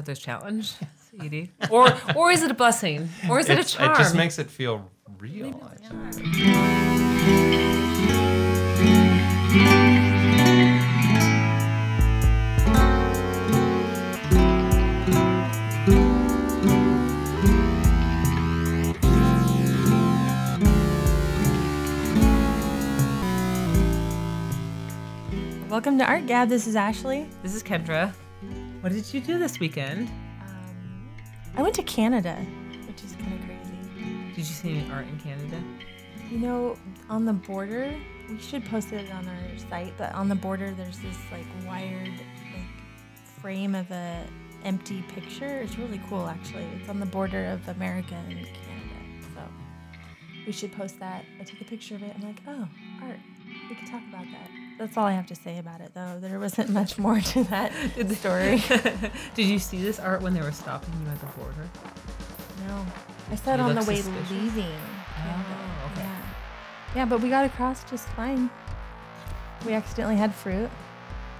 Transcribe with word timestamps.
another 0.00 0.14
challenge, 0.14 0.72
Edie? 1.22 1.50
Or 1.70 1.92
or 2.16 2.30
is 2.32 2.42
it 2.42 2.50
a 2.50 2.54
blessing? 2.54 3.08
Or 3.28 3.38
is 3.38 3.48
it 3.50 3.58
a 3.58 3.60
It's- 3.60 3.72
charm? 3.74 3.92
It 3.92 3.98
just 3.98 4.14
makes 4.14 4.38
it 4.38 4.50
feel 4.50 4.90
real. 5.18 5.60
Welcome 25.68 25.98
to 25.98 26.04
Art 26.04 26.26
Gab. 26.26 26.48
This 26.48 26.66
is 26.66 26.74
Ashley. 26.74 27.26
This 27.42 27.54
is 27.54 27.62
Kendra. 27.62 28.12
What 28.80 28.92
did 28.92 29.12
you 29.12 29.20
do 29.20 29.38
this 29.38 29.60
weekend? 29.60 30.08
Um, 30.40 31.10
I 31.54 31.60
went 31.60 31.74
to 31.74 31.82
Canada, 31.82 32.34
which 32.86 33.04
is 33.04 33.12
kind 33.12 33.34
of 33.34 33.40
crazy. 33.44 33.76
Did 34.30 34.38
you 34.38 34.44
see 34.44 34.78
any 34.78 34.90
art 34.90 35.06
in 35.06 35.18
Canada? 35.18 35.62
You 36.30 36.38
know, 36.38 36.76
on 37.10 37.26
the 37.26 37.34
border, 37.34 37.94
we 38.30 38.38
should 38.40 38.64
post 38.64 38.92
it 38.92 39.10
on 39.12 39.28
our 39.28 39.58
site, 39.68 39.92
but 39.98 40.14
on 40.14 40.30
the 40.30 40.34
border, 40.34 40.70
there's 40.70 40.98
this 41.00 41.18
like 41.30 41.44
wired 41.66 42.08
like 42.08 42.64
frame 43.42 43.74
of 43.74 43.90
a 43.90 44.24
empty 44.64 45.02
picture. 45.14 45.60
It's 45.60 45.76
really 45.76 46.00
cool, 46.08 46.26
actually. 46.26 46.64
It's 46.80 46.88
on 46.88 47.00
the 47.00 47.06
border 47.06 47.46
of 47.46 47.68
America 47.68 48.14
and 48.14 48.46
Canada, 48.46 49.28
so 49.34 49.42
we 50.46 50.52
should 50.52 50.72
post 50.72 50.98
that. 51.00 51.26
I 51.38 51.44
took 51.44 51.60
a 51.60 51.64
picture 51.64 51.96
of 51.96 52.02
it. 52.02 52.14
I'm 52.16 52.26
like, 52.26 52.40
oh, 52.48 52.66
art. 53.02 53.18
We 53.68 53.74
could 53.74 53.88
talk 53.88 54.02
about 54.08 54.24
that. 54.24 54.69
That's 54.80 54.96
all 54.96 55.04
I 55.04 55.12
have 55.12 55.26
to 55.26 55.34
say 55.34 55.58
about 55.58 55.82
it, 55.82 55.92
though. 55.92 56.16
There 56.20 56.40
wasn't 56.40 56.70
much 56.80 56.98
more 56.98 57.20
to 57.20 57.44
that 57.44 57.70
story. 58.16 58.62
did 59.34 59.44
you 59.46 59.58
see 59.58 59.82
this 59.82 60.00
art 60.00 60.22
when 60.22 60.32
they 60.32 60.40
were 60.40 60.52
stopping 60.52 60.94
you 61.04 61.10
at 61.12 61.20
the 61.20 61.26
border? 61.38 61.68
No, 62.66 62.86
I 63.30 63.34
saw 63.34 63.52
it 63.54 63.56
You 63.58 63.62
on 63.64 63.74
the 63.74 63.84
way 63.84 63.96
suspicious? 63.96 64.30
leaving. 64.30 64.64
Oh, 65.18 65.90
okay. 65.92 66.00
Yeah. 66.00 66.16
yeah, 66.96 67.04
but 67.04 67.20
we 67.20 67.28
got 67.28 67.44
across 67.44 67.84
just 67.90 68.08
fine. 68.16 68.48
We 69.66 69.74
accidentally 69.74 70.16
had 70.16 70.34
fruit. 70.34 70.70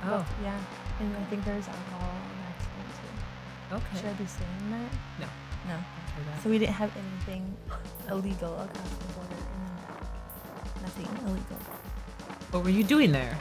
Oh, 0.04 0.26
Yeah, 0.42 0.58
and 1.00 1.16
I 1.16 1.24
think 1.24 1.42
there's 1.46 1.66
alcohol 1.66 2.10
on 2.10 2.20
accident 2.52 2.92
too. 3.70 3.76
okay. 3.76 3.96
Should 3.96 4.10
I 4.10 4.12
be 4.20 4.26
saying 4.26 4.70
that? 4.70 4.92
No. 5.20 5.26
No. 5.72 5.78
So 6.42 6.50
we 6.50 6.58
didn't 6.58 6.74
have 6.74 6.92
anything 6.94 7.56
illegal 8.10 8.52
across 8.54 8.88
the 8.90 9.12
border 9.14 9.32
and 9.32 9.66
then 9.66 9.76
back. 9.88 10.82
Nothing 10.82 11.26
illegal. 11.26 11.56
What 12.50 12.64
were 12.64 12.70
you 12.70 12.82
doing 12.84 13.12
there? 13.12 13.36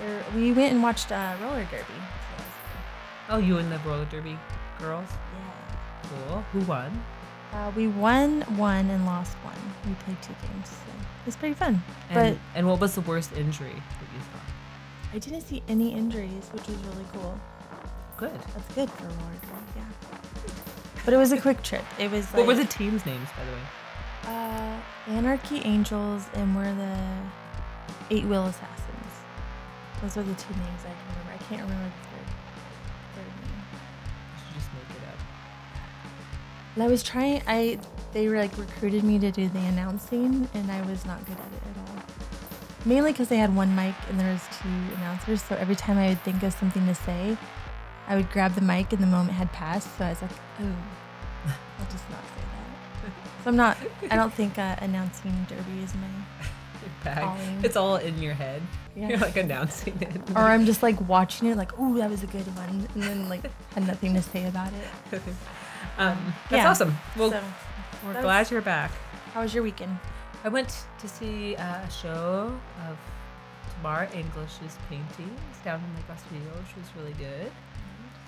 There, 0.00 0.24
we 0.34 0.52
went 0.52 0.72
and 0.72 0.82
watched 0.82 1.12
uh, 1.12 1.34
roller 1.42 1.64
derby. 1.64 1.84
So 1.84 2.36
that 2.36 2.38
was 2.38 2.46
fun. 2.46 2.82
Oh, 3.30 3.38
you 3.38 3.58
and 3.58 3.70
the 3.70 3.78
roller 3.80 4.04
derby 4.06 4.38
girls. 4.78 5.08
Yeah. 5.10 5.78
Cool. 6.28 6.44
Who 6.52 6.60
won? 6.60 7.02
Uh, 7.52 7.72
we 7.76 7.88
won 7.88 8.42
one 8.56 8.88
and 8.90 9.04
lost 9.06 9.34
one. 9.38 9.56
We 9.86 9.94
played 10.04 10.20
two 10.22 10.34
games. 10.46 10.68
So 10.68 10.90
it 10.98 11.26
was 11.26 11.36
pretty 11.36 11.54
fun. 11.54 11.82
And, 12.10 12.14
but 12.36 12.38
and 12.54 12.66
what 12.66 12.80
was 12.80 12.94
the 12.94 13.00
worst 13.02 13.32
injury 13.32 13.74
that 13.74 14.08
you 14.14 14.20
saw? 14.20 15.14
I 15.14 15.18
didn't 15.18 15.42
see 15.42 15.62
any 15.68 15.92
injuries, 15.92 16.48
which 16.52 16.66
was 16.68 16.76
really 16.84 17.04
cool. 17.12 17.38
Good. 18.16 18.38
That's 18.54 18.74
good 18.74 18.90
for 18.90 19.04
roller 19.04 19.38
derby, 19.42 19.72
yeah. 19.76 19.84
But 21.04 21.14
it 21.14 21.16
was 21.16 21.32
a 21.32 21.40
quick 21.40 21.62
trip. 21.62 21.84
It 21.98 22.10
was 22.10 22.26
like 22.26 22.38
what 22.38 22.46
were 22.46 22.54
the 22.54 22.64
teams' 22.66 23.04
names, 23.06 23.28
by 23.36 23.44
the 23.44 23.52
way? 23.52 24.36
uh, 24.36 24.80
Anarchy 25.08 25.58
Angels 25.64 26.26
and 26.34 26.54
we're 26.54 26.74
the 26.74 26.98
Eight 28.10 28.24
Wheel 28.24 28.46
Assassins. 28.46 29.12
Those 30.02 30.16
are 30.16 30.22
the 30.22 30.34
two 30.34 30.54
names 30.54 30.82
I 30.82 30.94
can 30.94 31.08
remember. 31.10 31.32
I 31.32 31.38
can't 31.48 31.62
remember 31.62 31.84
the 31.84 32.08
third, 32.08 32.26
third 33.16 33.32
name. 33.42 33.62
You 33.72 34.44
should 34.46 34.54
just 34.54 34.68
make 34.74 34.96
it 34.96 35.08
up. 35.08 35.18
And 36.74 36.84
I 36.84 36.86
was 36.86 37.02
trying. 37.02 37.42
I 37.46 37.78
they 38.12 38.28
were 38.28 38.38
like 38.38 38.56
recruited 38.56 39.04
me 39.04 39.18
to 39.18 39.30
do 39.30 39.48
the 39.48 39.58
announcing, 39.58 40.48
and 40.54 40.70
I 40.70 40.82
was 40.82 41.04
not 41.04 41.24
good 41.26 41.36
at 41.36 41.52
it 41.52 41.62
at 41.70 41.88
all. 41.88 42.02
Mainly 42.84 43.12
because 43.12 43.28
they 43.28 43.36
had 43.36 43.54
one 43.54 43.74
mic 43.74 43.94
and 44.08 44.18
there 44.20 44.32
was 44.32 44.42
two 44.62 44.68
announcers. 44.96 45.42
So 45.42 45.56
every 45.56 45.74
time 45.74 45.98
I 45.98 46.08
would 46.10 46.22
think 46.22 46.42
of 46.42 46.52
something 46.52 46.86
to 46.86 46.94
say, 46.94 47.36
I 48.06 48.16
would 48.16 48.30
grab 48.30 48.54
the 48.54 48.62
mic, 48.62 48.92
and 48.92 49.02
the 49.02 49.06
moment 49.06 49.32
had 49.32 49.52
passed. 49.52 49.98
So 49.98 50.04
I 50.04 50.10
was 50.10 50.22
like, 50.22 50.30
"Oh, 50.60 50.64
I'll 51.78 51.86
just 51.90 52.08
not 52.08 52.22
say 52.22 52.40
that." 52.40 53.12
So 53.44 53.50
I'm 53.50 53.56
not. 53.56 53.76
I 54.10 54.16
don't 54.16 54.32
think 54.32 54.58
uh, 54.58 54.76
announcing 54.78 55.46
derby 55.48 55.82
is 55.82 55.94
my. 55.94 56.08
Bag. 57.04 57.22
Calling. 57.24 57.60
It's 57.64 57.76
all 57.76 57.96
in 57.96 58.20
your 58.22 58.34
head. 58.34 58.60
Yeah. 58.96 59.08
You're 59.08 59.18
like 59.18 59.36
announcing 59.36 59.96
it. 60.00 60.20
Or 60.34 60.42
I'm 60.42 60.66
just 60.66 60.82
like 60.82 61.00
watching 61.08 61.48
it, 61.48 61.56
like, 61.56 61.72
"Oh, 61.78 61.96
that 61.98 62.10
was 62.10 62.22
a 62.22 62.26
good 62.26 62.46
one," 62.56 62.88
and 62.94 63.02
then 63.02 63.28
like 63.28 63.42
had 63.74 63.86
nothing 63.86 64.14
to 64.14 64.22
say 64.22 64.46
about 64.46 64.72
it. 64.72 65.22
um, 65.98 66.34
that's 66.50 66.62
Yeah. 66.62 66.70
awesome. 66.70 66.96
Well, 67.16 67.30
so, 67.30 67.40
we're 68.04 68.14
that 68.14 68.22
glad 68.22 68.38
was- 68.40 68.50
you're 68.50 68.60
back. 68.62 68.90
how 69.34 69.42
was 69.42 69.54
your 69.54 69.62
weekend? 69.62 69.96
I 70.44 70.48
went 70.48 70.84
to 71.00 71.08
see 71.08 71.56
uh, 71.56 71.62
a 71.86 71.90
show 71.90 72.52
of 72.88 72.96
Tamara 73.74 74.08
English's 74.12 74.76
paintings 74.88 75.40
down 75.64 75.80
in 75.82 75.94
Lake 75.96 76.04
Oswego, 76.10 76.58
which 76.60 76.76
was 76.76 76.86
really 76.96 77.12
good. 77.14 77.50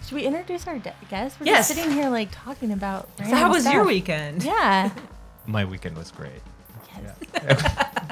Should 0.04 0.14
we 0.14 0.22
introduce 0.25 0.66
our 0.66 0.78
de- 0.78 0.94
guest? 1.09 1.38
We're 1.38 1.47
Yes. 1.47 1.69
just 1.69 1.78
sitting 1.80 1.92
here 1.97 2.09
like 2.10 2.28
talking 2.32 2.72
about. 2.72 3.09
So 3.19 3.25
how 3.34 3.50
was 3.50 3.70
your 3.70 3.84
weekend? 3.84 4.42
Yeah. 4.44 4.91
My 5.47 5.64
weekend 5.64 5.97
was 5.97 6.10
great. 6.10 6.42
Yes. 7.03 7.97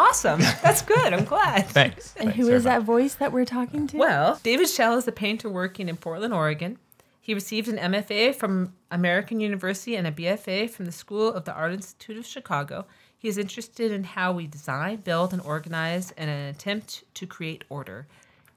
Awesome. 0.00 0.40
That's 0.62 0.80
good. 0.80 1.12
I'm 1.12 1.24
glad. 1.24 1.66
Thanks. 1.68 2.14
And 2.16 2.24
Thanks 2.24 2.36
who 2.36 2.46
very 2.46 2.56
is 2.56 2.64
that 2.64 2.82
voice 2.82 3.14
that 3.16 3.32
we're 3.32 3.44
talking 3.44 3.86
to? 3.88 3.98
Well, 3.98 4.40
David 4.42 4.68
Shell 4.68 4.96
is 4.96 5.06
a 5.06 5.12
painter 5.12 5.50
working 5.50 5.90
in 5.90 5.96
Portland, 5.98 6.32
Oregon. 6.32 6.78
He 7.20 7.34
received 7.34 7.68
an 7.68 7.76
MFA 7.76 8.34
from 8.34 8.72
American 8.90 9.40
University 9.40 9.96
and 9.96 10.06
a 10.06 10.10
BFA 10.12 10.70
from 10.70 10.86
the 10.86 10.92
School 10.92 11.30
of 11.30 11.44
the 11.44 11.52
Art 11.52 11.72
Institute 11.72 12.16
of 12.16 12.24
Chicago. 12.24 12.86
He 13.18 13.28
is 13.28 13.36
interested 13.36 13.92
in 13.92 14.04
how 14.04 14.32
we 14.32 14.46
design, 14.46 14.96
build, 14.96 15.34
and 15.34 15.42
organize 15.42 16.12
in 16.12 16.30
an 16.30 16.48
attempt 16.48 17.04
to 17.14 17.26
create 17.26 17.64
order. 17.68 18.06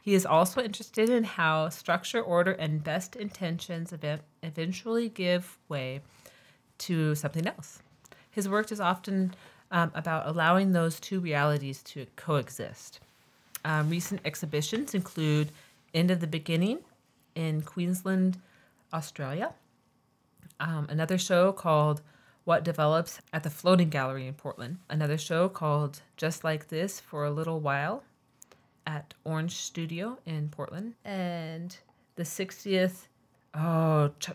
He 0.01 0.13
is 0.13 0.25
also 0.25 0.61
interested 0.61 1.09
in 1.09 1.25
how 1.25 1.67
structure, 1.67 2.21
order, 2.21 2.53
and 2.53 2.81
best 2.81 3.17
intentions 3.17 3.91
event- 3.91 4.21
eventually 4.41 5.09
give 5.09 5.57
way 5.67 6.01
to 6.79 7.15
something 7.15 7.45
else. 7.45 7.79
His 8.31 8.47
work 8.47 8.71
is 8.71 8.79
often 8.79 9.35
um, 9.73 9.91
about 9.95 10.27
allowing 10.27 10.71
those 10.71 10.99
two 10.99 11.19
realities 11.19 11.81
to 11.83 12.05
coexist. 12.15 13.01
Um, 13.65 13.89
recent 13.89 14.21
exhibitions 14.23 14.93
include 14.93 15.51
End 15.93 16.11
of 16.11 16.19
the 16.21 16.27
Beginning 16.27 16.79
in 17.35 17.63
Queensland, 17.63 18.37
Australia. 18.93 19.53
Um, 20.59 20.85
another 20.89 21.17
show 21.17 21.51
called 21.51 22.01
What 22.45 22.63
Develops 22.63 23.19
at 23.33 23.43
the 23.43 23.49
Floating 23.49 23.89
Gallery 23.89 24.27
in 24.27 24.35
Portland. 24.35 24.77
Another 24.89 25.17
show 25.17 25.49
called 25.49 26.01
Just 26.17 26.43
Like 26.43 26.67
This 26.67 26.99
for 26.99 27.25
a 27.25 27.31
Little 27.31 27.59
While 27.59 28.03
at 28.85 29.15
Orange 29.23 29.55
Studio 29.55 30.19
in 30.25 30.49
Portland. 30.49 30.93
And 31.03 31.75
the 32.15 32.23
60th, 32.23 33.07
oh, 33.55 34.11
Ch- 34.19 34.29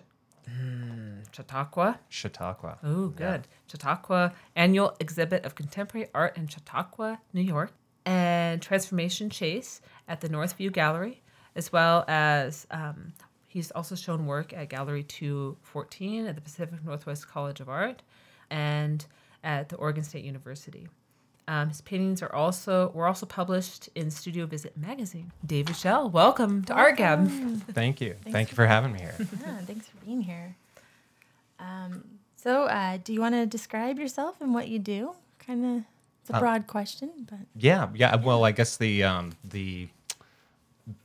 hmm, 0.49 1.21
Chautauqua. 1.33 1.99
Chautauqua. 2.09 2.79
Oh, 2.83 3.09
good. 3.09 3.47
Chautauqua 3.71 4.33
annual 4.57 4.97
exhibit 5.01 5.45
of 5.45 5.55
contemporary 5.55 6.09
art 6.15 6.37
in 6.37 6.47
Chautauqua, 6.49 7.21
New 7.33 7.43
York, 7.43 7.73
and 8.05 8.63
Transformation 8.63 9.31
Chase 9.31 9.81
at 10.09 10.21
the 10.21 10.29
Northview 10.29 10.73
Gallery, 10.73 11.23
as 11.55 11.73
well 11.73 12.05
as 12.09 12.67
um, 12.71 13.13
he's 13.47 13.71
also 13.73 13.95
shown 13.95 14.27
work 14.27 14.53
at 14.53 14.69
Gallery 14.69 15.03
214 15.03 16.27
at 16.27 16.35
the 16.35 16.41
Pacific 16.41 16.85
Northwest 16.85 17.29
College 17.29 17.61
of 17.61 17.69
Art 17.69 18.03
and 18.51 19.05
at 19.45 19.69
the 19.69 19.77
Oregon 19.77 20.05
State 20.05 20.25
University. 20.25 20.89
Um, 21.49 21.69
his 21.71 21.81
paintings 21.81 22.21
are 22.23 22.33
also 22.35 22.91
were 22.95 23.07
also 23.07 23.25
published 23.25 23.89
in 23.95 24.11
Studio 24.11 24.45
Visit 24.45 24.77
magazine. 24.77 25.33
David 25.47 25.77
Shell, 25.77 26.11
welcome 26.11 26.63
to 26.65 26.75
Art 26.75 26.99
Gab. 26.99 27.27
Thank 27.73 28.03
you. 28.03 28.17
Thank 28.31 28.51
you 28.51 28.55
for 28.55 28.67
having 28.67 28.93
me 28.93 29.01
here. 29.01 29.15
Yeah, 29.41 29.57
thanks 29.67 29.89
for 29.89 29.97
being 30.05 30.21
here. 30.21 30.55
Um, 31.59 32.05
so, 32.37 32.65
uh, 32.65 32.99
do 33.03 33.15
you 33.15 33.21
want 33.23 33.35
to 33.35 33.47
describe 33.47 33.99
yourself 33.99 34.41
and 34.43 34.53
what 34.53 34.69
you 34.69 34.79
do? 34.79 35.15
Kind 35.39 35.65
of, 35.65 35.83
it's 36.21 36.31
a 36.31 36.37
Uh, 36.37 36.41
broad 36.41 36.67
question, 36.67 37.11
but 37.31 37.39
Yeah, 37.57 37.89
yeah. 37.95 38.15
Well, 38.17 38.45
I 38.45 38.53
guess 38.53 38.77
the 38.77 39.03
um, 39.05 39.33
the 39.43 39.89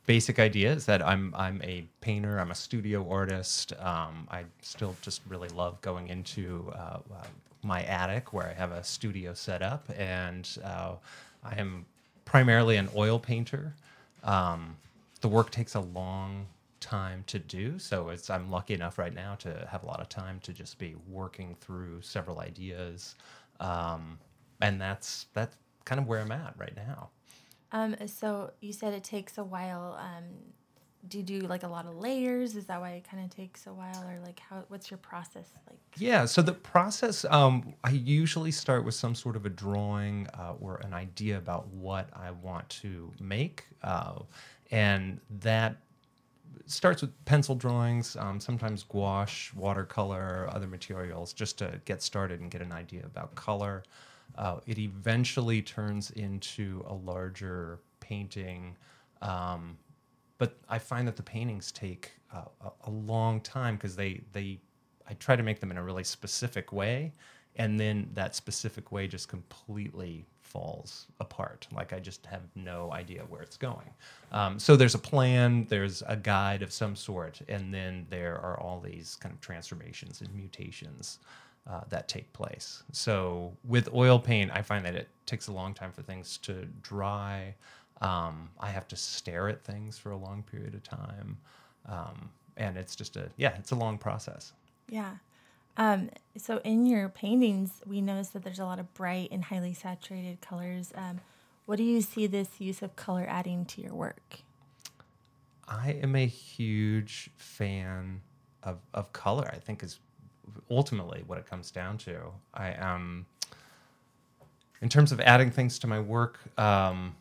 basic 0.05 0.39
idea 0.39 0.73
is 0.73 0.85
that 0.87 1.01
I'm 1.01 1.33
I'm 1.35 1.61
a 1.63 1.85
painter. 2.01 2.37
I'm 2.37 2.51
a 2.51 2.55
studio 2.55 3.09
artist. 3.09 3.71
Um, 3.79 4.27
I 4.29 4.43
still 4.61 4.93
just 5.01 5.21
really 5.27 5.49
love 5.49 5.79
going 5.81 6.09
into 6.09 6.69
uh, 6.75 6.99
uh, 7.13 7.23
my 7.63 7.83
attic 7.83 8.33
where 8.33 8.47
I 8.47 8.53
have 8.53 8.71
a 8.71 8.83
studio 8.83 9.33
set 9.33 9.61
up, 9.61 9.89
and 9.97 10.47
uh, 10.63 10.95
I 11.43 11.55
am 11.59 11.85
primarily 12.25 12.77
an 12.77 12.89
oil 12.95 13.19
painter. 13.19 13.75
Um, 14.23 14.75
the 15.21 15.27
work 15.27 15.51
takes 15.51 15.75
a 15.75 15.79
long 15.79 16.47
time 16.79 17.23
to 17.27 17.39
do, 17.39 17.79
so 17.79 18.09
it's 18.09 18.29
I'm 18.29 18.51
lucky 18.51 18.73
enough 18.73 18.97
right 18.97 19.13
now 19.13 19.35
to 19.35 19.67
have 19.71 19.83
a 19.83 19.85
lot 19.85 20.01
of 20.01 20.09
time 20.09 20.39
to 20.43 20.53
just 20.53 20.77
be 20.77 20.95
working 21.09 21.55
through 21.61 22.01
several 22.01 22.39
ideas, 22.39 23.15
um, 23.59 24.19
and 24.61 24.79
that's 24.79 25.27
that's 25.33 25.55
kind 25.85 25.99
of 25.99 26.07
where 26.07 26.19
I'm 26.19 26.31
at 26.31 26.53
right 26.57 26.75
now. 26.75 27.09
um, 27.71 27.95
so 28.07 28.51
you 28.61 28.73
said 28.73 28.93
it 28.93 29.03
takes 29.03 29.37
a 29.37 29.43
while. 29.43 29.97
Do 31.07 31.17
you 31.17 31.23
do 31.23 31.39
like 31.41 31.63
a 31.63 31.67
lot 31.67 31.85
of 31.85 31.97
layers? 31.97 32.55
Is 32.55 32.65
that 32.67 32.79
why 32.79 32.91
it 32.91 33.03
kind 33.09 33.23
of 33.23 33.29
takes 33.29 33.67
a 33.67 33.73
while, 33.73 34.03
or 34.07 34.19
like 34.25 34.39
how? 34.39 34.63
What's 34.69 34.89
your 34.89 34.99
process 34.99 35.51
like? 35.69 35.77
Yeah, 35.97 36.25
so 36.25 36.41
the 36.41 36.53
process, 36.53 37.25
um, 37.29 37.73
I 37.83 37.89
usually 37.89 38.51
start 38.51 38.85
with 38.85 38.95
some 38.95 39.13
sort 39.13 39.35
of 39.35 39.45
a 39.45 39.49
drawing 39.49 40.27
uh, 40.33 40.53
or 40.61 40.77
an 40.77 40.93
idea 40.93 41.37
about 41.37 41.67
what 41.67 42.09
I 42.13 42.31
want 42.31 42.69
to 42.81 43.11
make. 43.19 43.65
Uh, 43.83 44.19
and 44.71 45.19
that 45.41 45.75
starts 46.65 47.01
with 47.01 47.25
pencil 47.25 47.55
drawings, 47.55 48.15
um, 48.15 48.39
sometimes 48.39 48.83
gouache, 48.83 49.51
watercolor, 49.55 50.49
other 50.51 50.67
materials, 50.67 51.33
just 51.33 51.57
to 51.57 51.81
get 51.85 52.01
started 52.01 52.39
and 52.39 52.49
get 52.49 52.61
an 52.61 52.71
idea 52.71 53.03
about 53.05 53.35
color. 53.35 53.83
Uh, 54.37 54.59
it 54.65 54.79
eventually 54.79 55.61
turns 55.61 56.11
into 56.11 56.83
a 56.87 56.93
larger 56.93 57.79
painting. 57.99 58.75
Um, 59.21 59.77
but 60.37 60.57
I 60.69 60.79
find 60.79 61.07
that 61.07 61.15
the 61.15 61.23
paintings 61.23 61.71
take 61.71 62.11
uh, 62.33 62.43
a, 62.61 62.71
a 62.87 62.89
long 62.89 63.41
time 63.41 63.75
because 63.75 63.95
they 63.95 64.21
they 64.31 64.59
I 65.09 65.13
try 65.15 65.35
to 65.35 65.43
make 65.43 65.59
them 65.59 65.71
in 65.71 65.77
a 65.77 65.83
really 65.83 66.03
specific 66.03 66.71
way, 66.71 67.11
and 67.55 67.79
then 67.79 68.09
that 68.13 68.35
specific 68.35 68.91
way 68.91 69.07
just 69.07 69.27
completely 69.27 70.25
falls 70.41 71.07
apart. 71.19 71.67
Like 71.73 71.93
I 71.93 71.99
just 71.99 72.25
have 72.27 72.41
no 72.55 72.91
idea 72.93 73.23
where 73.23 73.41
it's 73.41 73.57
going. 73.57 73.89
Um, 74.31 74.59
so 74.59 74.75
there's 74.75 74.95
a 74.95 74.99
plan, 74.99 75.65
there's 75.69 76.03
a 76.07 76.15
guide 76.15 76.61
of 76.61 76.71
some 76.71 76.95
sort, 76.95 77.41
and 77.49 77.73
then 77.73 78.05
there 78.09 78.39
are 78.39 78.59
all 78.59 78.79
these 78.79 79.15
kind 79.15 79.33
of 79.33 79.41
transformations 79.41 80.21
and 80.21 80.33
mutations. 80.33 81.19
Uh, 81.65 81.79
that 81.87 82.09
take 82.09 82.31
place. 82.33 82.83
So 82.91 83.55
with 83.63 83.87
oil 83.93 84.19
paint, 84.19 84.51
I 84.53 84.61
find 84.61 84.83
that 84.85 84.95
it 84.95 85.07
takes 85.25 85.47
a 85.47 85.53
long 85.53 85.73
time 85.73 85.93
for 85.93 86.01
things 86.01 86.37
to 86.39 86.67
dry. 86.81 87.55
Um, 88.03 88.49
I 88.59 88.69
have 88.69 88.87
to 88.89 88.95
stare 88.95 89.47
at 89.47 89.63
things 89.63 89.97
for 89.97 90.11
a 90.11 90.17
long 90.17 90.43
period 90.43 90.75
of 90.75 90.83
time. 90.83 91.37
Um, 91.87 92.29
and 92.57 92.77
it's 92.77 92.95
just 92.95 93.15
a, 93.15 93.29
yeah, 93.37 93.55
it's 93.57 93.71
a 93.71 93.75
long 93.75 93.97
process. 93.97 94.53
Yeah. 94.89 95.15
Um, 95.77 96.09
so 96.37 96.59
in 96.63 96.85
your 96.85 97.09
paintings, 97.09 97.81
we 97.85 98.01
notice 98.01 98.29
that 98.29 98.43
there's 98.43 98.59
a 98.59 98.65
lot 98.65 98.79
of 98.79 98.93
bright 98.93 99.29
and 99.31 99.45
highly 99.45 99.73
saturated 99.73 100.41
colors. 100.41 100.91
Um, 100.95 101.21
what 101.65 101.77
do 101.77 101.83
you 101.83 102.01
see 102.01 102.27
this 102.27 102.59
use 102.59 102.81
of 102.81 102.95
color 102.95 103.25
adding 103.27 103.65
to 103.65 103.81
your 103.81 103.93
work? 103.93 104.39
I 105.67 105.91
am 105.93 106.15
a 106.15 106.27
huge 106.27 107.29
fan 107.37 108.21
of, 108.63 108.79
of 108.93 109.13
color. 109.13 109.49
I 109.51 109.57
think 109.57 109.81
is 109.81 109.99
ultimately 110.69 111.23
what 111.25 111.37
it 111.37 111.49
comes 111.49 111.71
down 111.71 111.97
to. 111.99 112.17
I 112.53 112.73
am, 112.77 113.25
in 114.81 114.89
terms 114.89 115.11
of 115.13 115.21
adding 115.21 115.51
things 115.51 115.79
to 115.79 115.87
my 115.87 116.01
work, 116.01 116.39
um, 116.59 117.15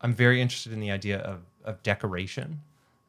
I'm 0.00 0.14
very 0.14 0.40
interested 0.40 0.72
in 0.72 0.80
the 0.80 0.90
idea 0.90 1.18
of, 1.18 1.40
of 1.64 1.82
decoration, 1.82 2.60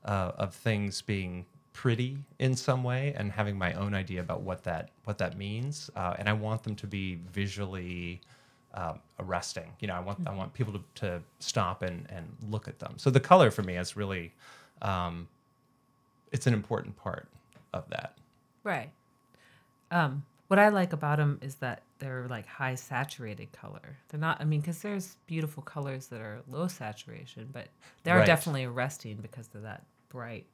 uh, 0.06 0.32
of 0.38 0.54
things 0.54 1.02
being 1.02 1.46
pretty 1.74 2.18
in 2.40 2.56
some 2.56 2.84
way, 2.84 3.14
and 3.16 3.32
having 3.32 3.58
my 3.58 3.74
own 3.74 3.94
idea 3.94 4.20
about 4.20 4.42
what 4.42 4.64
that 4.64 4.90
what 5.06 5.18
that 5.20 5.38
means. 5.38 5.90
Uh, 5.96 6.16
and 6.18 6.28
I 6.28 6.34
want 6.34 6.64
them 6.64 6.76
to 6.76 6.88
be 6.88 7.20
visually 7.32 8.22
um, 8.74 9.00
arresting. 9.20 9.72
You 9.80 9.88
know, 9.88 9.96
I 9.96 10.00
want 10.00 10.20
I 10.28 10.34
want 10.34 10.54
people 10.54 10.74
to, 10.74 10.82
to 10.96 11.22
stop 11.40 11.82
and 11.82 12.06
and 12.10 12.26
look 12.50 12.68
at 12.68 12.80
them. 12.80 12.96
So 12.98 13.10
the 13.10 13.20
color 13.20 13.52
for 13.52 13.64
me 13.64 13.78
is 13.78 13.96
really, 13.96 14.34
um, 14.82 15.28
it's 16.32 16.48
an 16.48 16.54
important 16.54 16.98
part 16.98 17.28
of 17.74 17.90
that. 17.90 18.18
Right. 18.64 18.90
Um, 19.92 20.24
what 20.50 20.60
I 20.60 20.70
like 20.70 20.94
about 20.94 21.18
them 21.20 21.40
is 21.42 21.56
that 21.56 21.84
they're 22.00 22.28
like 22.30 22.46
high 22.48 22.76
saturated 22.76 23.52
color. 23.52 23.98
They're 24.10 24.20
not. 24.20 24.42
I 24.42 24.46
mean, 24.46 24.60
because 24.62 24.82
there's 24.82 25.16
beautiful 25.28 25.64
colors 25.64 26.08
that 26.08 26.20
are 26.22 26.42
low 26.50 26.68
saturation, 26.68 27.48
but 27.54 27.68
they're 28.04 28.18
Right. 28.18 28.26
definitely 28.26 28.66
arresting 28.66 29.18
because 29.22 29.48
of 29.56 29.62
that 29.62 29.84
bright, 30.10 30.46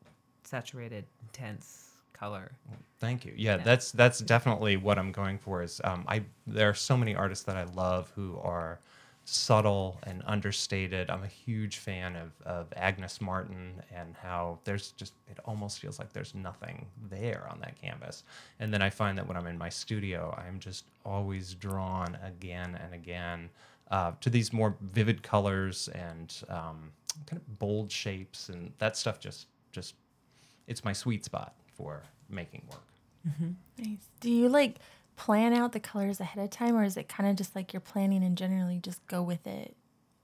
saturated, 0.44 1.06
intense 1.24 1.92
color. 2.14 2.52
Thank 3.00 3.26
you. 3.26 3.34
Yeah, 3.38 3.56
Yeah. 3.58 3.64
that's 3.64 3.92
that's 3.94 4.20
definitely 4.20 4.76
what 4.78 5.00
I'm 5.00 5.12
going 5.14 5.38
for. 5.38 5.64
Is 5.64 5.80
um, 5.84 6.04
I 6.08 6.24
there 6.46 6.70
are 6.70 6.74
so 6.74 6.98
many 6.98 7.16
artists 7.16 7.46
that 7.46 7.56
I 7.58 7.64
love 7.64 8.12
who 8.16 8.38
are 8.44 8.80
subtle 9.26 10.00
and 10.04 10.22
understated. 10.26 11.10
I'm 11.10 11.24
a 11.24 11.28
huge 11.28 11.78
fan 11.78 12.16
of 12.16 12.32
of 12.46 12.68
Agnes 12.76 13.20
Martin 13.20 13.82
and 13.94 14.16
how 14.22 14.60
there's 14.64 14.92
just 14.92 15.14
it 15.30 15.40
almost 15.46 15.80
feels 15.80 16.00
like 16.00 16.14
there's 16.14 16.36
nothing 16.36 16.86
there 17.10 17.48
on 17.52 17.60
that 17.60 17.80
canvas. 17.82 18.24
And 18.60 18.74
then 18.74 18.82
I 18.82 18.90
find 18.90 19.18
that 19.18 19.28
when 19.28 19.36
I'm 19.36 19.48
in 19.48 19.58
my 19.58 19.70
studio, 19.70 20.34
I'm 20.38 20.60
just 20.60 20.86
always 21.04 21.56
drawn 21.56 22.18
again 22.24 22.80
and 22.84 22.94
again 22.94 23.50
uh, 23.92 24.12
to 24.22 24.30
these 24.30 24.54
more 24.54 24.76
vivid 24.82 25.24
colors 25.24 25.90
and 25.90 26.34
um, 26.50 26.92
kind 27.26 27.42
of 27.42 27.60
bold 27.60 27.92
shapes 27.92 28.50
and 28.50 28.72
that 28.78 28.96
stuff. 28.96 29.20
Just 29.20 29.48
just 29.72 29.96
it's 30.68 30.84
my 30.86 30.94
sweet 30.94 31.26
spot 31.26 31.56
for 31.74 32.04
making 32.30 32.62
work. 32.72 32.82
Nice. 33.80 34.10
Do 34.20 34.30
you 34.32 34.50
like 34.50 34.78
plan 35.16 35.54
out 35.54 35.72
the 35.72 35.80
colors 35.80 36.20
ahead 36.20 36.44
of 36.44 36.50
time, 36.50 36.76
or 36.76 36.84
is 36.84 36.98
it 36.98 37.08
kind 37.08 37.30
of 37.30 37.36
just 37.36 37.56
like 37.56 37.74
you're 37.74 37.80
planning 37.80 38.24
and 38.24 38.38
generally 38.38 38.80
just 38.80 39.06
go 39.08 39.22
with 39.22 39.46
it 39.48 39.76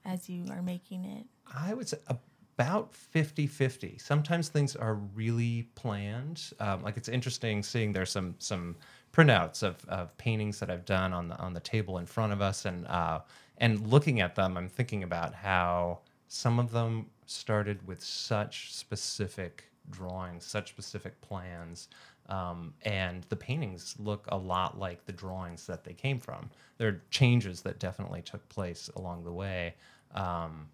as 0.05 0.29
you 0.29 0.45
are 0.51 0.61
making 0.61 1.05
it? 1.05 1.25
I 1.53 1.73
would 1.73 1.89
say 1.89 1.97
about 2.09 2.93
50 2.93 3.47
50. 3.47 3.97
Sometimes 3.97 4.49
things 4.49 4.75
are 4.75 4.95
really 4.95 5.69
planned. 5.75 6.51
Um, 6.59 6.83
like 6.83 6.97
it's 6.97 7.09
interesting 7.09 7.63
seeing 7.63 7.91
there's 7.91 8.11
some 8.11 8.35
some 8.39 8.75
printouts 9.13 9.63
of, 9.63 9.83
of 9.89 10.15
paintings 10.17 10.59
that 10.59 10.69
I've 10.69 10.85
done 10.85 11.13
on 11.13 11.27
the 11.27 11.37
on 11.37 11.53
the 11.53 11.59
table 11.59 11.97
in 11.97 12.05
front 12.05 12.33
of 12.33 12.41
us 12.41 12.65
and 12.65 12.85
uh, 12.87 13.21
and 13.57 13.87
looking 13.87 14.21
at 14.21 14.35
them, 14.35 14.57
I'm 14.57 14.67
thinking 14.67 15.03
about 15.03 15.33
how 15.33 15.99
some 16.27 16.59
of 16.59 16.71
them 16.71 17.07
started 17.25 17.85
with 17.87 18.03
such 18.03 18.73
specific 18.73 19.65
drawings, 19.89 20.45
such 20.45 20.69
specific 20.69 21.19
plans. 21.21 21.87
Um, 22.31 22.73
and 22.83 23.25
the 23.27 23.35
paintings 23.35 23.95
look 23.99 24.25
a 24.29 24.37
lot 24.37 24.79
like 24.79 25.05
the 25.05 25.11
drawings 25.11 25.67
that 25.67 25.83
they 25.83 25.93
came 25.93 26.17
from. 26.17 26.49
There 26.77 26.87
are 26.87 27.01
changes 27.09 27.61
that 27.63 27.77
definitely 27.77 28.21
took 28.21 28.47
place 28.47 28.89
along 28.95 29.25
the 29.25 29.33
way. 29.33 29.75
Um, 30.15 30.69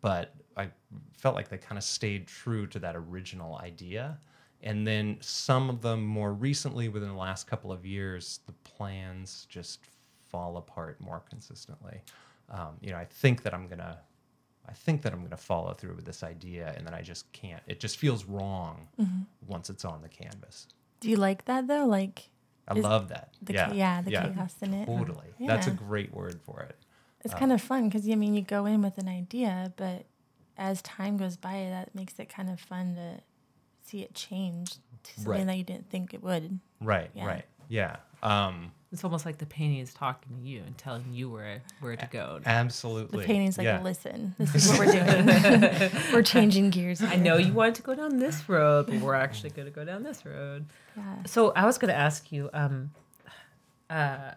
but 0.00 0.34
I 0.56 0.70
felt 1.12 1.34
like 1.34 1.50
they 1.50 1.58
kind 1.58 1.76
of 1.76 1.84
stayed 1.84 2.26
true 2.26 2.66
to 2.68 2.78
that 2.78 2.96
original 2.96 3.58
idea. 3.58 4.18
And 4.62 4.86
then 4.86 5.18
some 5.20 5.68
of 5.68 5.82
them 5.82 6.02
more 6.02 6.32
recently, 6.32 6.88
within 6.88 7.10
the 7.10 7.14
last 7.14 7.46
couple 7.46 7.70
of 7.70 7.84
years, 7.84 8.40
the 8.46 8.52
plans 8.64 9.46
just 9.50 9.80
fall 10.30 10.56
apart 10.56 10.98
more 10.98 11.22
consistently. 11.28 12.00
Um, 12.48 12.78
you 12.80 12.90
know, 12.90 12.96
I 12.96 13.04
think 13.04 13.42
that 13.42 13.52
I'm 13.52 13.68
gonna, 13.68 13.98
I 14.66 14.72
think 14.72 15.02
that 15.02 15.12
I'm 15.12 15.22
gonna 15.22 15.36
follow 15.36 15.74
through 15.74 15.94
with 15.94 16.06
this 16.06 16.22
idea, 16.22 16.72
and 16.74 16.86
then 16.86 16.94
I 16.94 17.02
just 17.02 17.30
can't. 17.32 17.62
It 17.66 17.80
just 17.80 17.98
feels 17.98 18.24
wrong 18.24 18.88
once 19.46 19.68
it's 19.68 19.84
on 19.84 20.00
the 20.00 20.08
canvas. 20.08 20.68
Do 21.00 21.10
you 21.10 21.16
like 21.16 21.44
that 21.46 21.66
though? 21.66 21.86
Like 21.86 22.30
I 22.68 22.74
love 22.74 23.08
that. 23.08 23.30
the 23.42 23.52
yeah, 23.52 23.72
yeah, 23.72 24.02
the 24.02 24.10
chaos 24.10 24.54
in 24.60 24.74
it. 24.74 24.86
Totally. 24.86 25.34
That's 25.38 25.66
a 25.66 25.70
great 25.70 26.12
word 26.12 26.40
for 26.44 26.60
it. 26.62 26.76
It's 27.24 27.34
um, 27.34 27.40
kind 27.40 27.52
of 27.52 27.60
fun 27.60 27.88
because 27.88 28.08
I 28.08 28.14
mean 28.14 28.34
you 28.34 28.42
go 28.42 28.66
in 28.66 28.82
with 28.82 28.98
an 28.98 29.08
idea, 29.08 29.72
but 29.76 30.06
as 30.56 30.80
time 30.82 31.16
goes 31.16 31.36
by, 31.36 31.66
that 31.70 31.94
makes 31.94 32.18
it 32.18 32.28
kind 32.28 32.48
of 32.50 32.58
fun 32.60 32.94
to 32.94 33.20
see 33.82 34.02
it 34.02 34.14
change 34.14 34.76
to 35.02 35.14
something 35.14 35.32
Right. 35.32 35.46
that 35.46 35.56
you 35.58 35.64
didn't 35.64 35.90
think 35.90 36.14
it 36.14 36.22
would. 36.22 36.58
Right. 36.80 37.10
Yeah. 37.14 37.26
Right. 37.26 37.44
Yeah. 37.68 37.96
Um, 38.22 38.72
It's 38.92 39.04
almost 39.04 39.26
like 39.26 39.38
the 39.38 39.46
painting 39.46 39.78
is 39.80 39.92
talking 39.92 40.36
to 40.38 40.42
you 40.42 40.62
and 40.64 40.76
telling 40.78 41.04
you 41.12 41.28
where 41.30 41.62
where 41.80 41.96
to 41.96 42.06
go. 42.06 42.40
absolutely. 42.46 43.20
The 43.20 43.26
painting's 43.26 43.58
like, 43.58 43.66
yeah. 43.66 43.82
listen, 43.82 44.34
this 44.38 44.54
is 44.54 44.68
what 44.68 44.78
we're 44.86 44.92
doing. 44.92 45.90
we're 46.12 46.22
changing 46.22 46.70
gears. 46.70 47.02
I 47.02 47.16
know 47.16 47.36
you 47.36 47.52
wanted 47.52 47.74
to 47.76 47.82
go 47.82 47.94
down 47.94 48.18
this 48.18 48.48
road, 48.48 48.86
but 48.86 49.00
we're 49.00 49.14
actually 49.14 49.50
going 49.50 49.66
to 49.66 49.72
go 49.74 49.84
down 49.84 50.02
this 50.02 50.24
road. 50.24 50.66
Yeah. 50.96 51.02
So 51.26 51.52
I 51.54 51.66
was 51.66 51.78
going 51.78 51.88
to 51.92 51.98
ask 51.98 52.32
you, 52.32 52.48
um, 52.54 52.90
uh, 53.90 54.32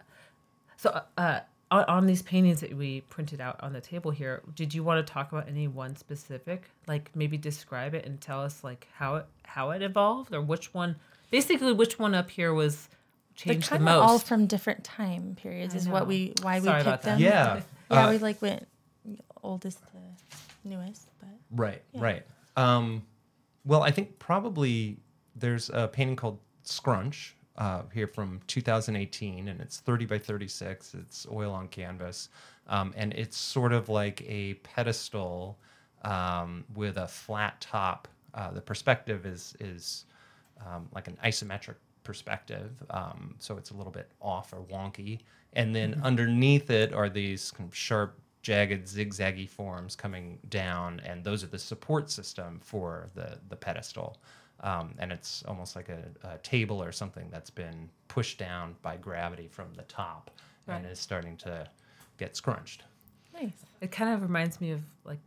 so 0.76 1.00
uh, 1.16 1.40
on, 1.70 1.84
on 1.84 2.06
these 2.06 2.22
paintings 2.22 2.60
that 2.60 2.76
we 2.76 3.02
printed 3.02 3.40
out 3.40 3.56
on 3.62 3.72
the 3.72 3.80
table 3.80 4.10
here, 4.10 4.42
did 4.54 4.74
you 4.74 4.82
want 4.82 5.04
to 5.06 5.12
talk 5.12 5.32
about 5.32 5.48
any 5.48 5.68
one 5.68 5.96
specific, 5.96 6.70
like 6.86 7.10
maybe 7.14 7.38
describe 7.38 7.94
it 7.94 8.04
and 8.04 8.20
tell 8.20 8.42
us 8.42 8.62
like 8.64 8.88
how 8.92 9.16
it 9.16 9.26
how 9.44 9.70
it 9.70 9.82
evolved 9.82 10.34
or 10.34 10.40
which 10.42 10.74
one, 10.74 10.96
basically 11.30 11.72
which 11.72 11.98
one 11.98 12.14
up 12.14 12.30
here 12.30 12.52
was 12.52 12.88
They're 12.90 12.99
changed 13.40 13.66
the 13.66 13.78
kind 13.78 13.88
of 13.88 14.02
all 14.02 14.18
from 14.18 14.46
different 14.46 14.84
time 14.84 15.36
periods. 15.36 15.74
I 15.74 15.78
Is 15.78 15.88
what 15.88 16.06
we 16.06 16.34
why 16.42 16.60
Sorry 16.60 16.76
we 16.76 16.80
about 16.82 16.84
picked 16.84 17.04
them. 17.04 17.20
Yeah. 17.20 17.60
Yeah, 17.90 18.06
Uh, 18.06 18.10
we 18.10 18.18
like 18.18 18.40
went 18.42 18.66
oldest 19.42 19.78
to 19.88 20.68
newest, 20.68 21.08
but 21.18 21.28
Right, 21.50 21.82
Yeah. 21.92 22.00
right. 22.02 22.26
Um, 22.56 23.06
well, 23.64 23.82
I 23.82 23.90
think 23.90 24.18
probably 24.18 24.98
there's 25.34 25.70
a 25.70 25.88
painting 25.88 26.16
called 26.16 26.38
Scrunch 26.62 27.34
uh, 27.56 27.82
here 27.92 28.06
from 28.06 28.40
2018, 28.46 29.48
and 29.48 29.60
it's 29.60 29.80
30 29.80 30.06
by 30.06 30.18
36. 30.18 30.94
It's 30.94 31.26
oil 31.30 31.52
on 31.52 31.68
canvas, 31.68 32.28
um, 32.68 32.92
and 32.96 33.12
it's 33.14 33.36
sort 33.36 33.72
of 33.72 33.88
like 33.88 34.22
a 34.22 34.54
pedestal 34.54 35.58
um, 36.02 36.64
with 36.74 36.96
a 36.96 37.08
flat 37.08 37.60
top. 37.60 38.08
Uh, 38.32 38.50
the 38.52 38.60
perspective 38.60 39.26
is 39.26 39.54
is 39.60 40.04
um, 40.64 40.88
like 40.94 41.08
an 41.08 41.18
isometric 41.24 41.74
perspective, 42.10 42.72
um, 42.90 43.36
so 43.38 43.56
it's 43.56 43.70
a 43.70 43.74
little 43.74 43.92
bit 43.92 44.10
off 44.20 44.52
or 44.52 44.62
wonky. 44.62 45.20
And 45.52 45.72
then 45.72 46.00
underneath 46.02 46.68
it 46.68 46.92
are 46.92 47.08
these 47.08 47.52
kind 47.52 47.68
of 47.68 47.76
sharp 47.76 48.18
jagged, 48.42 48.88
zigzaggy 48.88 49.48
forms 49.48 49.94
coming 49.94 50.40
down, 50.48 51.00
and 51.06 51.22
those 51.22 51.44
are 51.44 51.46
the 51.46 51.58
support 51.58 52.10
system 52.10 52.58
for 52.64 53.06
the 53.14 53.38
the 53.48 53.54
pedestal. 53.54 54.16
Um, 54.62 54.94
and 54.98 55.12
it's 55.12 55.44
almost 55.46 55.76
like 55.76 55.88
a, 55.88 56.02
a 56.24 56.38
table 56.38 56.82
or 56.82 56.90
something 56.90 57.28
that's 57.30 57.48
been 57.48 57.88
pushed 58.08 58.38
down 58.38 58.74
by 58.82 58.96
gravity 58.96 59.46
from 59.46 59.68
the 59.76 59.84
top 59.84 60.32
and 60.66 60.84
is 60.84 60.98
starting 60.98 61.36
to 61.38 61.66
get 62.18 62.36
scrunched. 62.36 62.82
Nice. 63.32 63.52
It 63.80 63.92
kind 63.92 64.12
of 64.12 64.20
reminds 64.20 64.60
me 64.60 64.72
of 64.72 64.80
like 65.04 65.20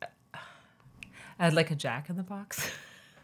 I 1.40 1.44
had 1.44 1.54
like 1.54 1.72
a 1.72 1.76
Jack 1.76 2.08
in 2.08 2.16
the 2.16 2.22
Box. 2.22 2.70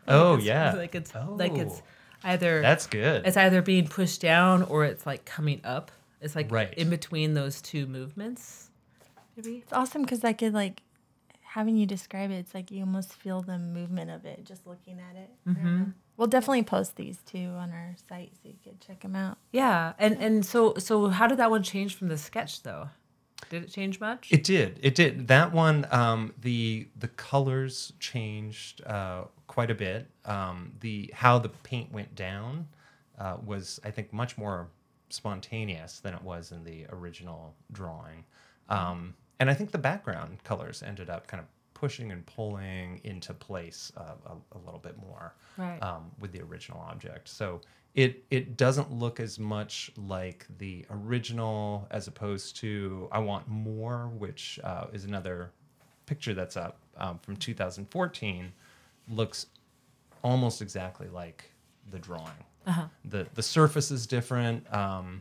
Oh 0.07 0.37
yeah, 0.37 0.75
like 0.75 0.95
it's 0.95 1.15
like 1.15 1.57
it's 1.57 1.81
Oh, 1.81 1.83
either 2.25 2.61
that's 2.63 2.87
good. 2.87 3.27
it's 3.27 3.37
either 3.37 3.63
being 3.63 3.87
pushed 3.87 4.21
down 4.21 4.63
or 4.65 4.85
it's 4.85 5.07
like 5.07 5.25
coming 5.25 5.61
up. 5.65 5.93
It's 6.21 6.35
like 6.35 6.51
Right. 6.51 6.73
in 6.75 6.89
between 6.91 7.35
those 7.35 7.61
two 7.61 7.87
movements. 7.87 8.71
Maybe. 9.37 9.59
It's 9.59 9.73
awesome 9.73 10.03
because 10.03 10.25
I 10.25 10.33
could 10.33 10.55
like 10.55 10.83
having 11.43 11.77
you 11.77 11.87
describe 11.87 12.31
it. 12.31 12.37
It's 12.37 12.55
like 12.55 12.71
you 12.71 12.81
almost 12.81 13.13
feel 13.15 13.43
the 13.43 13.59
movement 13.59 14.11
of 14.11 14.25
it 14.25 14.45
just 14.45 14.67
looking 14.67 14.99
at 14.99 15.17
it. 15.17 15.31
I 15.47 15.53
don't. 15.53 15.57
Mm-hmm. 15.65 15.85
We'll 16.17 16.29
definitely 16.29 16.63
post 16.63 16.97
these 16.97 17.19
too 17.23 17.49
on 17.59 17.71
our 17.73 17.95
site 18.09 18.33
so 18.43 18.49
you 18.49 18.55
could 18.63 18.81
check 18.81 19.01
them 19.01 19.17
out. 19.17 19.37
Yeah, 19.53 19.93
and 19.99 20.17
and 20.23 20.47
so 20.47 20.75
so 20.79 21.09
how 21.09 21.27
did 21.27 21.39
that 21.39 21.51
one 21.51 21.63
change 21.65 21.97
from 21.97 22.09
the 22.09 22.17
sketch 22.17 22.63
though? 22.63 22.89
Did 23.51 23.63
it 23.65 23.71
change 23.71 24.01
much? 24.01 24.29
It 24.31 24.45
did. 24.45 24.79
It 24.83 24.95
did. 24.95 25.29
That 25.29 25.53
one, 25.53 25.87
um, 25.91 26.33
the 26.41 26.89
the 26.99 27.09
colors 27.09 27.93
changed 28.01 28.83
uh, 28.85 29.25
quite 29.47 29.71
a 29.71 29.75
bit. 29.75 30.09
Um, 30.25 30.73
the 30.81 31.11
how 31.15 31.39
the 31.39 31.49
paint 31.51 31.93
went 31.93 32.15
down 32.15 32.67
uh, 33.19 33.37
was, 33.45 33.79
I 33.85 33.91
think, 33.91 34.13
much 34.13 34.37
more 34.39 34.69
spontaneous 35.11 36.01
than 36.01 36.15
it 36.15 36.23
was 36.23 36.51
in 36.53 36.65
the 36.65 36.87
original 36.91 37.55
drawing. 37.73 38.25
Um, 38.69 39.15
and 39.39 39.49
I 39.51 39.55
think 39.55 39.71
the 39.71 39.79
background 39.79 40.43
colors 40.45 40.83
ended 40.83 41.09
up 41.11 41.27
kind 41.27 41.41
of 41.41 41.47
pushing 41.75 42.11
and 42.13 42.25
pulling 42.27 43.01
into 43.05 43.35
place 43.35 43.93
uh, 43.97 44.15
a, 44.27 44.57
a 44.57 44.61
little 44.65 44.81
bit 44.81 44.97
more 44.99 45.35
Right. 45.57 45.81
um, 45.83 46.11
with 46.19 46.33
the 46.33 46.41
original 46.41 46.81
object. 46.81 47.29
So 47.29 47.61
it 47.95 48.25
it 48.31 48.57
doesn't 48.57 48.93
look 48.93 49.21
as 49.21 49.39
much 49.39 49.91
like 49.97 50.47
the 50.59 50.85
original 50.91 51.87
as 51.91 52.09
opposed 52.09 52.57
to 52.57 53.09
I 53.13 53.21
Want 53.21 53.49
More, 53.49 54.11
which 54.19 54.59
uh, 54.65 54.87
is 54.93 55.05
another 55.05 55.53
picture 56.07 56.35
that's 56.35 56.57
up 56.57 56.79
um, 56.97 57.19
from 57.21 57.37
2014. 57.37 58.53
Looks 59.09 59.47
almost 60.23 60.61
exactly 60.61 61.09
like 61.09 61.51
the 61.91 61.99
drawing. 61.99 62.45
The 63.05 63.27
the 63.35 63.43
surface 63.43 63.91
is 63.91 64.07
different. 64.07 64.73
Um, 64.75 65.21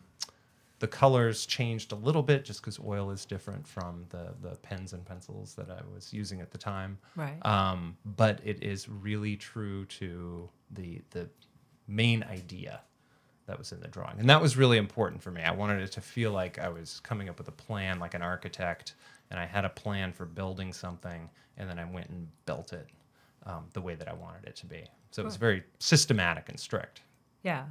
the 0.80 0.88
colors 0.88 1.46
changed 1.46 1.92
a 1.92 1.96
little 1.96 2.24
bit 2.24 2.44
just 2.44 2.62
because 2.62 2.80
oil 2.80 3.12
is 3.12 3.24
different 3.24 3.68
from 3.68 4.06
the 4.10 4.34
the 4.42 4.56
pens 4.58 4.94
and 4.94 5.06
pencils 5.06 5.53
that 5.56 5.70
I 5.70 5.82
was 5.94 6.12
using 6.12 6.42
at 6.42 6.51
the 6.51 6.58
time. 6.58 6.98
Right. 7.15 7.38
Um, 7.46 7.98
but 8.03 8.39
it 8.44 8.63
is 8.63 8.89
really 8.89 9.36
true 9.36 9.86
to 9.86 10.50
the 10.72 11.01
the 11.12 11.30
main 11.88 12.24
idea 12.24 12.82
that 13.46 13.58
was 13.58 13.72
in 13.72 13.80
the 13.82 13.88
drawing, 13.90 14.20
and 14.20 14.30
that 14.30 14.42
was 14.42 14.56
really 14.56 14.78
important 14.78 15.22
for 15.22 15.32
me. 15.32 15.42
I 15.42 15.52
wanted 15.52 15.82
it 15.82 15.92
to 15.94 16.02
feel 16.02 16.32
like 16.32 16.60
I 16.60 16.70
was 16.70 17.00
coming 17.02 17.28
up 17.30 17.38
with 17.38 17.48
a 17.50 17.52
plan, 17.54 18.00
like 18.00 18.13
an 18.13 18.22
architect, 18.22 18.96
and 19.30 19.40
I 19.40 19.46
had 19.46 19.66
a 19.66 19.70
plan 19.70 20.13
for 20.13 20.25
building 20.25 20.72
something, 20.72 21.30
and 21.58 21.70
then 21.70 21.78
I 21.80 21.86
went 21.86 22.10
and 22.10 22.28
built 22.46 22.72
it 22.74 22.88
um, 23.46 23.66
the 23.74 23.82
way 23.82 23.96
that 23.96 24.08
I 24.08 24.13
wanted 24.13 24.46
it 24.46 24.56
to 24.58 24.66
be. 24.66 24.86
So 25.12 25.22
it 25.22 25.25
was 25.25 25.36
very 25.36 25.63
systematic 25.80 26.50
and 26.50 26.60
strict. 26.60 27.02
yeah. 27.44 27.66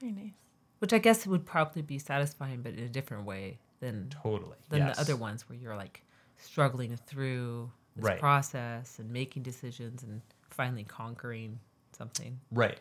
Very 0.00 0.12
nice. 0.12 0.32
Which 0.80 0.92
I 0.92 0.98
guess 0.98 1.26
would 1.26 1.46
probably 1.46 1.82
be 1.82 1.98
satisfying, 1.98 2.60
but 2.62 2.74
in 2.74 2.84
a 2.84 2.88
different 2.88 3.24
way 3.24 3.58
than 3.80 4.08
Totally. 4.10 4.56
than 4.70 4.80
yes. 4.86 4.96
the 4.96 5.00
other 5.02 5.16
ones 5.16 5.48
where 5.48 5.56
you're 5.56 5.76
like 5.76 6.02
struggling 6.36 6.96
through 7.06 7.70
this 7.96 8.04
Right. 8.04 8.18
process 8.18 8.98
and 8.98 9.08
making 9.10 9.44
decisions 9.44 10.02
and 10.02 10.20
finally 10.50 10.82
conquering 10.84 11.60
something. 11.96 12.40
Right. 12.50 12.80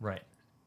Right. 0.00 0.22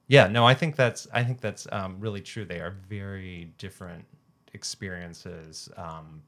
Yeah. 0.07 0.27
No, 0.27 0.45
I 0.45 0.53
think 0.53 0.75
that's 0.75 1.07
I 1.13 1.23
think 1.23 1.39
that's 1.41 1.67
um, 1.71 1.97
really 1.99 2.21
true. 2.21 2.45
They 2.45 2.59
are 2.59 2.75
very 2.89 3.53
different 3.57 4.05
experiences. 4.53 5.69
Um, 5.77 6.21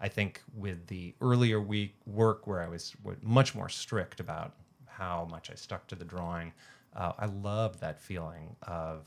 I 0.00 0.08
think 0.08 0.42
with 0.54 0.86
the 0.86 1.14
earlier 1.20 1.60
week 1.60 1.94
work 2.06 2.46
where 2.46 2.62
I 2.62 2.68
was 2.68 2.94
much 3.22 3.54
more 3.54 3.68
strict 3.68 4.20
about 4.20 4.54
how 4.86 5.26
much 5.30 5.50
I 5.50 5.54
stuck 5.54 5.86
to 5.88 5.94
the 5.96 6.04
drawing, 6.04 6.52
uh, 6.96 7.12
I 7.18 7.26
love 7.26 7.80
that 7.80 8.00
feeling 8.00 8.56
of 8.62 9.06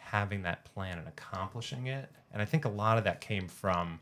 having 0.00 0.42
that 0.42 0.64
plan 0.64 0.98
and 0.98 1.08
accomplishing 1.08 1.86
it. 1.88 2.10
And 2.32 2.40
I 2.40 2.44
think 2.44 2.64
a 2.64 2.68
lot 2.68 2.98
of 2.98 3.04
that 3.04 3.20
came 3.20 3.48
from 3.48 4.00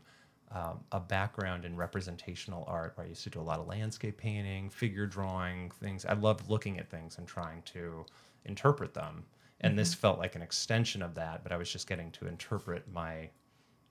um, 0.51 0.79
a 0.91 0.99
background 0.99 1.65
in 1.65 1.75
representational 1.75 2.63
art 2.67 2.93
where 2.95 3.05
I 3.05 3.09
used 3.09 3.23
to 3.23 3.29
do 3.29 3.39
a 3.39 3.41
lot 3.41 3.59
of 3.59 3.67
landscape 3.67 4.17
painting, 4.17 4.69
figure 4.69 5.05
drawing, 5.05 5.71
things. 5.71 6.05
I 6.05 6.13
loved 6.13 6.49
looking 6.49 6.79
at 6.79 6.89
things 6.89 7.17
and 7.17 7.27
trying 7.27 7.61
to 7.73 8.05
interpret 8.45 8.93
them. 8.93 9.25
And 9.61 9.77
this 9.77 9.93
felt 9.93 10.19
like 10.19 10.35
an 10.35 10.43
extension 10.43 11.01
of 11.01 11.15
that, 11.15 11.41
but 11.43 11.51
I 11.51 11.57
was 11.57 11.71
just 11.71 11.87
getting 11.87 12.11
to 12.11 12.27
interpret 12.27 12.83
my 12.93 13.29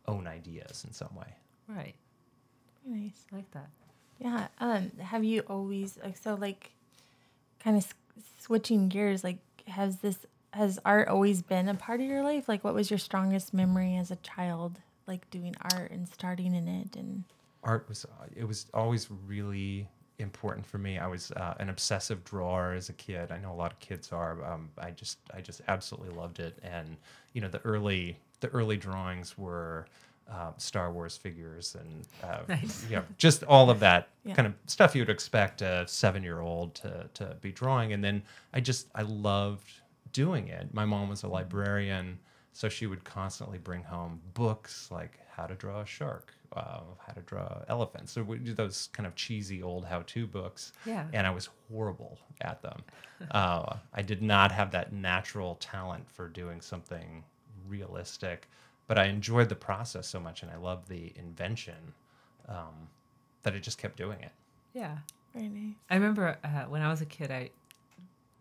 own 0.06 0.26
ideas 0.26 0.84
in 0.86 0.92
some 0.92 1.14
way. 1.14 1.34
Right. 1.68 1.94
Very 2.86 3.00
nice. 3.00 3.26
I 3.32 3.36
like 3.36 3.50
that. 3.50 3.68
Yeah. 4.20 4.46
Um, 4.60 4.92
have 5.00 5.24
you 5.24 5.40
always 5.48 5.98
like 6.02 6.16
so 6.16 6.36
like 6.36 6.70
kind 7.58 7.76
of 7.76 7.84
s- 7.84 7.94
switching 8.40 8.88
gears? 8.88 9.24
Like, 9.24 9.38
has 9.66 9.98
this 9.98 10.18
has 10.52 10.78
art 10.84 11.08
always 11.08 11.42
been 11.42 11.68
a 11.68 11.74
part 11.74 12.00
of 12.00 12.06
your 12.06 12.22
life? 12.22 12.48
Like, 12.48 12.64
what 12.64 12.74
was 12.74 12.90
your 12.90 12.98
strongest 12.98 13.52
memory 13.52 13.96
as 13.96 14.10
a 14.10 14.16
child, 14.16 14.80
like 15.06 15.28
doing 15.30 15.54
art 15.74 15.90
and 15.90 16.08
starting 16.08 16.54
in 16.54 16.68
it? 16.68 16.96
And 16.96 17.24
art 17.64 17.86
was 17.88 18.06
it 18.34 18.44
was 18.44 18.66
always 18.74 19.08
really 19.26 19.88
important 20.18 20.66
for 20.66 20.78
me. 20.78 20.98
I 20.98 21.06
was 21.06 21.30
uh, 21.32 21.54
an 21.60 21.68
obsessive 21.68 22.24
drawer 22.24 22.72
as 22.72 22.88
a 22.88 22.94
kid. 22.94 23.30
I 23.30 23.38
know 23.38 23.52
a 23.52 23.54
lot 23.54 23.72
of 23.72 23.78
kids 23.80 24.12
are. 24.12 24.42
Um, 24.44 24.70
I 24.78 24.90
just 24.90 25.18
I 25.34 25.40
just 25.40 25.60
absolutely 25.68 26.14
loved 26.14 26.38
it. 26.40 26.58
And 26.62 26.96
you 27.32 27.40
know 27.40 27.48
the 27.48 27.60
early 27.64 28.18
the 28.40 28.48
early 28.48 28.76
drawings 28.76 29.36
were 29.38 29.86
uh, 30.30 30.50
Star 30.56 30.90
Wars 30.92 31.16
figures 31.16 31.76
and 31.78 32.06
uh, 32.24 32.40
Nice. 32.48 32.84
you 32.90 32.96
know 32.96 33.04
just 33.18 33.44
all 33.44 33.70
of 33.70 33.78
that 33.80 34.08
Yeah. 34.24 34.34
kind 34.34 34.46
of 34.46 34.54
stuff 34.66 34.94
you 34.94 35.02
would 35.02 35.10
expect 35.10 35.62
a 35.62 35.84
seven 35.86 36.22
year 36.22 36.40
old 36.40 36.74
to 36.76 37.08
to 37.14 37.36
be 37.40 37.52
drawing. 37.52 37.92
And 37.92 38.02
then 38.02 38.22
I 38.54 38.60
just 38.60 38.88
I 38.94 39.02
loved 39.02 39.70
doing 40.12 40.48
it. 40.48 40.72
My 40.72 40.84
mom 40.86 41.08
was 41.10 41.22
a 41.24 41.28
librarian. 41.28 42.18
So 42.56 42.70
she 42.70 42.86
would 42.86 43.04
constantly 43.04 43.58
bring 43.58 43.82
home 43.82 44.18
books 44.32 44.88
like 44.90 45.18
how 45.30 45.44
to 45.44 45.54
draw 45.54 45.82
a 45.82 45.86
shark, 45.86 46.32
uh, 46.54 46.80
how 47.06 47.12
to 47.12 47.20
draw 47.20 47.58
elephants. 47.68 48.12
So 48.12 48.22
we 48.22 48.38
do 48.38 48.54
those 48.54 48.88
kind 48.94 49.06
of 49.06 49.14
cheesy 49.14 49.62
old 49.62 49.84
how-to 49.84 50.26
books. 50.26 50.72
Yeah. 50.86 51.04
And 51.12 51.26
I 51.26 51.30
was 51.30 51.50
horrible 51.68 52.18
at 52.40 52.62
them. 52.62 52.82
uh, 53.30 53.76
I 53.92 54.00
did 54.00 54.22
not 54.22 54.52
have 54.52 54.70
that 54.70 54.94
natural 54.94 55.56
talent 55.56 56.10
for 56.10 56.28
doing 56.28 56.62
something 56.62 57.22
realistic, 57.68 58.48
but 58.86 58.98
I 58.98 59.04
enjoyed 59.04 59.50
the 59.50 59.54
process 59.54 60.08
so 60.08 60.18
much, 60.18 60.42
and 60.42 60.50
I 60.50 60.56
loved 60.56 60.88
the 60.88 61.12
invention 61.14 61.92
um, 62.48 62.88
that 63.42 63.52
I 63.52 63.58
just 63.58 63.76
kept 63.76 63.98
doing 63.98 64.22
it. 64.22 64.32
Yeah. 64.72 64.96
very 65.34 65.50
nice. 65.50 65.74
I 65.90 65.96
remember 65.96 66.38
uh, 66.42 66.64
when 66.70 66.80
I 66.80 66.88
was 66.88 67.02
a 67.02 67.06
kid, 67.06 67.30
I 67.30 67.50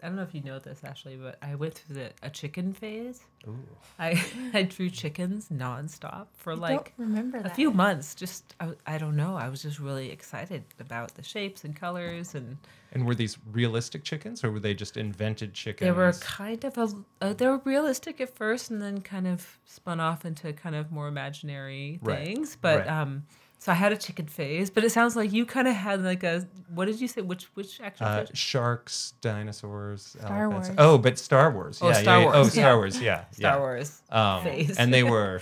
I 0.04 0.08
don't 0.08 0.18
know 0.18 0.24
if 0.24 0.36
you 0.36 0.42
know 0.42 0.60
this 0.60 0.82
actually, 0.84 1.16
but 1.16 1.38
I 1.42 1.56
went 1.56 1.74
through 1.75 1.96
the 1.96 2.12
a 2.22 2.30
chicken 2.30 2.74
phase. 2.74 3.22
Ooh. 3.48 3.58
I 3.98 4.22
I 4.54 4.64
drew 4.64 4.90
chickens 4.90 5.50
nonstop 5.50 6.28
for 6.36 6.54
I 6.54 6.56
like 6.58 6.98
don't 6.98 7.10
remember 7.10 7.38
a 7.44 7.50
few 7.50 7.72
months. 7.72 8.14
Just 8.16 8.56
I, 8.60 8.72
I 8.86 8.98
don't 8.98 9.16
know. 9.16 9.36
I 9.36 9.50
was 9.50 9.62
just 9.62 9.80
really 9.80 10.12
excited 10.12 10.64
about 10.80 11.16
the 11.16 11.24
shapes 11.24 11.64
and 11.64 11.75
colors, 11.75 12.36
and 12.36 12.58
And 12.92 13.06
were 13.06 13.16
these 13.16 13.38
realistic 13.52 14.04
chickens, 14.04 14.44
or 14.44 14.52
were 14.52 14.60
they 14.60 14.74
just 14.74 14.98
invented 14.98 15.54
chickens? 15.54 15.88
they 15.88 15.92
were 15.92 16.14
kind 16.14 16.64
of 16.66 16.78
a 16.78 16.90
uh, 17.22 17.34
they 17.34 17.48
were 17.48 17.62
realistic 17.64 18.20
at 18.20 18.36
first, 18.36 18.70
and 18.72 18.82
then 18.82 19.02
kind 19.02 19.28
of 19.28 19.60
spun 19.66 20.00
off 20.00 20.25
into 20.25 20.52
kind 20.54 20.75
of 20.75 20.92
more 20.92 21.08
imaginary 21.08 22.00
Right, 22.02 22.25
things. 22.28 22.58
But 22.60 22.80
right. 22.80 22.88
um, 22.90 23.24
so 23.65 23.72
I 23.72 23.75
had 23.75 23.91
a 23.91 23.98
chicken 23.98 24.27
phase, 24.27 24.69
but 24.69 24.84
it 24.84 24.91
sounds 24.91 25.15
like 25.15 25.34
you 25.34 25.43
kind 25.43 25.67
of 25.67 25.74
had 25.74 26.03
like 26.03 26.24
a 26.24 26.45
what 26.75 26.86
did 26.86 27.01
you 27.01 27.07
say? 27.07 27.22
Which 27.22 27.45
which 27.55 27.81
action? 27.81 28.05
Uh, 28.05 28.27
sharks, 28.31 29.15
dinosaurs, 29.22 30.03
Star 30.19 30.43
elephants. 30.43 30.69
Wars. 30.69 30.77
Oh, 30.77 31.00
but 31.00 31.17
Star 31.17 31.50
Wars. 31.50 31.79
Oh, 31.81 31.88
yeah, 31.88 31.93
Star 31.93 32.19
yeah, 32.19 32.25
yeah. 32.25 32.31
Oh, 32.31 32.41
Wars, 32.41 32.51
Star 32.51 32.63
yeah. 32.63 32.75
Wars. 32.75 33.01
Yeah, 33.01 33.24
Star 33.31 33.55
yeah. 33.55 33.60
Wars. 33.60 34.01
Um, 34.12 34.43
phase. 34.43 34.77
and 34.77 34.93
they 34.93 35.01
were, 35.15 35.41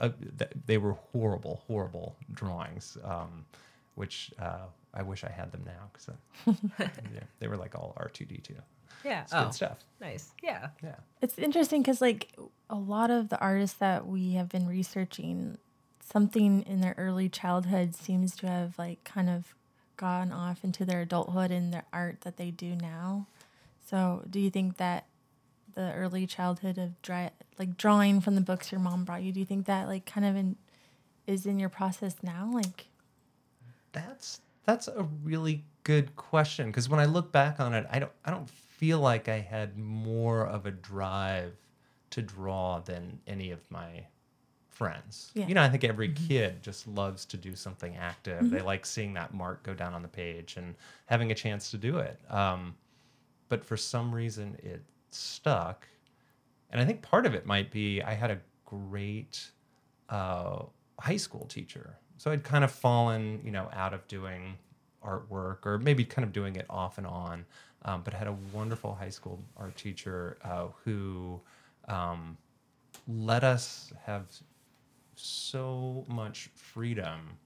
uh, 0.00 0.08
they 0.64 0.78
were 0.78 0.92
horrible, 1.12 1.62
horrible 1.66 2.16
drawings. 2.32 2.96
Um, 3.04 3.44
which 3.96 4.32
uh, 4.38 4.64
I 4.94 5.02
wish 5.02 5.22
I 5.22 5.30
had 5.30 5.52
them 5.52 5.62
now 5.66 5.90
because 5.92 6.56
yeah, 7.12 7.20
they 7.38 7.48
were 7.48 7.58
like 7.58 7.74
all 7.74 7.92
R 7.98 8.08
two 8.08 8.24
D 8.24 8.38
two. 8.38 8.54
Yeah. 9.04 9.24
It's 9.24 9.34
oh, 9.34 9.44
good 9.44 9.54
stuff. 9.54 9.84
nice. 10.00 10.32
Yeah. 10.42 10.68
Yeah. 10.82 10.94
It's 11.20 11.38
interesting 11.38 11.82
because 11.82 12.00
like 12.00 12.34
a 12.70 12.76
lot 12.76 13.10
of 13.10 13.28
the 13.28 13.38
artists 13.38 13.76
that 13.76 14.06
we 14.06 14.32
have 14.34 14.48
been 14.48 14.66
researching, 14.66 15.58
something 16.02 16.62
in 16.62 16.80
their 16.80 16.94
early 16.98 17.28
childhood 17.28 17.94
seems 17.94 18.36
to 18.36 18.46
have 18.46 18.78
like 18.78 19.02
kind 19.04 19.30
of 19.30 19.54
gone 19.96 20.32
off 20.32 20.64
into 20.64 20.84
their 20.84 21.02
adulthood 21.02 21.50
in 21.50 21.70
the 21.70 21.82
art 21.92 22.22
that 22.22 22.36
they 22.36 22.50
do 22.50 22.74
now. 22.74 23.26
So, 23.84 24.24
do 24.28 24.40
you 24.40 24.50
think 24.50 24.76
that 24.78 25.06
the 25.74 25.92
early 25.92 26.26
childhood 26.26 26.78
of 26.78 27.00
dry, 27.02 27.30
like 27.58 27.76
drawing 27.76 28.20
from 28.20 28.34
the 28.34 28.40
books 28.40 28.70
your 28.72 28.80
mom 28.80 29.04
brought 29.04 29.22
you, 29.22 29.32
do 29.32 29.40
you 29.40 29.46
think 29.46 29.66
that 29.66 29.88
like 29.88 30.06
kind 30.06 30.26
of 30.26 30.36
in, 30.36 30.56
is 31.26 31.46
in 31.46 31.58
your 31.58 31.68
process 31.68 32.16
now? 32.22 32.50
Like, 32.52 32.86
That's 33.92 34.40
that's 34.64 34.88
a 34.88 35.06
really 35.24 35.64
good 35.84 36.14
question 36.16 36.66
because 36.68 36.88
when 36.88 37.00
I 37.00 37.04
look 37.06 37.32
back 37.32 37.60
on 37.60 37.74
it, 37.74 37.86
I 37.90 37.98
don't 37.98 38.12
I 38.24 38.30
don't 38.30 38.48
feel 38.48 39.00
like 39.00 39.28
I 39.28 39.38
had 39.38 39.78
more 39.78 40.46
of 40.46 40.66
a 40.66 40.70
drive 40.70 41.54
to 42.10 42.22
draw 42.22 42.80
than 42.80 43.20
any 43.26 43.50
of 43.50 43.70
my 43.70 44.06
friends. 44.72 45.30
Yeah. 45.34 45.46
You 45.46 45.54
know, 45.54 45.62
I 45.62 45.68
think 45.68 45.84
every 45.84 46.12
kid 46.12 46.62
just 46.62 46.88
loves 46.88 47.24
to 47.26 47.36
do 47.36 47.54
something 47.54 47.96
active. 47.96 48.50
They 48.50 48.62
like 48.62 48.86
seeing 48.86 49.14
that 49.14 49.34
mark 49.34 49.62
go 49.62 49.74
down 49.74 49.94
on 49.94 50.02
the 50.02 50.08
page 50.08 50.56
and 50.56 50.74
having 51.06 51.30
a 51.30 51.34
chance 51.34 51.70
to 51.70 51.76
do 51.76 51.98
it. 51.98 52.18
Um, 52.30 52.74
but 53.48 53.64
for 53.64 53.76
some 53.76 54.14
reason, 54.14 54.56
it 54.62 54.82
stuck. 55.10 55.86
And 56.70 56.80
I 56.80 56.84
think 56.86 57.02
part 57.02 57.26
of 57.26 57.34
it 57.34 57.44
might 57.44 57.70
be 57.70 58.02
I 58.02 58.14
had 58.14 58.30
a 58.30 58.38
great 58.64 59.50
uh, 60.08 60.62
high 60.98 61.18
school 61.18 61.46
teacher. 61.46 61.98
So 62.16 62.30
I'd 62.30 62.44
kind 62.44 62.64
of 62.64 62.70
fallen, 62.70 63.40
you 63.44 63.50
know, 63.50 63.68
out 63.72 63.92
of 63.92 64.06
doing 64.08 64.56
artwork 65.04 65.66
or 65.66 65.78
maybe 65.78 66.04
kind 66.04 66.24
of 66.24 66.32
doing 66.32 66.56
it 66.56 66.66
off 66.70 66.98
and 66.98 67.06
on. 67.06 67.44
Um, 67.84 68.02
but 68.04 68.14
had 68.14 68.28
a 68.28 68.36
wonderful 68.52 68.94
high 68.94 69.10
school 69.10 69.40
art 69.56 69.76
teacher 69.76 70.38
uh, 70.44 70.68
who 70.84 71.40
um, 71.88 72.36
let 73.08 73.42
us 73.42 73.92
have 74.06 74.26
so 75.14 76.04
much 76.08 76.50
freedom 76.54 77.38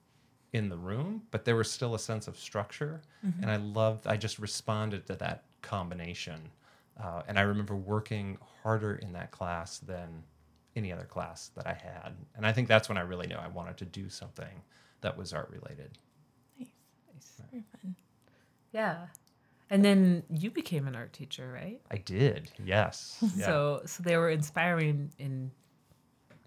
in 0.53 0.69
the 0.69 0.77
room, 0.77 1.23
but 1.31 1.45
there 1.45 1.57
was 1.57 1.71
still 1.71 1.95
a 1.95 1.99
sense 1.99 2.29
of 2.29 2.39
structure. 2.39 3.03
And 3.43 3.51
I 3.51 3.57
loved, 3.57 4.07
I 4.07 4.17
just 4.17 4.39
responded 4.39 5.07
to 5.09 5.17
that 5.17 5.45
combination. 5.63 6.41
Uh, 7.03 7.23
and 7.29 7.39
I 7.39 7.43
remember 7.43 7.75
working 7.77 8.39
harder 8.63 8.95
in 8.97 9.13
that 9.15 9.33
class 9.33 9.79
than 9.79 10.23
any 10.77 10.93
other 10.93 11.05
class 11.05 11.51
that 11.57 11.67
I 11.67 11.73
had. 11.75 12.15
And 12.37 12.47
I 12.47 12.53
think 12.53 12.69
that's 12.69 12.89
when 12.89 12.97
I 12.97 13.03
really 13.03 13.27
knew 13.27 13.35
I 13.37 13.49
wanted 13.49 13.77
to 13.79 13.85
do 13.85 14.09
something 14.09 14.63
that 15.01 15.17
was 15.19 15.33
art 15.33 15.51
related. 15.51 15.99
nice, 16.59 16.69
Nice. 17.13 17.33
very 17.51 17.65
fun. 17.83 17.97
Yeah. 18.73 19.07
And 19.69 19.85
then 19.85 20.23
you 20.31 20.51
became 20.51 20.87
an 20.87 20.95
art 20.95 21.13
teacher, 21.13 21.51
right? 21.53 21.81
I 21.91 21.97
did, 21.97 22.51
yes. 22.65 23.19
Yeah. 23.37 23.47
So 23.47 23.83
so 23.87 24.03
they 24.05 24.17
were 24.17 24.31
inspiring 24.31 25.11
in 25.19 25.51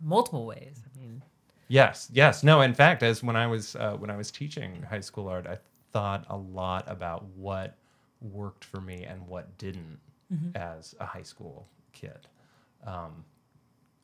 multiple 0.01 0.45
ways. 0.45 0.81
I 0.85 0.99
mean, 0.99 1.23
Yes, 1.69 2.09
yes. 2.11 2.43
No, 2.43 2.61
in 2.61 2.73
fact, 2.73 3.03
as 3.03 3.23
when 3.23 3.35
I 3.35 3.45
was 3.45 3.75
uh, 3.75 3.95
when 3.97 4.09
I 4.09 4.17
was 4.17 4.31
teaching 4.31 4.81
high 4.89 4.99
school 5.01 5.27
art, 5.27 5.45
I 5.45 5.57
thought 5.91 6.25
a 6.29 6.35
lot 6.35 6.83
about 6.87 7.23
what 7.35 7.77
worked 8.21 8.65
for 8.65 8.81
me 8.81 9.05
and 9.05 9.25
what 9.27 9.55
didn't 9.57 9.99
as 10.55 10.95
a 10.99 11.05
high 11.05 11.21
school 11.21 11.67
kid. 11.93 12.27
Um, 12.85 13.23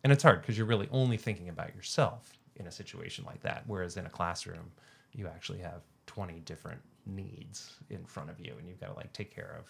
and 0.03 0.13
it's 0.13 0.23
hard 0.23 0.41
because 0.41 0.57
you're 0.57 0.67
really 0.67 0.87
only 0.91 1.17
thinking 1.17 1.49
about 1.49 1.75
yourself 1.75 2.37
in 2.55 2.67
a 2.67 2.71
situation 2.71 3.25
like 3.25 3.41
that. 3.41 3.63
Whereas 3.65 3.97
in 3.97 4.05
a 4.05 4.09
classroom, 4.09 4.71
you 5.13 5.27
actually 5.27 5.59
have 5.59 5.81
20 6.05 6.41
different 6.41 6.81
needs 7.07 7.73
in 7.89 8.05
front 8.05 8.29
of 8.29 8.39
you, 8.39 8.53
and 8.59 8.67
you've 8.67 8.79
got 8.79 8.87
to 8.87 8.95
like 8.95 9.11
take 9.11 9.33
care 9.33 9.55
of 9.59 9.67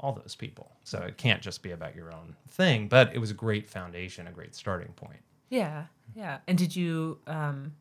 all 0.00 0.12
those 0.12 0.34
people. 0.34 0.72
So 0.84 0.98
it 1.00 1.18
can't 1.18 1.42
just 1.42 1.62
be 1.62 1.72
about 1.72 1.94
your 1.94 2.12
own 2.12 2.34
thing. 2.48 2.88
But 2.88 3.14
it 3.14 3.18
was 3.18 3.30
a 3.30 3.34
great 3.34 3.68
foundation, 3.68 4.26
a 4.26 4.32
great 4.32 4.54
starting 4.54 4.92
point. 4.94 5.20
Yeah, 5.48 5.84
yeah. 6.14 6.38
And 6.46 6.56
did 6.56 6.74
you 6.74 7.18
um 7.26 7.72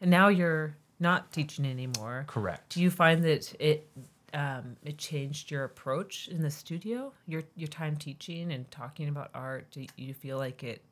and 0.00 0.10
now 0.10 0.28
you're 0.28 0.76
not 1.02 1.32
teaching 1.32 1.66
anymore. 1.66 2.24
Correct. 2.28 2.74
Do 2.74 2.80
you 2.80 2.90
find 2.90 3.22
that 3.24 3.54
it 3.60 3.90
um, 4.32 4.76
it 4.84 4.96
changed 4.96 5.50
your 5.50 5.64
approach 5.64 6.28
in 6.28 6.40
the 6.40 6.50
studio? 6.50 7.12
Your 7.26 7.42
your 7.56 7.68
time 7.68 7.96
teaching 7.96 8.52
and 8.52 8.70
talking 8.70 9.08
about 9.08 9.30
art. 9.34 9.70
Do 9.70 9.86
you 9.96 10.14
feel 10.14 10.38
like 10.38 10.62
it 10.62 10.82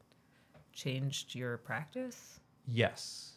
changed 0.73 1.35
your 1.35 1.59
practice? 1.59 2.41
Yes. 2.67 3.33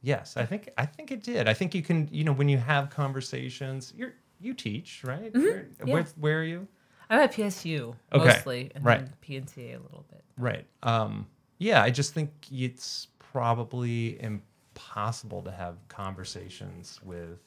Yes, 0.00 0.36
I 0.36 0.44
think 0.46 0.70
I 0.78 0.86
think 0.86 1.12
it 1.12 1.22
did. 1.22 1.48
I 1.48 1.54
think 1.54 1.74
you 1.74 1.82
can, 1.82 2.08
you 2.10 2.24
know, 2.24 2.32
when 2.32 2.48
you 2.48 2.58
have 2.58 2.90
conversations, 2.90 3.92
you're 3.96 4.14
you 4.40 4.54
teach, 4.54 5.04
right? 5.04 5.32
Where, 5.34 5.68
yeah. 5.84 5.92
where 5.92 6.06
where 6.18 6.40
are 6.40 6.44
you? 6.44 6.66
I'm 7.10 7.20
at 7.20 7.32
PSU 7.32 7.94
Okay, 8.12 8.24
mostly, 8.24 8.70
and 8.74 8.84
right. 8.84 9.00
then 9.00 9.12
PNCA 9.22 9.78
a 9.78 9.82
little 9.82 10.04
bit. 10.10 10.24
Right. 10.36 10.66
Um 10.82 11.26
yeah, 11.62 11.82
I 11.82 11.90
just 11.90 12.14
think 12.14 12.30
it's 12.50 13.08
probably 13.18 14.20
impossible 14.22 15.42
to 15.42 15.50
have 15.50 15.76
conversations 15.88 17.00
with 17.04 17.38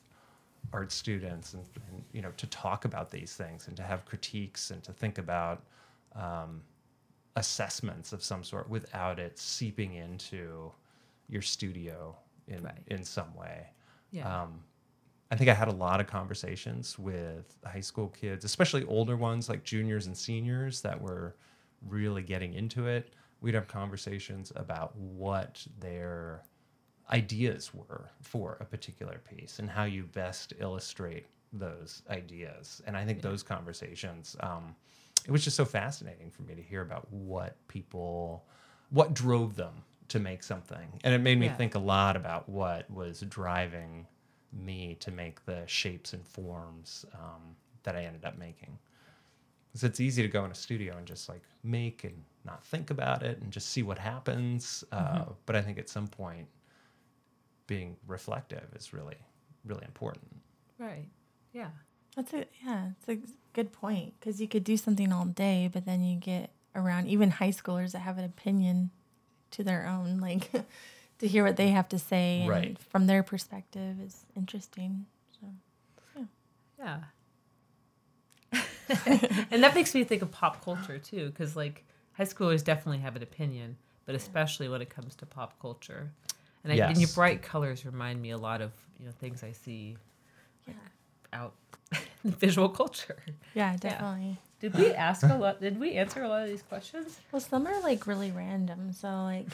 art 0.73 0.91
students 0.91 1.53
and, 1.53 1.63
and 1.89 2.03
you 2.11 2.21
know 2.21 2.31
to 2.37 2.47
talk 2.47 2.85
about 2.85 3.11
these 3.11 3.35
things 3.35 3.67
and 3.67 3.77
to 3.77 3.83
have 3.83 4.05
critiques 4.05 4.71
and 4.71 4.83
to 4.83 4.91
think 4.93 5.17
about 5.19 5.63
um, 6.15 6.61
assessments 7.35 8.13
of 8.13 8.23
some 8.23 8.43
sort 8.43 8.69
without 8.69 9.19
it 9.19 9.37
seeping 9.37 9.93
into 9.95 10.71
your 11.29 11.41
studio 11.41 12.15
in 12.47 12.63
Right. 12.63 12.83
in 12.87 13.03
some 13.03 13.33
way. 13.35 13.67
Yeah. 14.11 14.43
Um, 14.43 14.63
I 15.31 15.35
think 15.35 15.49
I 15.49 15.53
had 15.53 15.67
a 15.67 15.73
lot 15.73 15.99
of 15.99 16.07
conversations 16.07 16.97
with 16.99 17.57
high 17.65 17.81
school 17.81 18.09
kids, 18.09 18.45
especially 18.45 18.83
older 18.85 19.17
ones 19.17 19.49
like 19.49 19.63
juniors 19.63 20.05
and 20.07 20.15
seniors 20.15 20.81
that 20.81 21.01
were 21.01 21.35
really 21.89 22.21
getting 22.21 22.53
into 22.53 22.87
it. 22.87 23.13
We'd 23.45 23.53
have 23.53 23.67
conversations 23.67 24.51
about 24.55 24.95
what 24.97 25.63
their 25.79 26.41
ideas 27.11 27.71
were 27.75 28.09
for 28.19 28.57
a 28.59 28.65
particular 28.65 29.19
piece 29.19 29.59
and 29.59 29.69
how 29.69 29.83
you 29.83 30.05
best 30.05 30.53
illustrate 30.59 31.27
those 31.53 32.01
ideas. 32.09 32.81
And 32.87 32.97
I 32.97 33.05
think 33.05 33.21
those 33.21 33.43
conversations, 33.43 34.35
um, 34.39 34.75
it 35.27 35.29
was 35.29 35.43
just 35.43 35.55
so 35.55 35.63
fascinating 35.63 36.31
for 36.31 36.41
me 36.41 36.55
to 36.55 36.61
hear 36.63 36.81
about 36.81 37.05
what 37.13 37.55
people, 37.67 38.47
what 38.89 39.13
drove 39.13 39.55
them 39.55 39.83
to 40.07 40.17
make 40.17 40.41
something. 40.41 40.99
And 41.03 41.13
it 41.13 41.19
made 41.19 41.37
me 41.37 41.45
Yeah. 41.45 41.55
think 41.55 41.75
a 41.75 41.79
lot 41.79 42.15
about 42.15 42.49
what 42.49 42.89
was 42.89 43.21
driving 43.29 44.07
me 44.51 44.95
to 45.01 45.11
make 45.11 45.45
the 45.45 45.67
shapes 45.67 46.13
and 46.13 46.27
forms 46.27 47.05
um, 47.13 47.55
that 47.83 47.95
I 47.95 48.05
ended 48.05 48.25
up 48.25 48.39
making. 48.39 48.79
Because 49.67 49.83
it's 49.83 49.99
easy 49.99 50.23
to 50.23 50.29
go 50.29 50.43
in 50.45 50.49
a 50.49 50.55
studio 50.55 50.97
and 50.97 51.05
just 51.05 51.29
like 51.29 51.43
make 51.61 52.03
and 52.05 52.23
not 52.45 52.63
think 52.63 52.89
about 52.89 53.23
it 53.23 53.41
and 53.41 53.51
just 53.51 53.69
see 53.69 53.83
what 53.83 53.97
happens. 53.97 54.83
Uh, 54.91 55.25
but 55.45 55.55
I 55.55 55.61
think 55.61 55.77
at 55.77 55.89
some 55.89 56.07
point, 56.07 56.47
being 57.67 57.97
reflective 58.07 58.65
is 58.75 58.93
really, 58.93 59.17
really 59.65 59.83
important. 59.85 60.25
right. 60.77 61.07
Yeah. 61.53 61.69
That's 62.15 62.33
a 62.33 62.45
yeah, 62.65 62.89
it's 62.99 63.09
a 63.09 63.17
good 63.53 63.71
point 63.73 64.13
because 64.19 64.39
you 64.39 64.47
could 64.47 64.63
do 64.63 64.77
something 64.77 65.11
all 65.11 65.25
day, 65.25 65.69
but 65.71 65.85
then 65.85 66.01
you 66.03 66.17
get 66.17 66.51
around 66.73 67.07
even 67.07 67.29
high 67.31 67.49
schoolers 67.51 67.91
that 67.91 67.99
have 67.99 68.17
an 68.17 68.23
opinion 68.25 68.89
to 69.51 69.63
their 69.63 69.85
own, 69.87 70.19
like 70.21 70.49
to 71.19 71.27
hear 71.27 71.43
what 71.43 71.57
they 71.57 71.69
have 71.69 71.89
to 71.89 71.99
say 71.99 72.41
and 72.41 72.49
Right. 72.49 72.77
from 72.89 73.07
their 73.07 73.23
perspective 73.23 73.99
is 74.01 74.25
interesting. 74.35 75.05
So 75.41 75.47
yeah. 76.79 77.03
Yeah. 78.53 78.57
and 79.51 79.63
that 79.63 79.73
makes 79.75 79.93
me 79.95 80.03
think 80.03 80.21
of 80.21 80.31
pop 80.31 80.63
culture 80.63 80.97
too, 80.99 81.29
because 81.29 81.55
like 81.55 81.85
high 82.17 82.23
schoolers 82.23 82.63
definitely 82.63 82.99
have 82.99 83.15
an 83.15 83.23
opinion, 83.23 83.77
but 84.05 84.15
especially 84.15 84.69
when 84.69 84.81
it 84.81 84.89
comes 84.89 85.15
to 85.15 85.25
pop 85.25 85.59
culture. 85.59 86.11
And, 86.63 86.73
I, 86.73 86.77
and 86.87 86.99
your 86.99 87.09
bright 87.09 87.41
colors 87.43 87.85
remind 87.85 88.21
me 88.21 88.31
a 88.31 88.37
lot 88.37 88.61
of 88.61 88.71
you 88.99 89.05
know 89.05 89.11
things 89.19 89.43
I 89.43 89.51
see 89.51 89.97
yeah, 90.67 90.73
out 91.31 91.53
in 92.23 92.31
visual 92.31 92.69
culture. 92.69 93.17
yeah, 93.53 93.75
definitely. 93.77 94.37
Did 94.61 94.73
we 94.75 94.93
ask 94.93 95.21
a 95.21 95.35
lot? 95.35 95.61
Did 95.61 95.79
we 95.79 95.91
answer 95.91 96.23
a 96.23 96.27
lot 96.27 96.41
of 96.41 96.49
these 96.49 96.63
questions? 96.63 97.19
Well, 97.31 97.39
some 97.39 97.67
are 97.67 97.79
like 97.81 98.07
really 98.07 98.31
random, 98.31 98.93
so 98.93 99.07
like 99.09 99.45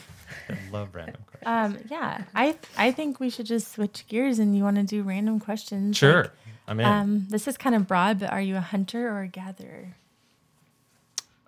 I 0.49 0.55
love 0.71 0.95
random 0.95 1.21
questions. 1.25 1.81
um 1.81 1.85
yeah, 1.89 2.23
I 2.33 2.55
I 2.77 2.91
think 2.91 3.19
we 3.19 3.29
should 3.29 3.47
just 3.47 3.73
switch 3.73 4.05
gears 4.07 4.39
and 4.39 4.55
you 4.55 4.63
want 4.63 4.77
to 4.77 4.83
do 4.83 5.03
random 5.03 5.39
questions. 5.39 5.97
sure. 5.97 6.21
like, 6.23 6.31
I'm 6.67 6.79
in. 6.79 6.85
um, 6.85 7.25
this 7.29 7.47
is 7.47 7.57
kind 7.57 7.75
of 7.75 7.87
broad, 7.87 8.19
but 8.19 8.31
are 8.31 8.39
you 8.39 8.55
a 8.55 8.61
hunter 8.61 9.09
or 9.09 9.23
a 9.23 9.27
gatherer? 9.27 9.95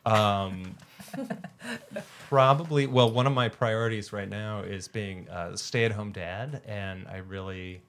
Um, 0.05 0.75
probably. 2.29 2.87
Well, 2.87 3.11
one 3.11 3.27
of 3.27 3.33
my 3.33 3.49
priorities 3.49 4.13
right 4.13 4.29
now 4.29 4.61
is 4.61 4.87
being 4.87 5.27
a 5.29 5.57
stay-at-home 5.57 6.11
dad, 6.11 6.61
and 6.65 7.07
I 7.07 7.17
really, 7.17 7.81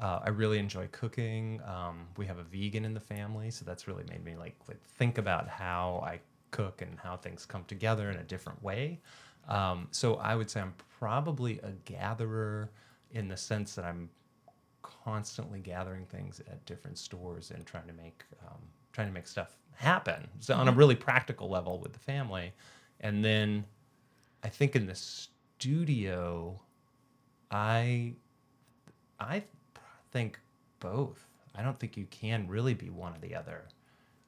uh, 0.00 0.20
I 0.24 0.28
really 0.30 0.58
enjoy 0.58 0.88
cooking. 0.92 1.60
Um, 1.66 2.06
we 2.16 2.26
have 2.26 2.38
a 2.38 2.44
vegan 2.44 2.84
in 2.84 2.94
the 2.94 3.00
family, 3.00 3.50
so 3.50 3.64
that's 3.64 3.88
really 3.88 4.04
made 4.08 4.24
me 4.24 4.36
like, 4.36 4.56
like 4.68 4.82
think 4.82 5.18
about 5.18 5.48
how 5.48 6.02
I 6.06 6.20
cook 6.50 6.82
and 6.82 6.98
how 6.98 7.16
things 7.16 7.44
come 7.44 7.64
together 7.64 8.10
in 8.10 8.16
a 8.16 8.24
different 8.24 8.62
way. 8.62 9.00
Um, 9.48 9.88
so 9.90 10.16
I 10.16 10.34
would 10.34 10.50
say 10.50 10.60
I'm 10.60 10.74
probably 10.98 11.58
a 11.60 11.70
gatherer 11.84 12.70
in 13.12 13.28
the 13.28 13.36
sense 13.36 13.74
that 13.76 13.84
I'm 13.84 14.10
constantly 14.82 15.60
gathering 15.60 16.04
things 16.06 16.40
at 16.40 16.64
different 16.66 16.98
stores 16.98 17.50
and 17.50 17.64
trying 17.64 17.86
to 17.86 17.92
make 17.92 18.24
um, 18.46 18.60
trying 18.96 19.08
to 19.08 19.14
make 19.14 19.26
stuff 19.26 19.56
happen 19.74 20.26
so 20.40 20.54
on 20.54 20.66
a 20.66 20.70
mm-hmm. 20.70 20.78
really 20.78 20.94
practical 20.94 21.50
level 21.50 21.78
with 21.78 21.92
the 21.92 21.98
family 21.98 22.50
and 23.00 23.22
then 23.22 23.62
i 24.42 24.48
think 24.48 24.74
in 24.74 24.86
the 24.86 24.94
studio 24.94 26.58
i 27.50 28.12
i 29.20 29.42
think 30.12 30.40
both 30.80 31.26
i 31.54 31.62
don't 31.62 31.78
think 31.78 31.96
you 31.96 32.06
can 32.06 32.48
really 32.48 32.72
be 32.72 32.88
one 32.88 33.12
or 33.12 33.18
the 33.20 33.34
other 33.34 33.64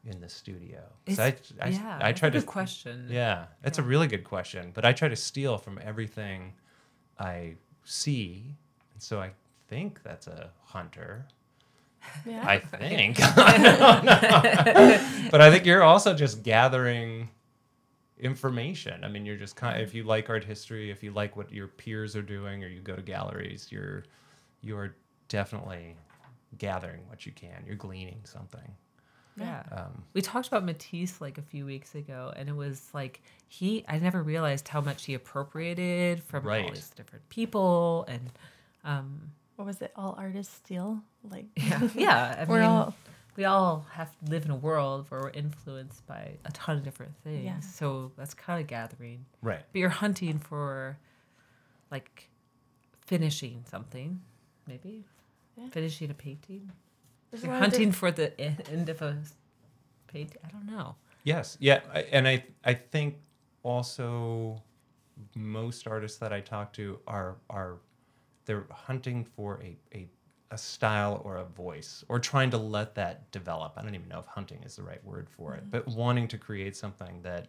in 0.04 0.20
the 0.20 0.28
studio 0.28 0.80
So 1.08 1.22
I, 1.22 1.36
I, 1.60 1.68
yeah, 1.68 1.98
I 2.00 2.08
that's 2.08 2.20
try 2.20 2.30
to 2.30 2.38
good 2.38 2.46
question. 2.46 3.06
yeah, 3.10 3.46
that's 3.62 3.78
a 3.78 3.82
really 3.82 4.06
good 4.06 4.24
question. 4.24 4.70
But 4.72 4.84
I 4.84 4.92
try 4.92 5.08
to 5.08 5.16
steal 5.16 5.58
from 5.58 5.78
everything 5.82 6.54
I 7.18 7.56
see. 7.84 8.54
And 8.92 9.02
so 9.02 9.20
I 9.20 9.32
think 9.68 10.02
that's 10.02 10.26
a 10.26 10.50
hunter. 10.64 11.26
Yeah. 12.26 12.44
I 12.46 12.58
think. 12.58 13.18
I 13.22 13.58
don't 13.58 15.30
but 15.30 15.40
I 15.40 15.50
think 15.50 15.66
you're 15.66 15.82
also 15.82 16.14
just 16.14 16.42
gathering 16.42 17.28
information. 18.18 19.04
I 19.04 19.08
mean, 19.08 19.24
you're 19.24 19.36
just 19.36 19.56
kind 19.56 19.80
of, 19.80 19.86
if 19.86 19.94
you 19.94 20.02
like 20.02 20.28
art 20.28 20.44
history, 20.44 20.90
if 20.90 21.02
you 21.02 21.12
like 21.12 21.36
what 21.36 21.52
your 21.52 21.68
peers 21.68 22.16
are 22.16 22.22
doing 22.22 22.64
or 22.64 22.68
you 22.68 22.80
go 22.80 22.96
to 22.96 23.02
galleries, 23.02 23.68
you're 23.70 24.04
you're 24.60 24.96
definitely 25.28 25.94
gathering 26.58 27.00
what 27.08 27.26
you 27.26 27.32
can. 27.32 27.62
You're 27.66 27.76
gleaning 27.76 28.20
something. 28.24 28.74
Yeah. 29.36 29.62
Um, 29.70 30.02
We 30.14 30.20
talked 30.20 30.48
about 30.48 30.64
Matisse 30.64 31.20
like 31.20 31.38
a 31.38 31.42
few 31.42 31.64
weeks 31.64 31.94
ago, 31.94 32.32
and 32.34 32.48
it 32.48 32.56
was 32.56 32.88
like 32.92 33.22
he. 33.46 33.84
I 33.88 33.98
never 33.98 34.22
realized 34.22 34.66
how 34.66 34.80
much 34.80 35.04
he 35.04 35.14
appropriated 35.14 36.22
from 36.22 36.48
all 36.48 36.70
these 36.70 36.90
different 36.90 37.28
people, 37.28 38.04
and 38.08 38.32
um, 38.84 39.30
what 39.58 39.66
was 39.66 39.82
it? 39.82 39.90
All 39.96 40.14
artists 40.16 40.54
steal. 40.54 41.02
Like 41.28 41.46
yeah, 41.56 41.88
yeah. 41.96 42.36
I 42.40 42.44
We're 42.44 42.60
mean, 42.60 42.68
all- 42.68 42.94
we 43.36 43.44
all 43.44 43.84
have 43.92 44.10
to 44.20 44.30
live 44.30 44.44
in 44.44 44.50
a 44.52 44.56
world 44.56 45.06
where 45.10 45.20
we're 45.20 45.30
influenced 45.30 46.06
by 46.06 46.32
a 46.44 46.50
ton 46.52 46.76
of 46.78 46.84
different 46.84 47.12
things. 47.24 47.44
Yeah. 47.44 47.60
So 47.60 48.12
that's 48.16 48.34
kind 48.34 48.60
of 48.60 48.66
gathering, 48.66 49.24
right. 49.42 49.62
but 49.72 49.78
you're 49.78 49.88
hunting 49.90 50.38
for 50.40 50.96
like 51.90 52.28
finishing 53.06 53.64
something, 53.68 54.20
maybe 54.66 55.04
Yeah. 55.56 55.68
finishing 55.70 56.10
a 56.10 56.14
painting. 56.14 56.70
There's 57.30 57.42
You're 57.44 57.52
lot 57.52 57.62
of 57.62 57.70
hunting 57.70 57.92
for 57.92 58.10
the 58.10 58.38
end 58.40 58.88
of 58.88 59.02
a 59.02 59.18
painting. 60.08 60.38
I 60.44 60.48
don't 60.48 60.66
know. 60.66 60.94
Yes, 61.24 61.56
yeah, 61.60 61.80
I, 61.92 62.00
and 62.12 62.26
I 62.26 62.44
I 62.64 62.74
think 62.74 63.16
also 63.62 64.62
most 65.36 65.86
artists 65.86 66.18
that 66.18 66.32
I 66.32 66.40
talk 66.40 66.72
to 66.74 66.98
are 67.06 67.36
are 67.50 67.76
they're 68.48 68.66
hunting 68.70 69.24
for 69.24 69.60
a 69.62 69.76
a 69.94 70.08
a 70.50 70.56
style 70.58 71.20
or 71.26 71.36
a 71.36 71.44
voice 71.44 72.02
or 72.08 72.18
trying 72.18 72.50
to 72.50 72.56
let 72.56 72.94
that 72.94 73.30
develop. 73.30 73.74
I 73.76 73.82
don't 73.82 73.94
even 73.94 74.08
know 74.08 74.18
if 74.18 74.24
hunting 74.24 74.62
is 74.64 74.76
the 74.76 74.82
right 74.82 75.04
word 75.04 75.28
for 75.28 75.54
it, 75.54 75.70
but 75.70 75.86
wanting 75.86 76.26
to 76.28 76.38
create 76.38 76.74
something 76.74 77.20
that 77.22 77.48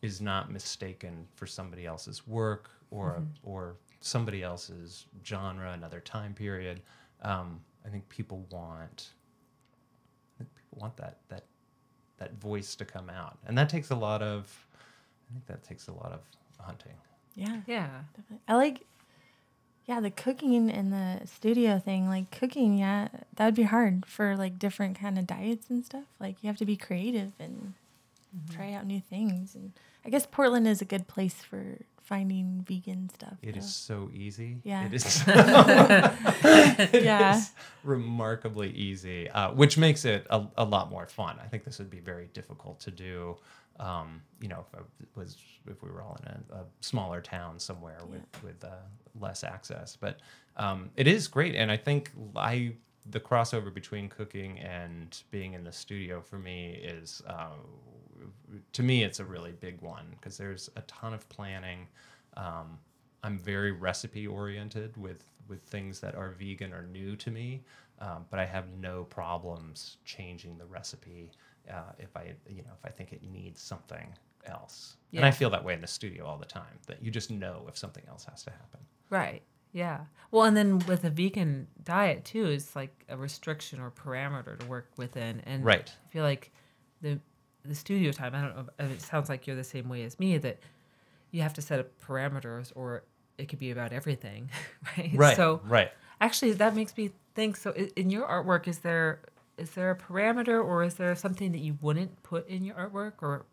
is 0.00 0.22
not 0.22 0.50
mistaken 0.50 1.28
for 1.34 1.46
somebody 1.46 1.84
else's 1.84 2.26
work 2.26 2.70
or 2.90 3.22
or 3.42 3.76
somebody 4.00 4.42
else's 4.42 5.06
genre, 5.24 5.72
another 5.72 6.00
time 6.00 6.32
period. 6.32 6.80
Um, 7.20 7.60
I 7.84 7.90
think 7.90 8.08
people 8.08 8.46
want 8.50 9.10
I 10.34 10.38
think 10.38 10.50
people 10.56 10.78
want 10.80 10.96
that 10.96 11.18
that 11.28 11.44
that 12.16 12.32
voice 12.40 12.74
to 12.76 12.86
come 12.86 13.10
out, 13.10 13.36
and 13.46 13.58
that 13.58 13.68
takes 13.68 13.90
a 13.90 13.96
lot 13.96 14.22
of. 14.22 14.66
I 15.28 15.34
think 15.34 15.46
that 15.46 15.62
takes 15.62 15.88
a 15.88 15.92
lot 15.92 16.12
of 16.12 16.20
hunting. 16.58 16.94
Yeah. 17.34 17.60
Yeah. 17.66 17.88
Definitely. 18.14 18.44
I 18.48 18.54
like, 18.56 18.84
yeah, 19.92 20.00
the 20.00 20.10
cooking 20.10 20.70
and 20.70 20.90
the 20.90 21.26
studio 21.26 21.78
thing. 21.78 22.08
Like 22.08 22.30
cooking, 22.30 22.78
yeah, 22.78 23.08
that 23.36 23.44
would 23.44 23.54
be 23.54 23.64
hard 23.64 24.06
for 24.06 24.36
like 24.36 24.58
different 24.58 24.98
kind 24.98 25.18
of 25.18 25.26
diets 25.26 25.66
and 25.68 25.84
stuff. 25.84 26.04
Like 26.18 26.36
you 26.40 26.46
have 26.46 26.56
to 26.58 26.64
be 26.64 26.76
creative 26.78 27.32
and 27.38 27.74
try 28.50 28.72
out 28.72 28.86
new 28.86 29.00
things. 29.00 29.54
And 29.54 29.72
I 30.04 30.10
guess 30.10 30.26
Portland 30.26 30.66
is 30.66 30.80
a 30.80 30.84
good 30.84 31.06
place 31.08 31.34
for 31.34 31.78
finding 32.02 32.64
vegan 32.66 33.08
stuff. 33.10 33.34
It 33.42 33.52
though. 33.52 33.58
is 33.60 33.74
so 33.74 34.10
easy. 34.12 34.58
Yeah. 34.64 34.86
It 34.86 34.94
is. 34.94 35.22
it 35.26 37.04
Yeah. 37.04 37.36
is 37.36 37.50
remarkably 37.84 38.70
easy, 38.70 39.28
uh, 39.30 39.52
which 39.52 39.78
makes 39.78 40.04
it 40.04 40.26
a, 40.30 40.46
a 40.56 40.64
lot 40.64 40.90
more 40.90 41.06
fun. 41.06 41.38
I 41.42 41.46
think 41.46 41.64
this 41.64 41.78
would 41.78 41.90
be 41.90 42.00
very 42.00 42.28
difficult 42.32 42.80
to 42.80 42.90
do. 42.90 43.36
Um, 43.80 44.22
you 44.40 44.48
know, 44.48 44.66
if 44.74 44.80
it 45.00 45.08
was 45.14 45.36
if 45.66 45.82
we 45.82 45.90
were 45.90 46.02
all 46.02 46.18
in 46.26 46.28
a, 46.28 46.60
a 46.60 46.64
smaller 46.80 47.20
town 47.20 47.58
somewhere 47.58 47.98
with 48.08 48.22
with 48.42 48.62
uh, 48.64 48.68
less 49.18 49.44
access, 49.44 49.96
but 49.96 50.20
um, 50.56 50.90
it 50.96 51.06
is 51.06 51.26
great, 51.26 51.54
and 51.54 51.70
I 51.72 51.76
think 51.78 52.10
I 52.36 52.74
the 53.10 53.18
crossover 53.18 53.72
between 53.72 54.08
cooking 54.08 54.58
and 54.60 55.22
being 55.30 55.54
in 55.54 55.64
the 55.64 55.72
studio 55.72 56.20
for 56.20 56.38
me 56.38 56.72
is 56.82 57.22
uh, 57.26 57.48
to 58.72 58.82
me 58.82 59.02
it's 59.04 59.20
a 59.20 59.24
really 59.24 59.52
big 59.52 59.80
one 59.80 60.06
because 60.10 60.36
there's 60.36 60.70
a 60.76 60.82
ton 60.82 61.14
of 61.14 61.28
planning. 61.28 61.86
Um, 62.36 62.78
I'm 63.22 63.38
very 63.38 63.72
recipe 63.72 64.26
oriented 64.26 64.96
with 64.96 65.24
with 65.48 65.62
things 65.62 66.00
that 66.00 66.14
are 66.14 66.30
vegan 66.30 66.72
or 66.72 66.82
new 66.86 67.16
to 67.16 67.30
me, 67.30 67.62
um, 67.98 68.24
but 68.30 68.38
I 68.38 68.46
have 68.46 68.66
no 68.80 69.04
problems 69.04 69.96
changing 70.04 70.56
the 70.56 70.64
recipe 70.64 71.30
uh, 71.70 71.92
if 71.98 72.16
I 72.16 72.34
you 72.48 72.62
know 72.62 72.72
if 72.78 72.84
I 72.84 72.90
think 72.90 73.12
it 73.12 73.22
needs 73.22 73.60
something 73.60 74.12
else. 74.46 74.96
And 75.14 75.24
I 75.24 75.30
feel 75.30 75.50
that 75.50 75.62
way 75.64 75.74
in 75.74 75.80
the 75.80 75.86
studio 75.86 76.24
all 76.26 76.38
the 76.38 76.46
time. 76.46 76.78
That 76.86 77.02
you 77.02 77.10
just 77.10 77.30
know 77.30 77.66
if 77.68 77.76
something 77.76 78.04
else 78.08 78.24
has 78.24 78.42
to 78.44 78.50
happen. 78.50 78.80
Right. 79.10 79.42
Yeah. 79.72 80.00
Well, 80.30 80.44
and 80.44 80.56
then 80.56 80.80
with 80.80 81.04
a 81.04 81.10
vegan 81.10 81.66
diet 81.82 82.24
too, 82.24 82.46
it's 82.46 82.74
like 82.76 83.04
a 83.08 83.16
restriction 83.16 83.80
or 83.80 83.90
parameter 83.90 84.58
to 84.58 84.66
work 84.66 84.88
within. 84.96 85.40
And 85.46 85.64
Right. 85.64 85.90
I 86.06 86.12
feel 86.12 86.24
like 86.24 86.50
the 87.00 87.20
the 87.64 87.74
studio 87.74 88.12
time. 88.12 88.34
I 88.34 88.40
don't 88.42 88.56
know. 88.56 88.66
if- 88.78 88.90
It 88.92 89.02
sounds 89.02 89.28
like 89.28 89.46
you're 89.46 89.56
the 89.56 89.64
same 89.64 89.88
way 89.88 90.02
as 90.04 90.18
me. 90.18 90.38
That 90.38 90.58
you 91.30 91.42
have 91.42 91.54
to 91.54 91.62
set 91.62 91.80
up 91.80 91.86
parameters, 92.06 92.72
or 92.74 93.02
it 93.38 93.48
could 93.48 93.58
be 93.58 93.70
about 93.70 93.92
everything. 93.92 94.50
Right. 94.98 95.10
Right. 95.14 95.36
So 95.36 95.60
right. 95.64 95.90
actually, 96.20 96.52
that 96.52 96.74
makes 96.74 96.96
me 96.96 97.10
think. 97.34 97.56
So 97.56 97.70
in 97.72 98.10
your 98.10 98.26
artwork, 98.26 98.66
is 98.68 98.78
there 98.80 99.20
is 99.58 99.70
there 99.72 99.90
a 99.90 99.96
parameter, 99.96 100.62
or 100.64 100.82
is 100.82 100.94
there 100.94 101.14
something 101.14 101.52
that 101.52 101.58
you 101.60 101.78
wouldn't 101.80 102.22
put 102.22 102.48
in 102.48 102.64
your 102.64 102.74
artwork, 102.74 103.12
or 103.22 103.44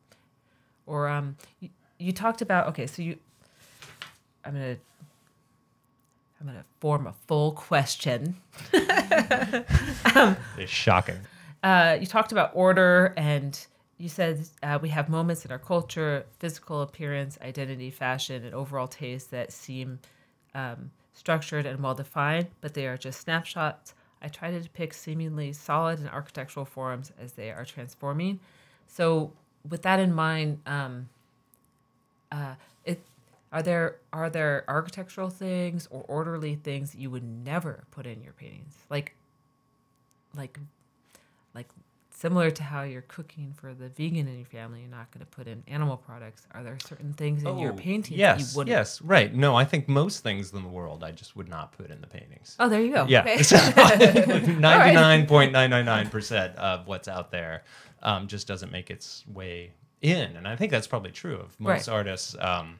or 0.85 1.07
um 1.07 1.37
you, 1.59 1.69
you 1.99 2.11
talked 2.11 2.41
about 2.41 2.67
okay 2.67 2.87
so 2.87 3.01
you 3.03 3.15
i'm 4.43 4.53
gonna 4.53 4.75
i'm 6.41 6.47
gonna 6.47 6.63
form 6.79 7.05
a 7.05 7.13
full 7.27 7.51
question 7.51 8.35
It's 10.57 10.71
shocking. 10.71 11.19
uh, 11.63 11.97
you 11.99 12.05
talked 12.07 12.31
about 12.31 12.51
order 12.53 13.13
and 13.17 13.67
you 13.99 14.09
said 14.09 14.47
uh, 14.63 14.79
we 14.81 14.89
have 14.89 15.09
moments 15.09 15.45
in 15.45 15.51
our 15.51 15.59
culture 15.59 16.25
physical 16.39 16.81
appearance 16.81 17.37
identity 17.41 17.91
fashion 17.91 18.43
and 18.45 18.55
overall 18.55 18.87
taste 18.87 19.29
that 19.29 19.51
seem 19.51 19.99
um, 20.55 20.89
structured 21.13 21.65
and 21.65 21.83
well 21.83 21.93
defined 21.93 22.47
but 22.61 22.73
they 22.73 22.87
are 22.87 22.97
just 22.97 23.19
snapshots. 23.19 23.93
I 24.21 24.29
try 24.29 24.51
to 24.51 24.59
depict 24.59 24.95
seemingly 24.95 25.53
solid 25.53 25.99
and 25.99 26.09
architectural 26.09 26.65
forms 26.65 27.11
as 27.21 27.33
they 27.33 27.51
are 27.51 27.63
transforming. 27.63 28.39
So 28.87 29.33
with 29.69 29.81
that 29.83 29.99
in 29.99 30.13
mind 30.13 30.59
um, 30.65 31.09
uh, 32.31 32.55
it, 32.85 33.01
are 33.51 33.61
there 33.61 33.97
are 34.13 34.29
there 34.29 34.63
architectural 34.67 35.29
things 35.29 35.87
or 35.91 36.05
orderly 36.07 36.55
things 36.55 36.91
that 36.91 36.99
you 36.99 37.11
would 37.11 37.23
never 37.23 37.83
put 37.91 38.05
in 38.05 38.23
your 38.23 38.33
paintings? 38.33 38.75
Like 38.89 39.13
like 40.35 40.57
like 41.53 41.67
similar 42.19 42.51
to 42.51 42.63
how 42.63 42.83
you're 42.83 43.01
cooking 43.03 43.53
for 43.53 43.73
the 43.73 43.87
vegan 43.89 44.27
in 44.27 44.35
your 44.37 44.45
family 44.45 44.81
you're 44.81 44.89
not 44.89 45.09
going 45.11 45.21
to 45.25 45.25
put 45.37 45.47
in 45.47 45.63
animal 45.67 45.95
products 45.95 46.45
are 46.53 46.63
there 46.63 46.77
certain 46.87 47.13
things 47.13 47.43
in 47.43 47.57
your 47.57 47.71
Oh, 47.71 47.75
paintings 47.75 48.17
yes, 48.19 48.39
you 48.39 48.57
wouldn't 48.57 48.75
yes, 48.75 49.01
right. 49.01 49.33
No, 49.33 49.55
I 49.55 49.63
think 49.65 49.87
most 49.87 50.21
things 50.23 50.51
in 50.53 50.61
the 50.63 50.67
world 50.69 51.03
I 51.03 51.11
just 51.11 51.35
would 51.35 51.47
not 51.47 51.71
put 51.77 51.89
in 51.91 52.01
the 52.01 52.07
paintings. 52.07 52.55
oh 52.59 52.67
there 52.69 52.81
you 52.81 52.91
go 52.93 53.05
Yeah, 53.07 53.21
Okay. 53.21 53.41
ninety-nine 54.59 55.27
point 55.27 55.51
nine 55.51 55.69
nine 55.69 55.85
nine 55.85 56.09
percent 56.09 56.55
of 56.57 56.87
what's 56.87 57.07
out 57.07 57.31
there 57.31 57.63
um, 58.01 58.27
just 58.27 58.47
doesn't 58.47 58.71
make 58.71 58.89
its 58.89 59.23
way 59.27 59.73
in, 60.01 60.35
and 60.37 60.47
I 60.47 60.55
think 60.55 60.71
that's 60.71 60.87
probably 60.87 61.11
true 61.11 61.35
of 61.37 61.59
most 61.59 61.87
Right. 61.87 61.93
artists. 61.93 62.35
Um, 62.39 62.79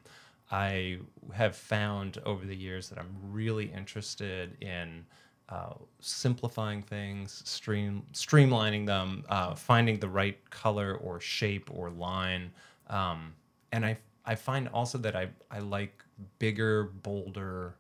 I 0.52 0.98
have 1.34 1.56
found 1.56 2.18
over 2.26 2.46
the 2.46 2.56
years 2.56 2.90
that 2.90 2.98
I'm 2.98 3.14
really 3.32 3.66
interested 3.66 4.58
in 4.62 5.06
uh, 5.50 5.74
simplifying 6.00 6.82
things, 6.82 7.42
stream 7.46 8.04
streamlining 8.14 8.86
them, 8.86 9.24
uh, 9.30 9.56
finding 9.56 10.00
the 10.00 10.08
right 10.08 10.38
color 10.50 10.96
or 10.96 11.20
shape 11.20 11.70
or 11.74 11.90
line, 11.90 12.52
um, 12.88 13.34
and 13.72 13.86
I 13.86 13.98
I 14.26 14.36
find 14.36 14.68
also 14.70 14.98
that 15.00 15.16
I 15.16 15.30
I 15.50 15.60
like 15.60 16.04
bigger, 16.38 16.86
bolder 17.04 17.76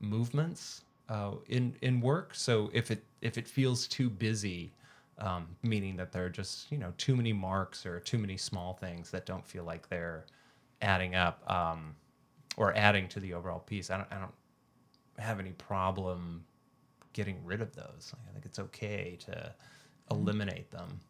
movements 0.00 0.82
uh, 1.08 1.32
in 1.48 1.76
in 1.82 2.00
work. 2.00 2.34
So 2.34 2.70
if 2.72 2.90
it 2.90 3.04
if 3.20 3.38
it 3.38 3.46
feels 3.46 3.86
too 3.86 4.10
busy, 4.10 4.72
um, 5.18 5.46
meaning 5.62 5.96
that 5.96 6.12
there 6.12 6.24
are 6.24 6.30
just 6.30 6.70
you 6.72 6.78
know 6.78 6.92
too 6.98 7.14
many 7.16 7.32
marks 7.32 7.86
or 7.86 8.00
too 8.00 8.18
many 8.18 8.36
small 8.36 8.74
things 8.74 9.10
that 9.12 9.26
don't 9.26 9.46
feel 9.46 9.64
like 9.64 9.88
they're 9.88 10.24
adding 10.82 11.14
up 11.14 11.48
um, 11.50 11.94
or 12.56 12.74
adding 12.74 13.08
to 13.08 13.20
the 13.20 13.32
overall 13.34 13.60
piece, 13.60 13.90
I 13.90 13.98
don't 13.98 14.12
I 14.12 14.18
don't 14.18 14.34
have 15.18 15.40
any 15.40 15.52
problem 15.52 16.44
getting 17.16 17.42
rid 17.44 17.62
of 17.62 17.74
those. 17.74 18.12
I 18.28 18.32
think 18.32 18.44
it's 18.44 18.58
okay 18.58 19.16
to 19.24 19.52
eliminate 20.10 20.70
them. 20.70 21.00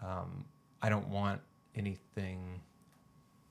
Um, 0.00 0.44
I 0.80 0.88
don't 0.88 1.08
want 1.08 1.40
anything 1.74 2.60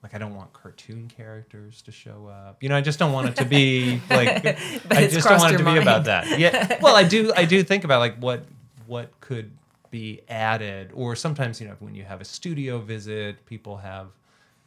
like 0.02 0.16
I 0.16 0.18
don't 0.20 0.36
want 0.36 0.54
cartoon 0.54 1.10
characters 1.10 1.82
to 1.82 1.92
show 1.92 2.28
up. 2.28 2.64
You 2.64 2.70
know, 2.70 2.78
I 2.78 2.82
just 2.82 2.98
don't 2.98 3.12
want 3.12 3.28
it 3.28 3.36
to 3.36 3.46
be 3.46 4.02
like 4.10 4.46
I 4.90 5.08
just 5.08 5.28
don't 5.28 5.40
want 5.40 5.54
it 5.54 5.58
to 5.58 5.64
your 5.64 5.74
be 5.74 5.80
about 5.82 6.06
that. 6.06 6.40
Yeah. 6.40 6.78
Well, 6.82 6.96
I 6.96 7.04
do 7.04 7.34
I 7.36 7.44
do 7.44 7.62
think 7.62 7.84
about 7.84 8.00
like 8.00 8.18
what 8.20 8.46
what 8.86 9.20
could 9.20 9.52
be 9.92 10.22
added 10.30 10.92
or 10.94 11.16
sometimes, 11.16 11.60
you 11.60 11.68
know, 11.68 11.76
when 11.80 11.94
you 11.94 12.04
have 12.04 12.22
a 12.22 12.26
studio 12.26 12.80
visit, 12.80 13.46
people 13.46 13.78
have 13.78 14.08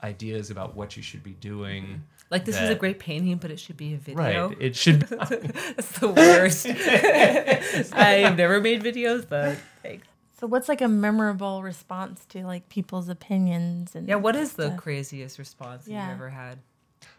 ideas 0.02 0.50
about 0.50 0.76
what 0.76 0.96
you 0.96 1.02
should 1.02 1.22
be 1.22 1.32
doing. 1.32 2.02
Like 2.30 2.44
this 2.44 2.60
is 2.60 2.70
a 2.70 2.74
great 2.76 3.00
painting, 3.00 3.36
but 3.38 3.50
it 3.50 3.58
should 3.58 3.76
be 3.76 3.94
a 3.94 3.96
video. 3.98 4.48
Right. 4.48 4.56
It 4.60 4.76
should. 4.76 5.00
That's 5.10 5.98
the 5.98 6.08
worst. 6.08 6.66
I 7.92 8.22
have 8.24 8.36
never 8.36 8.60
made 8.60 8.82
videos, 8.82 9.28
but 9.28 9.58
thanks. 9.82 10.06
So 10.38 10.46
what's 10.46 10.68
like 10.68 10.80
a 10.80 10.88
memorable 10.88 11.62
response 11.62 12.24
to 12.26 12.44
like 12.46 12.68
people's 12.68 13.08
opinions 13.08 13.94
and 13.94 14.08
Yeah, 14.08 14.14
what 14.14 14.36
is 14.36 14.54
the 14.54 14.70
craziest 14.70 15.38
response 15.38 15.86
Yeah. 15.86 16.04
you've 16.06 16.14
ever 16.14 16.30
had? 16.30 16.60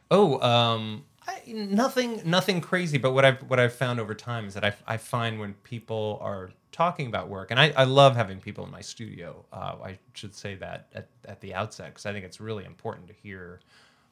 Oh, 0.10 0.42
um, 0.42 1.06
I, 1.28 1.42
nothing, 1.46 2.22
nothing 2.26 2.62
crazy. 2.62 2.98
But 2.98 3.12
what 3.14 3.24
I've 3.26 3.42
what 3.44 3.60
I've 3.60 3.74
found 3.74 4.00
over 4.00 4.16
time 4.16 4.48
is 4.48 4.56
that 4.56 4.64
I, 4.64 4.74
I 4.88 4.98
find 4.98 5.40
when 5.40 5.54
people 5.64 6.20
are 6.22 6.52
talking 6.72 7.08
about 7.08 7.30
work, 7.30 7.52
and 7.52 7.60
I, 7.60 7.74
I 7.78 7.84
love 7.84 8.16
having 8.16 8.40
people 8.40 8.66
in 8.66 8.72
my 8.72 8.82
studio. 8.82 9.46
Uh, 9.54 9.76
I 9.84 10.00
should 10.14 10.34
say 10.34 10.56
that 10.56 10.88
at, 10.96 11.08
at 11.26 11.42
the 11.42 11.54
outset 11.54 11.90
because 11.90 12.06
I 12.06 12.14
think 12.14 12.26
it's 12.26 12.40
really 12.42 12.66
important 12.66 13.08
to 13.08 13.14
hear 13.14 13.60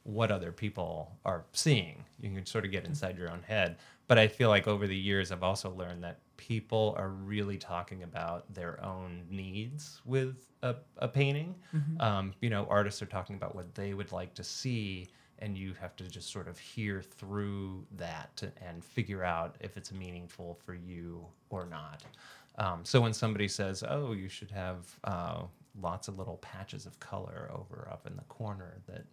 what 0.04 0.32
other 0.32 0.52
people 0.52 1.12
are 1.26 1.44
seeing. 1.54 2.04
You 2.22 2.32
can 2.32 2.46
sort 2.46 2.66
of 2.66 2.72
get 2.72 2.86
inside 2.86 3.18
your 3.18 3.30
own 3.30 3.44
head. 3.44 3.78
But 4.08 4.18
I 4.18 4.28
feel 4.28 4.50
like 4.50 4.68
over 4.68 4.88
the 4.88 4.96
years, 4.96 5.32
I've 5.32 5.44
also 5.44 5.72
learned 5.72 6.04
that 6.04 6.20
people 6.38 6.96
are 6.98 7.10
really 7.10 7.58
talking 7.58 8.02
about 8.04 8.52
their 8.54 8.84
own 8.84 9.24
needs 9.30 10.02
with 10.06 10.50
a, 10.64 10.76
a 10.98 11.08
painting. 11.08 11.54
Um, 12.00 12.34
you 12.42 12.50
know, 12.50 12.66
artists 12.70 13.02
are 13.02 13.08
talking 13.08 13.36
about 13.36 13.54
what 13.56 13.76
they 13.76 13.94
would 13.94 14.12
like 14.12 14.34
to 14.36 14.44
see, 14.44 15.08
and 15.40 15.56
you 15.58 15.74
have 15.80 15.96
to 15.98 16.06
just 16.10 16.32
sort 16.32 16.48
of 16.48 16.58
hear 16.58 17.02
through 17.04 17.86
that 17.98 18.42
and 18.66 18.84
figure 18.84 19.24
out 19.24 19.58
if 19.60 19.78
it's 19.78 19.92
meaningful 19.92 20.58
for 20.66 20.74
you 20.74 21.24
or 21.50 21.66
not. 21.66 22.04
Um, 22.58 22.80
so 22.84 23.00
when 23.02 23.14
somebody 23.14 23.48
says, 23.48 23.84
"Oh, 23.88 24.14
you 24.14 24.28
should 24.28 24.52
have 24.52 24.98
uh, 25.04 25.44
lots 25.82 26.08
of 26.08 26.18
little 26.18 26.38
patches 26.38 26.86
of 26.86 27.00
color 27.00 27.50
over 27.54 27.88
up 27.92 28.08
in 28.08 28.16
the 28.16 28.24
corner 28.24 28.78
that 28.88 29.06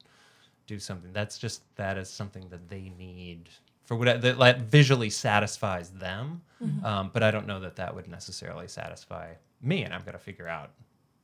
do 0.67 0.79
something," 0.79 1.13
that's 1.13 1.39
just 1.39 1.63
that 1.77 1.97
is 1.99 2.09
something 2.11 2.49
that 2.51 2.69
they 2.69 2.89
need 2.91 3.49
for 3.85 3.97
what 3.97 4.21
that 4.21 4.39
like, 4.39 4.59
visually 4.59 5.11
satisfies 5.11 5.91
them. 5.91 6.43
Um, 6.83 7.11
but 7.13 7.23
I 7.23 7.31
don't 7.31 7.47
know 7.47 7.61
that 7.61 7.77
that 7.77 7.95
would 7.95 8.09
necessarily 8.09 8.67
satisfy 8.67 9.35
me, 9.61 9.83
and 9.85 9.95
I've 9.95 10.05
got 10.05 10.13
to 10.13 10.19
figure 10.19 10.49
out 10.49 10.71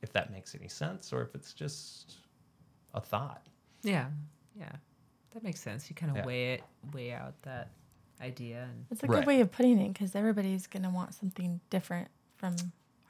if 0.02 0.12
that 0.12 0.30
makes 0.30 0.54
any 0.54 0.68
sense 0.68 1.12
or 1.12 1.22
if 1.22 1.34
it's 1.34 1.52
just 1.54 2.16
a 2.94 3.00
thought. 3.00 3.46
Yeah, 3.82 4.08
yeah, 4.54 4.70
that 5.32 5.42
makes 5.42 5.60
sense. 5.60 5.88
You 5.90 5.96
kind 5.96 6.10
of 6.10 6.18
Yeah. 6.18 6.24
weigh 6.26 6.52
it, 6.54 6.62
weigh 6.92 7.12
out 7.12 7.40
that 7.42 7.70
idea, 8.20 8.64
and 8.70 8.86
It's 8.90 9.02
a 9.02 9.06
Right. 9.06 9.18
good 9.20 9.26
way 9.26 9.40
of 9.40 9.50
putting 9.50 9.80
it 9.80 9.88
because 9.92 10.14
everybody's 10.14 10.66
gonna 10.68 10.90
want 10.90 11.14
something 11.14 11.60
different 11.70 12.08
from 12.36 12.54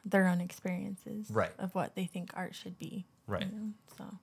their 0.04 0.26
own 0.28 0.40
experiences 0.40 1.30
Right. 1.30 1.52
of 1.58 1.74
what 1.74 1.94
they 1.94 2.06
think 2.06 2.30
art 2.34 2.54
should 2.54 2.78
be. 2.78 3.06
Right. 3.26 3.42
You 3.44 3.58
know? 3.58 3.74
So 3.98 4.18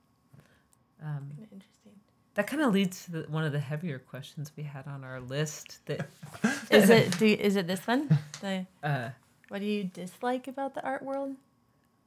um, 1.02 1.30
interesting. 1.52 1.99
That 2.34 2.46
kind 2.46 2.62
of 2.62 2.72
leads 2.72 3.04
to 3.04 3.12
the, 3.12 3.20
one 3.28 3.44
of 3.44 3.52
the 3.52 3.58
heavier 3.58 3.98
questions 3.98 4.52
we 4.56 4.62
had 4.62 4.86
on 4.86 5.04
our 5.04 5.20
list. 5.20 5.80
That 5.86 6.08
Is 6.70 6.90
it 6.90 7.18
do, 7.18 7.26
is 7.26 7.56
it 7.56 7.66
this 7.66 7.86
one? 7.86 8.18
The 8.40 8.66
uh, 8.82 9.10
what 9.48 9.60
do 9.60 9.66
you 9.66 9.84
dislike 9.84 10.46
about 10.46 10.74
the 10.74 10.84
art 10.84 11.02
world? 11.02 11.34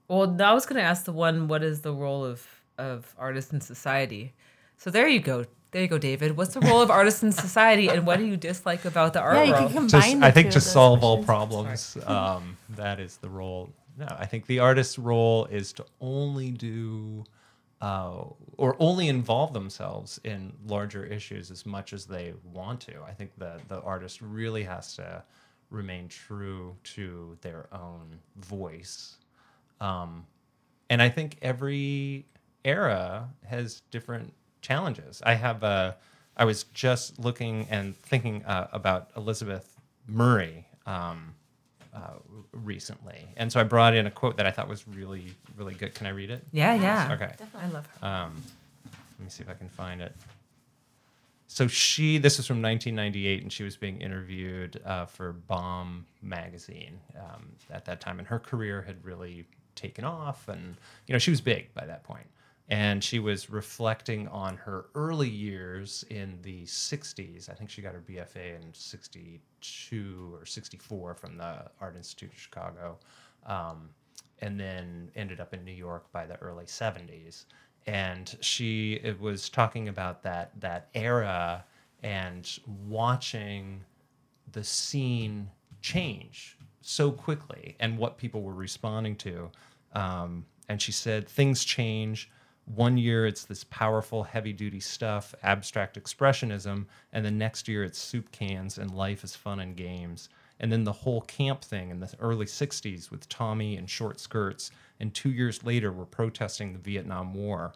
Well, 0.07 0.41
I 0.41 0.53
was 0.53 0.65
going 0.65 0.77
to 0.77 0.83
ask 0.83 1.05
the 1.05 1.11
one, 1.11 1.47
what 1.47 1.63
is 1.63 1.81
the 1.81 1.93
role 1.93 2.23
of, 2.23 2.45
of 2.77 3.13
artists 3.17 3.51
in 3.51 3.61
society? 3.61 4.33
So 4.77 4.89
there 4.89 5.07
you 5.07 5.19
go. 5.19 5.45
There 5.71 5.81
you 5.81 5.87
go, 5.87 5.97
David. 5.97 6.37
What's 6.37 6.53
the 6.53 6.59
role 6.59 6.81
of 6.81 6.91
artists 6.91 7.23
in 7.23 7.31
society 7.31 7.87
and 7.89 8.05
what 8.05 8.19
do 8.19 8.25
you 8.25 8.37
dislike 8.37 8.85
about 8.85 9.13
the 9.13 9.21
art 9.21 9.35
Yeah, 9.35 9.43
you 9.43 9.53
can 9.53 9.67
combine 9.69 9.89
Just, 9.89 10.19
the 10.19 10.25
I 10.25 10.31
think 10.31 10.51
to 10.51 10.57
of 10.57 10.63
those 10.63 10.71
solve 10.71 11.03
all 11.03 11.23
problems, 11.23 11.97
um, 12.05 12.57
that 12.69 12.99
is 12.99 13.17
the 13.17 13.29
role. 13.29 13.69
No, 13.97 14.05
I 14.09 14.25
think 14.25 14.45
the 14.45 14.59
artist's 14.59 14.99
role 14.99 15.45
is 15.45 15.73
to 15.73 15.85
only 15.99 16.51
do 16.51 17.23
uh, 17.83 18.23
or 18.55 18.77
only 18.79 19.09
involve 19.09 19.51
themselves 19.51 20.17
in 20.23 20.53
larger 20.65 21.03
issues 21.03 21.51
as 21.51 21.65
much 21.65 21.91
as 21.91 22.05
they 22.05 22.33
want 22.53 22.79
to. 22.79 22.93
I 23.05 23.11
think 23.11 23.31
that 23.39 23.67
the 23.67 23.81
artist 23.81 24.21
really 24.21 24.63
has 24.63 24.95
to 24.95 25.21
remain 25.69 26.07
true 26.07 26.77
to 26.95 27.37
their 27.41 27.67
own 27.73 28.19
voice. 28.37 29.17
Um, 29.81 30.25
and 30.89 31.01
I 31.01 31.09
think 31.09 31.37
every 31.41 32.25
era 32.63 33.27
has 33.45 33.81
different 33.91 34.33
challenges. 34.61 35.21
I 35.25 35.33
have 35.33 35.61
a, 35.63 35.97
I 36.37 36.45
was 36.45 36.63
just 36.73 37.19
looking 37.19 37.67
and 37.69 37.97
thinking 37.97 38.45
uh, 38.45 38.69
about 38.71 39.09
Elizabeth 39.17 39.75
Murray 40.07 40.65
um, 40.85 41.35
uh, 41.93 42.13
recently, 42.51 43.27
and 43.37 43.51
so 43.51 43.59
I 43.59 43.63
brought 43.63 43.95
in 43.95 44.07
a 44.07 44.11
quote 44.11 44.37
that 44.37 44.45
I 44.45 44.51
thought 44.51 44.67
was 44.67 44.87
really, 44.87 45.33
really 45.57 45.73
good. 45.73 45.93
Can 45.93 46.07
I 46.07 46.11
read 46.11 46.31
it? 46.31 46.43
Yeah, 46.51 46.73
yeah. 46.73 47.09
Okay. 47.13 47.33
I 47.59 47.67
love 47.69 47.87
her. 48.01 48.07
Um, 48.07 48.41
let 48.91 49.25
me 49.25 49.29
see 49.29 49.43
if 49.43 49.49
I 49.49 49.53
can 49.53 49.69
find 49.69 50.01
it. 50.01 50.15
So 51.47 51.67
she, 51.67 52.17
this 52.17 52.39
is 52.39 52.47
from 52.47 52.63
1998, 52.63 53.43
and 53.43 53.53
she 53.53 53.63
was 53.63 53.77
being 53.77 54.01
interviewed 54.01 54.81
uh, 54.85 55.05
for 55.05 55.33
Bomb 55.33 56.05
magazine 56.23 56.99
um, 57.15 57.51
at 57.69 57.85
that 57.85 58.01
time, 58.01 58.17
and 58.17 58.27
her 58.27 58.39
career 58.39 58.81
had 58.81 59.03
really 59.05 59.45
taken 59.75 60.03
off, 60.03 60.47
and 60.47 60.75
you 61.05 61.13
know 61.13 61.19
she 61.19 61.29
was 61.29 61.41
big 61.41 61.71
by 61.75 61.85
that 61.85 62.03
point. 62.03 62.25
And 62.69 63.03
she 63.03 63.19
was 63.19 63.49
reflecting 63.49 64.27
on 64.29 64.55
her 64.57 64.85
early 64.95 65.29
years 65.29 66.05
in 66.09 66.39
the 66.41 66.63
60s. 66.63 67.49
I 67.49 67.53
think 67.53 67.69
she 67.69 67.81
got 67.81 67.93
her 67.93 68.03
BFA 68.07 68.61
in 68.61 68.73
62 68.73 70.37
or 70.39 70.45
64 70.45 71.13
from 71.15 71.37
the 71.37 71.69
Art 71.81 71.95
Institute 71.97 72.31
of 72.31 72.39
Chicago. 72.39 72.97
Um, 73.45 73.89
and 74.39 74.59
then 74.59 75.09
ended 75.15 75.39
up 75.39 75.53
in 75.53 75.63
New 75.63 75.73
York 75.73 76.11
by 76.11 76.25
the 76.25 76.35
early 76.37 76.65
70s. 76.65 77.45
And 77.85 78.35
she 78.41 79.01
was 79.19 79.49
talking 79.49 79.89
about 79.89 80.23
that 80.23 80.51
that 80.59 80.89
era 80.93 81.65
and 82.01 82.59
watching 82.87 83.81
the 84.51 84.63
scene 84.63 85.49
change 85.81 86.57
so 86.81 87.11
quickly 87.11 87.75
and 87.79 87.97
what 87.97 88.17
people 88.17 88.41
were 88.41 88.53
responding 88.53 89.15
to. 89.17 89.49
Um, 89.93 90.45
and 90.69 90.81
she 90.81 90.91
said 90.91 91.27
things 91.27 91.63
change. 91.63 92.29
One 92.65 92.97
year 92.97 93.25
it's 93.25 93.43
this 93.43 93.65
powerful, 93.65 94.23
heavy 94.23 94.53
duty 94.53 94.79
stuff, 94.79 95.35
abstract 95.43 96.01
expressionism, 96.01 96.85
and 97.11 97.25
the 97.25 97.31
next 97.31 97.67
year 97.67 97.83
it's 97.83 97.99
soup 97.99 98.31
cans 98.31 98.77
and 98.77 98.89
life 98.95 99.23
is 99.23 99.35
fun 99.35 99.59
and 99.59 99.75
games. 99.75 100.29
And 100.61 100.71
then 100.71 100.85
the 100.85 100.93
whole 100.93 101.21
camp 101.21 101.61
thing 101.61 101.89
in 101.89 101.99
the 101.99 102.09
early 102.19 102.45
60s 102.45 103.11
with 103.11 103.27
Tommy 103.27 103.75
and 103.75 103.89
short 103.89 104.19
skirts. 104.19 104.71
And 105.01 105.13
two 105.13 105.31
years 105.31 105.65
later, 105.65 105.91
we're 105.91 106.05
protesting 106.05 106.71
the 106.71 106.79
Vietnam 106.79 107.33
War. 107.33 107.73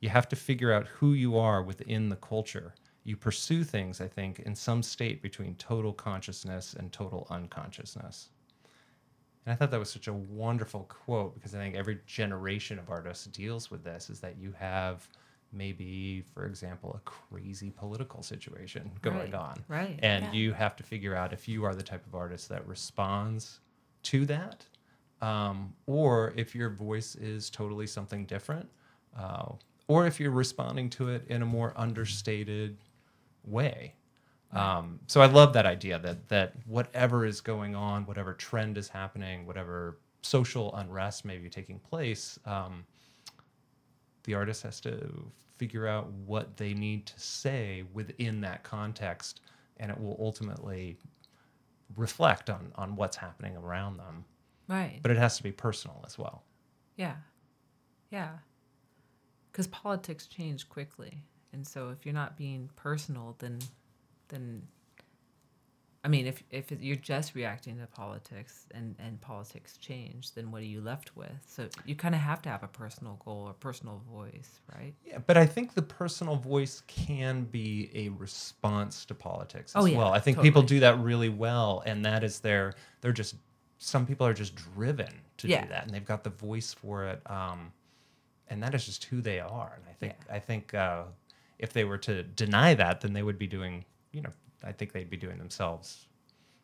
You 0.00 0.10
have 0.10 0.28
to 0.28 0.36
figure 0.36 0.72
out 0.72 0.86
who 0.86 1.14
you 1.14 1.38
are 1.38 1.62
within 1.62 2.10
the 2.10 2.16
culture. 2.16 2.74
You 3.04 3.16
pursue 3.16 3.64
things, 3.64 4.02
I 4.02 4.08
think, 4.08 4.40
in 4.40 4.54
some 4.54 4.82
state 4.82 5.22
between 5.22 5.54
total 5.54 5.94
consciousness 5.94 6.74
and 6.74 6.92
total 6.92 7.26
unconsciousness. 7.30 8.28
And 9.46 9.52
I 9.52 9.56
thought 9.56 9.70
that 9.70 9.78
was 9.78 9.90
such 9.90 10.08
a 10.08 10.12
wonderful 10.12 10.82
quote 10.84 11.34
because 11.34 11.54
I 11.54 11.58
think 11.58 11.76
every 11.76 12.00
generation 12.06 12.78
of 12.78 12.90
artists 12.90 13.26
deals 13.26 13.70
with 13.70 13.84
this 13.84 14.10
is 14.10 14.20
that 14.20 14.36
you 14.38 14.52
have 14.58 15.08
maybe, 15.52 16.22
for 16.34 16.44
example, 16.46 16.94
a 16.94 17.08
crazy 17.08 17.70
political 17.70 18.22
situation 18.22 18.90
going 19.02 19.16
Right, 19.16 19.34
on. 19.34 19.64
right. 19.68 19.98
And 20.02 20.24
Yeah. 20.26 20.32
you 20.32 20.52
have 20.52 20.74
to 20.76 20.82
figure 20.82 21.14
out 21.14 21.32
if 21.32 21.46
you 21.46 21.64
are 21.64 21.74
the 21.74 21.82
type 21.84 22.04
of 22.06 22.14
artist 22.14 22.48
that 22.48 22.66
responds 22.66 23.60
to 24.04 24.26
that 24.26 24.64
um, 25.22 25.74
or 25.86 26.32
if 26.36 26.54
your 26.54 26.70
voice 26.70 27.14
is 27.14 27.48
totally 27.48 27.86
something 27.86 28.26
different 28.26 28.68
uh, 29.16 29.52
or 29.88 30.06
if 30.06 30.18
you're 30.20 30.30
responding 30.32 30.90
to 30.90 31.08
it 31.08 31.24
in 31.28 31.42
a 31.42 31.46
more 31.46 31.72
understated 31.76 32.76
way. 33.44 33.94
Um, 34.56 35.00
so 35.06 35.20
I 35.20 35.26
love 35.26 35.52
that 35.52 35.66
idea 35.66 35.98
that 35.98 36.28
that 36.28 36.54
whatever 36.66 37.24
is 37.24 37.40
going 37.40 37.74
on, 37.74 38.06
whatever 38.06 38.34
trend 38.34 38.78
is 38.78 38.88
happening, 38.88 39.46
whatever 39.46 39.98
social 40.22 40.74
unrest 40.76 41.24
may 41.24 41.38
be 41.38 41.48
taking 41.48 41.78
place, 41.78 42.38
um, 42.44 42.84
the 44.24 44.34
artist 44.34 44.62
has 44.62 44.80
to 44.80 45.30
figure 45.58 45.86
out 45.86 46.10
what 46.26 46.56
they 46.56 46.74
need 46.74 47.06
to 47.06 47.18
say 47.20 47.84
within 47.92 48.40
that 48.42 48.62
context, 48.62 49.40
and 49.78 49.90
it 49.90 50.00
will 50.00 50.16
ultimately 50.20 50.98
reflect 51.96 52.50
on 52.50 52.72
on 52.74 52.96
what's 52.96 53.16
happening 53.16 53.56
around 53.56 53.96
them. 53.96 54.24
Right. 54.68 54.98
But 55.02 55.12
it 55.12 55.16
has 55.16 55.36
to 55.36 55.42
be 55.42 55.52
personal 55.52 56.02
as 56.06 56.18
well. 56.18 56.42
Yeah. 56.96 57.14
Yeah. 58.10 58.30
Because 59.52 59.68
politics 59.68 60.26
change 60.26 60.68
quickly. 60.68 61.22
And 61.52 61.66
so 61.66 61.90
if 61.90 62.04
you're 62.04 62.14
not 62.14 62.36
being 62.36 62.68
personal, 62.76 63.36
then, 63.38 63.58
then, 64.28 64.62
I 66.04 66.08
mean, 66.08 66.26
if, 66.26 66.42
if 66.50 66.70
you're 66.70 66.94
just 66.96 67.34
reacting 67.34 67.78
to 67.78 67.86
politics 67.86 68.66
and, 68.72 68.94
and 68.98 69.20
politics 69.20 69.76
change, 69.76 70.34
then 70.34 70.52
what 70.52 70.62
are 70.62 70.66
you 70.66 70.80
left 70.80 71.16
with? 71.16 71.32
So 71.48 71.68
you 71.84 71.96
kind 71.96 72.14
of 72.14 72.20
have 72.20 72.40
to 72.42 72.48
have 72.48 72.62
a 72.62 72.68
personal 72.68 73.20
goal 73.24 73.44
or 73.48 73.52
personal 73.54 74.02
voice, 74.12 74.60
right? 74.76 74.94
Yeah, 75.04 75.18
but 75.26 75.36
I 75.36 75.46
think 75.46 75.74
the 75.74 75.82
personal 75.82 76.36
voice 76.36 76.82
can 76.86 77.44
be 77.44 77.90
a 77.94 78.08
response 78.10 79.04
to 79.06 79.14
politics 79.14 79.74
as 79.74 79.82
Oh, 79.82 79.86
yeah, 79.86 79.98
well. 79.98 80.12
I 80.12 80.20
think 80.20 80.40
people 80.40 80.62
do 80.62 80.78
that 80.80 81.00
really 81.00 81.28
well, 81.28 81.82
and 81.86 82.04
that 82.04 82.22
is 82.22 82.38
their 82.40 82.74
they're 83.00 83.12
just 83.12 83.34
some 83.78 84.06
people 84.06 84.26
are 84.26 84.32
just 84.34 84.54
driven 84.54 85.12
to 85.38 85.48
Yeah. 85.48 85.62
do 85.62 85.68
that, 85.70 85.84
and 85.84 85.90
they've 85.94 86.04
got 86.04 86.24
the 86.24 86.30
voice 86.30 86.72
for 86.72 87.04
it. 87.04 87.20
Um, 87.30 87.72
and 88.48 88.62
that 88.62 88.74
is 88.74 88.86
just 88.86 89.04
who 89.04 89.20
they 89.20 89.40
are. 89.40 89.72
And 89.76 89.84
I 89.88 89.92
think 89.92 90.14
I 90.30 90.38
think 90.38 90.72
uh, 90.72 91.02
if 91.58 91.72
they 91.72 91.84
were 91.84 91.98
to 91.98 92.22
deny 92.22 92.74
that, 92.74 93.00
then 93.00 93.12
they 93.12 93.22
would 93.24 93.38
be 93.38 93.46
doing 93.48 93.84
you 94.16 94.22
know 94.22 94.32
I 94.64 94.72
think 94.72 94.92
they'd 94.92 95.10
be 95.10 95.18
doing 95.18 95.38
themselves 95.38 96.06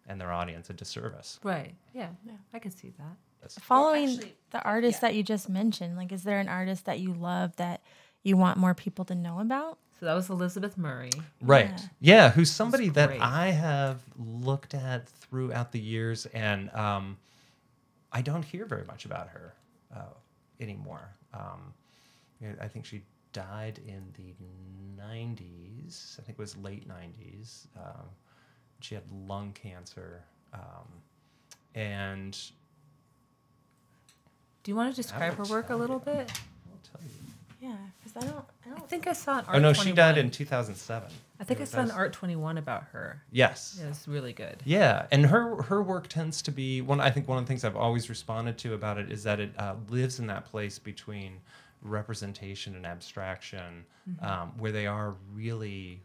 and 0.09 0.19
their 0.21 0.33
audience 0.33 0.71
a 0.71 0.73
disservice. 0.73 1.39
Right. 1.45 1.75
Yeah. 1.95 2.09
Yeah. 2.27 2.33
I 2.53 2.59
can 2.59 2.71
see 2.73 2.89
that. 2.99 3.17
That's- 3.41 3.59
Following 3.61 4.09
actually, 4.09 4.35
the 4.51 4.63
artist 4.63 5.01
that 5.03 5.15
you 5.15 5.23
just 5.23 5.49
mentioned, 5.49 5.97
like, 5.97 6.11
is 6.11 6.23
there 6.25 6.41
an 6.41 6.49
artist 6.49 6.87
that 6.87 6.99
you 6.99 7.13
love 7.13 7.55
that 7.57 7.83
you 8.25 8.37
want 8.37 8.57
more 8.59 8.75
people 8.75 9.05
to 9.07 9.15
know 9.15 9.39
about? 9.39 9.79
So 10.01 10.07
that 10.07 10.15
was 10.15 10.31
Elizabeth 10.31 10.77
Murray. 10.77 11.11
Right. 11.41 11.71
Yeah. 11.71 11.79
Yeah, 12.01 12.31
who's 12.31 12.51
somebody 12.51 12.89
that. 12.89 13.11
I 13.21 13.49
have 13.51 14.01
looked 14.19 14.75
at 14.75 15.09
throughout 15.09 15.71
the 15.71 15.79
years, 15.79 16.27
and 16.27 16.75
um, 16.75 17.19
I 18.11 18.23
don't 18.23 18.45
hear 18.45 18.65
very 18.65 18.85
much 18.85 19.05
about 19.05 19.29
her 19.29 19.55
uh, 19.95 20.01
anymore. 20.59 21.15
Um, 21.33 21.75
I 22.61 22.67
think 22.67 22.85
she 22.87 23.03
died 23.33 23.81
in 23.87 24.03
the 24.17 24.35
90s. 25.03 26.19
I 26.19 26.23
think 26.23 26.39
it 26.39 26.43
was 26.43 26.57
late 26.59 26.89
90s. 26.89 27.67
Um, 27.77 28.07
she 28.81 28.95
had 28.95 29.05
lung 29.27 29.53
cancer. 29.53 30.23
Um, 30.53 30.89
and 31.75 32.33
Do 34.63 34.71
you 34.71 34.77
want 34.77 34.95
to 34.95 34.97
describe 34.97 35.37
her 35.37 35.45
work 35.45 35.71
a 35.71 35.77
little 35.77 36.03
you. 36.07 36.13
bit? 36.13 36.31
I'll 36.33 36.81
tell 36.93 37.01
you. 37.03 37.11
Yeah, 37.69 37.77
because 38.03 38.17
I 38.17 38.29
don't, 38.29 38.45
I 38.67 38.71
I 38.73 38.75
don't 38.75 38.89
think 38.89 39.07
I 39.07 39.13
saw 39.13 39.39
an 39.39 39.45
art. 39.47 39.57
Oh, 39.57 39.59
no, 39.61 39.73
she 39.73 39.93
died 39.93 40.19
in 40.19 40.31
2007. 40.31 41.09
I 41.39 41.45
think 41.45 41.61
I 41.61 41.63
It 41.65 41.69
saw 41.69 41.81
an 41.81 41.91
art 41.91 42.13
twenty 42.13 42.37
one 42.37 42.59
about 42.59 42.85
her. 42.93 43.23
Yes. 43.33 43.81
It 43.83 43.89
was 43.89 44.07
really 44.07 44.33
good. 44.33 44.63
Yeah, 44.65 45.07
and 45.11 45.27
her 45.27 45.63
her 45.63 45.83
work 45.83 46.09
tends 46.09 46.41
to 46.43 46.53
be 46.53 46.81
one. 46.81 47.01
I 47.01 47.11
think 47.11 47.27
one 47.29 47.39
of 47.39 47.45
the 47.45 47.49
things 47.49 47.65
I've 47.65 47.77
always 47.77 48.09
responded 48.09 48.59
to 48.59 48.75
about 48.75 48.99
it 48.99 49.11
is 49.11 49.25
that 49.25 49.41
it 49.41 49.53
uh, 49.59 49.75
lives 49.89 50.19
in 50.21 50.27
that 50.29 50.45
place 50.45 50.79
between 50.79 51.41
representation 51.83 52.77
and 52.77 52.87
abstraction, 52.87 53.85
um, 54.21 54.53
where 54.59 54.73
they 54.73 54.87
are 54.87 55.17
really 55.35 56.01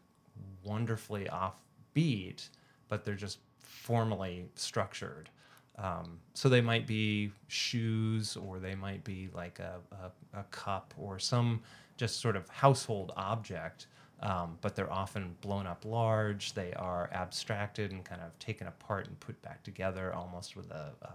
wonderfully 0.63 1.27
offbeat, 1.31 2.49
but 2.87 3.05
they're 3.05 3.15
just 3.15 3.39
formally 3.59 4.45
structured. 4.55 5.29
Um, 5.77 6.19
so 6.33 6.49
they 6.49 6.61
might 6.61 6.87
be 6.87 7.31
shoes, 7.47 8.35
or 8.35 8.59
they 8.59 8.75
might 8.75 9.03
be 9.03 9.29
like 9.33 9.59
a, 9.59 9.75
a, 9.91 10.39
a 10.39 10.43
cup, 10.45 10.93
or 10.97 11.19
some 11.19 11.61
just 11.97 12.19
sort 12.19 12.35
of 12.35 12.49
household 12.49 13.11
object, 13.15 13.87
um, 14.21 14.57
but 14.61 14.75
they're 14.75 14.91
often 14.91 15.35
blown 15.41 15.67
up 15.67 15.85
large. 15.85 16.53
They 16.53 16.73
are 16.73 17.09
abstracted 17.13 17.91
and 17.91 18.03
kind 18.03 18.21
of 18.21 18.37
taken 18.39 18.67
apart 18.67 19.07
and 19.07 19.19
put 19.19 19.39
back 19.43 19.63
together, 19.63 20.13
almost 20.13 20.55
with 20.55 20.71
a, 20.71 20.93
a, 21.03 21.09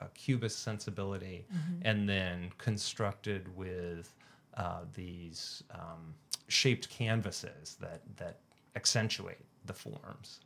a 0.00 0.06
cubist 0.08 0.62
sensibility, 0.62 1.46
and 1.82 2.08
then 2.08 2.50
constructed 2.58 3.54
with 3.56 4.14
uh, 4.56 4.80
these 4.94 5.62
um, 5.72 6.14
shaped 6.48 6.88
canvases 6.90 7.76
that 7.80 8.00
that 8.16 8.38
accentuate 8.76 9.38
the 9.66 9.72
forms. 9.74 10.40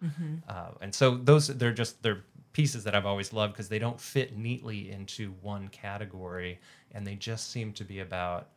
Uh, 0.49 0.71
and 0.81 0.95
so 0.95 1.17
those 1.17 1.49
they're 1.49 1.73
just 1.73 2.03
they're 2.03 2.25
pieces 2.53 2.85
that 2.85 2.95
I've 2.95 3.07
always 3.07 3.33
loved 3.33 3.55
because 3.55 3.69
they 3.69 3.79
don't 3.79 4.01
fit 4.01 4.37
neatly 4.37 4.91
into 4.91 5.33
one 5.43 5.69
category, 5.69 6.59
and 6.93 7.07
they 7.07 7.15
just 7.15 7.51
seem 7.51 7.73
to 7.75 7.85
be 7.85 8.01
about 8.01 8.49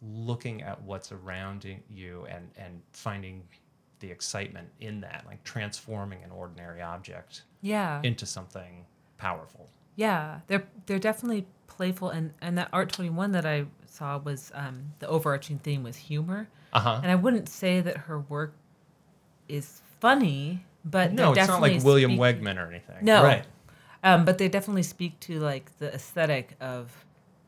looking 0.00 0.62
at 0.62 0.80
what's 0.82 1.12
around 1.12 1.66
you 1.90 2.26
and 2.30 2.50
and 2.56 2.80
finding 2.92 3.42
the 4.00 4.10
excitement 4.10 4.68
in 4.80 5.00
that, 5.00 5.24
like 5.26 5.42
transforming 5.42 6.22
an 6.22 6.30
ordinary 6.30 6.80
object 6.80 7.42
Yeah. 7.62 8.00
into 8.04 8.26
something 8.26 8.84
powerful. 9.16 9.68
Yeah, 9.98 10.40
they're 10.46 10.64
they're 10.86 11.00
definitely 11.00 11.44
playful, 11.66 12.10
and 12.10 12.32
and 12.40 12.56
that 12.56 12.68
art 12.72 12.92
twenty 12.92 13.10
one 13.10 13.32
that 13.32 13.44
I 13.44 13.64
saw 13.86 14.16
was 14.18 14.52
um, 14.54 14.92
the 15.00 15.08
overarching 15.08 15.58
theme 15.58 15.82
was 15.82 15.96
humor, 15.96 16.48
Uh 16.72 16.78
huh. 16.80 17.00
and 17.02 17.10
I 17.10 17.16
wouldn't 17.16 17.48
say 17.48 17.80
that 17.80 17.96
her 17.96 18.20
work 18.20 18.54
is 19.48 19.82
funny, 20.00 20.64
but 20.84 21.12
No, 21.12 21.32
it's 21.32 21.48
not 21.48 21.60
like 21.60 21.82
William 21.82 22.12
speak- 22.12 22.20
Wegman 22.20 22.58
or 22.64 22.68
anything. 22.68 22.96
No, 23.02 23.24
Right. 23.24 23.44
um, 24.04 24.24
but 24.24 24.38
they 24.38 24.48
definitely 24.48 24.84
speak 24.84 25.18
to 25.20 25.40
like 25.40 25.76
the 25.78 25.92
aesthetic 25.92 26.54
of 26.60 26.92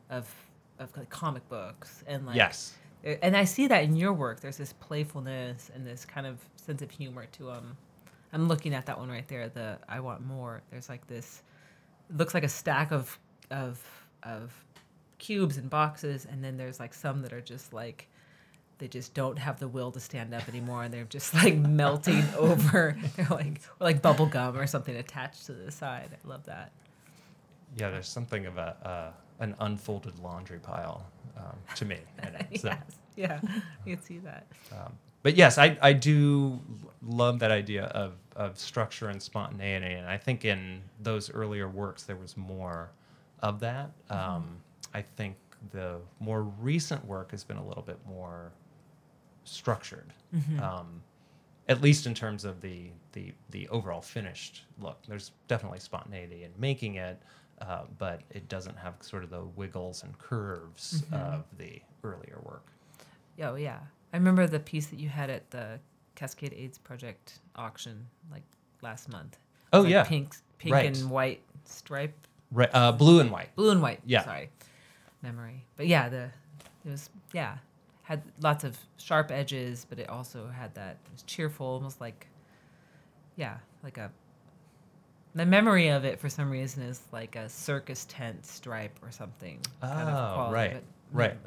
of 0.09 0.29
of 0.77 0.95
like 0.97 1.09
comic 1.09 1.47
books 1.47 2.03
and 2.05 2.25
like 2.25 2.35
yes. 2.35 2.75
and 3.21 3.37
I 3.37 3.45
see 3.45 3.67
that 3.67 3.83
in 3.85 3.95
your 3.95 4.11
work. 4.11 4.41
There's 4.41 4.57
this 4.57 4.73
playfulness 4.73 5.71
and 5.73 5.87
this 5.87 6.03
kind 6.03 6.27
of 6.27 6.37
sense 6.57 6.81
of 6.81 6.91
humor 6.91 7.27
to 7.37 7.43
them. 7.45 7.77
I'm 8.33 8.49
looking 8.49 8.73
at 8.73 8.85
that 8.87 8.97
one 8.99 9.09
right 9.09 9.27
there. 9.29 9.47
The 9.47 9.77
I 9.87 10.01
want 10.01 10.25
more. 10.25 10.61
There's 10.69 10.89
like 10.89 11.07
this. 11.07 11.43
It 12.11 12.17
looks 12.17 12.33
like 12.33 12.43
a 12.43 12.49
stack 12.49 12.91
of 12.91 13.17
of 13.49 13.81
of 14.23 14.53
cubes 15.17 15.57
and 15.57 15.69
boxes, 15.69 16.25
and 16.29 16.43
then 16.43 16.57
there's 16.57 16.79
like 16.79 16.93
some 16.93 17.21
that 17.21 17.33
are 17.33 17.41
just 17.41 17.73
like 17.73 18.07
they 18.79 18.87
just 18.87 19.13
don't 19.13 19.37
have 19.37 19.59
the 19.59 19.67
will 19.67 19.91
to 19.91 19.99
stand 19.99 20.33
up 20.33 20.47
anymore, 20.49 20.83
and 20.83 20.93
they're 20.93 21.03
just 21.05 21.33
like 21.33 21.55
melting 21.81 22.23
over. 22.37 22.97
They're 23.15 23.27
like 23.29 23.61
or 23.79 23.85
like 23.85 24.01
bubble 24.01 24.25
gum 24.25 24.57
or 24.57 24.67
something 24.67 24.95
attached 24.95 25.45
to 25.47 25.53
the 25.53 25.71
side. 25.71 26.09
I 26.13 26.27
love 26.27 26.45
that. 26.45 26.71
Yeah, 27.77 27.89
there's 27.91 28.07
something 28.09 28.45
of 28.45 28.57
a 28.57 28.75
uh, 28.83 29.43
an 29.43 29.55
unfolded 29.59 30.19
laundry 30.19 30.59
pile 30.59 31.05
um, 31.37 31.55
to 31.75 31.85
me. 31.85 31.97
So, 32.57 32.67
yes. 32.67 32.81
Yeah, 33.15 33.39
you 33.85 33.95
can 33.95 34.03
see 34.03 34.19
that. 34.19 34.47
um, 34.71 34.93
but 35.23 35.35
yes, 35.35 35.57
I, 35.57 35.77
I 35.81 35.93
do 35.93 36.59
love 37.01 37.39
that 37.39 37.51
idea 37.51 37.85
of, 37.85 38.13
of 38.35 38.57
structure 38.57 39.09
and 39.09 39.21
spontaneity, 39.21 39.93
and 39.93 40.07
I 40.07 40.17
think 40.17 40.45
in 40.45 40.81
those 41.01 41.31
earlier 41.31 41.67
works 41.67 42.03
there 42.03 42.15
was 42.15 42.35
more 42.37 42.91
of 43.39 43.59
that. 43.61 43.91
Um, 44.09 44.57
I 44.93 45.01
think 45.01 45.35
the 45.71 45.97
more 46.19 46.43
recent 46.43 47.05
work 47.05 47.31
has 47.31 47.43
been 47.43 47.57
a 47.57 47.65
little 47.65 47.83
bit 47.83 47.99
more 48.07 48.51
structured, 49.43 50.13
um, 50.61 51.01
at 51.67 51.81
least 51.81 52.05
in 52.05 52.13
terms 52.13 52.45
of 52.45 52.61
the, 52.61 52.89
the 53.13 53.31
the 53.51 53.67
overall 53.69 54.01
finished 54.01 54.63
look. 54.79 54.97
There's 55.07 55.31
definitely 55.47 55.79
spontaneity 55.79 56.43
in 56.43 56.51
making 56.57 56.95
it, 56.95 57.21
uh, 57.61 57.81
but 57.97 58.21
it 58.31 58.47
doesn't 58.49 58.77
have 58.77 58.95
sort 59.01 59.23
of 59.23 59.29
the 59.29 59.43
wiggles 59.55 60.03
and 60.03 60.17
curves 60.17 61.03
of 61.11 61.43
the 61.57 61.81
earlier 62.03 62.39
work. 62.43 62.65
Oh 63.41 63.55
yeah, 63.55 63.79
I 64.13 64.17
remember 64.17 64.47
the 64.47 64.59
piece 64.59 64.87
that 64.87 64.99
you 64.99 65.09
had 65.09 65.29
at 65.29 65.49
the 65.51 65.79
Cascade 66.15 66.53
AIDS 66.53 66.77
Project 66.77 67.39
auction 67.55 68.05
like 68.31 68.43
last 68.81 69.09
month. 69.09 69.37
Oh, 69.73 69.81
like, 69.81 69.91
yeah. 69.91 70.03
pink, 70.03 70.35
pink 70.57 70.73
Right. 70.73 70.85
and 70.97 71.09
white 71.09 71.41
stripe, 71.65 72.13
Right, 72.51 72.69
uh, 72.73 72.91
blue 72.91 73.19
and 73.21 73.31
white. 73.31 73.55
blue 73.55 73.71
and 73.71 73.81
white. 73.81 74.01
Yeah. 74.05 74.23
sorry, 74.25 74.49
memory. 75.21 75.63
But 75.77 75.87
yeah, 75.87 76.09
the 76.09 76.29
it 76.85 76.89
was 76.91 77.09
yeah 77.33 77.57
had 78.03 78.21
lots 78.41 78.63
of 78.65 78.77
sharp 78.97 79.31
edges, 79.31 79.85
but 79.89 79.97
it 79.99 80.09
also 80.09 80.47
had 80.49 80.73
that 80.75 80.97
it 81.05 81.11
was 81.13 81.23
cheerful, 81.23 81.65
almost 81.67 82.01
like 82.01 82.27
yeah, 83.37 83.57
like 83.83 83.97
a. 83.97 84.11
The 85.33 85.45
memory 85.45 85.87
of 85.87 86.03
it, 86.03 86.19
for 86.19 86.27
some 86.27 86.49
reason, 86.51 86.83
is 86.83 87.01
like 87.13 87.37
a 87.37 87.47
circus 87.47 88.05
tent 88.09 88.45
stripe 88.45 88.99
or 89.01 89.11
something. 89.11 89.59
kind 89.79 90.09
of 90.09 90.49
Oh, 90.49 90.51
right, 90.51 90.83
right. 91.13 91.37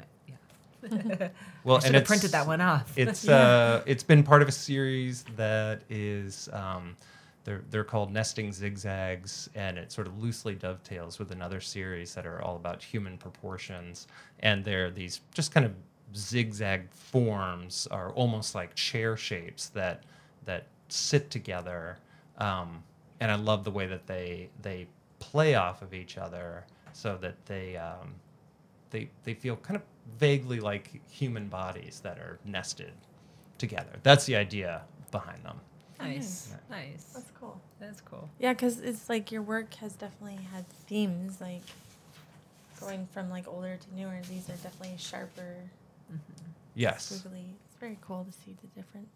Well, 1.63 1.77
I 1.77 1.79
should 1.79 1.87
and 1.87 1.95
have 1.95 2.03
it's- 2.03 2.07
printed 2.07 2.31
that 2.31 2.45
one 2.47 2.61
off. 2.61 2.93
It's 2.97 3.25
Yeah. 3.25 3.35
uh, 3.35 3.83
it's 3.85 4.03
been 4.03 4.23
part 4.23 4.41
of 4.41 4.47
a 4.47 4.51
series 4.51 5.23
that 5.35 5.81
is 5.89 6.49
um, 6.53 6.95
they're 7.43 7.63
they're 7.69 7.83
called 7.83 8.11
nesting 8.11 8.51
zigzags, 8.51 9.49
and 9.55 9.77
it 9.77 9.91
sort 9.91 10.07
of 10.07 10.21
loosely 10.21 10.55
dovetails 10.55 11.19
with 11.19 11.31
another 11.31 11.61
series 11.61 12.13
that 12.15 12.25
are 12.25 12.41
all 12.41 12.55
about 12.55 12.83
human 12.83 13.17
proportions, 13.17 14.07
and 14.39 14.63
they're 14.65 14.89
these 14.91 15.21
just 15.33 15.51
kind 15.53 15.65
of 15.65 15.73
zigzag 16.15 16.89
forms 16.91 17.87
are 17.91 18.11
almost 18.13 18.55
like 18.55 18.73
chair 18.75 19.17
shapes 19.17 19.69
that 19.69 20.03
that 20.45 20.67
sit 20.89 21.29
together, 21.31 21.97
um, 22.37 22.83
and 23.19 23.31
I 23.31 23.35
love 23.35 23.63
the 23.63 23.71
way 23.71 23.87
that 23.87 24.05
they 24.07 24.49
they 24.61 24.87
play 25.19 25.55
off 25.55 25.81
of 25.81 25.93
each 25.93 26.17
other 26.17 26.65
so 26.93 27.17
that 27.21 27.43
they 27.45 27.75
um, 27.77 28.13
they 28.91 29.09
they 29.23 29.33
feel 29.33 29.55
kind 29.57 29.75
of 29.75 29.81
vaguely 30.17 30.59
like 30.59 31.01
human 31.09 31.47
bodies 31.47 31.99
that 32.03 32.17
are 32.19 32.39
nested 32.45 32.93
together. 33.57 33.99
That's 34.03 34.25
the 34.25 34.35
idea 34.35 34.81
behind 35.11 35.43
them. 35.43 35.59
Nice, 35.99 36.53
nice. 36.69 37.05
That's 37.13 37.31
cool. 37.39 37.59
That's 37.79 38.01
cool. 38.01 38.29
Yeah, 38.39 38.53
because 38.53 38.79
it's 38.81 39.07
like 39.09 39.31
your 39.31 39.41
work 39.41 39.73
has 39.75 39.93
definitely 39.93 40.39
had 40.53 40.67
themes, 40.87 41.39
like 41.39 41.61
going 42.79 43.07
from 43.13 43.29
like 43.29 43.47
older 43.47 43.77
to 43.77 43.95
newer. 43.95 44.19
These 44.29 44.49
are 44.49 44.57
definitely 44.61 44.95
sharper, 44.97 45.55
Yes. 46.75 47.11
squiggly. 47.11 47.45
It's 47.67 47.75
very 47.79 47.97
cool 48.01 48.25
to 48.25 48.31
see 48.31 48.55
the 48.61 48.67
difference. 48.79 49.07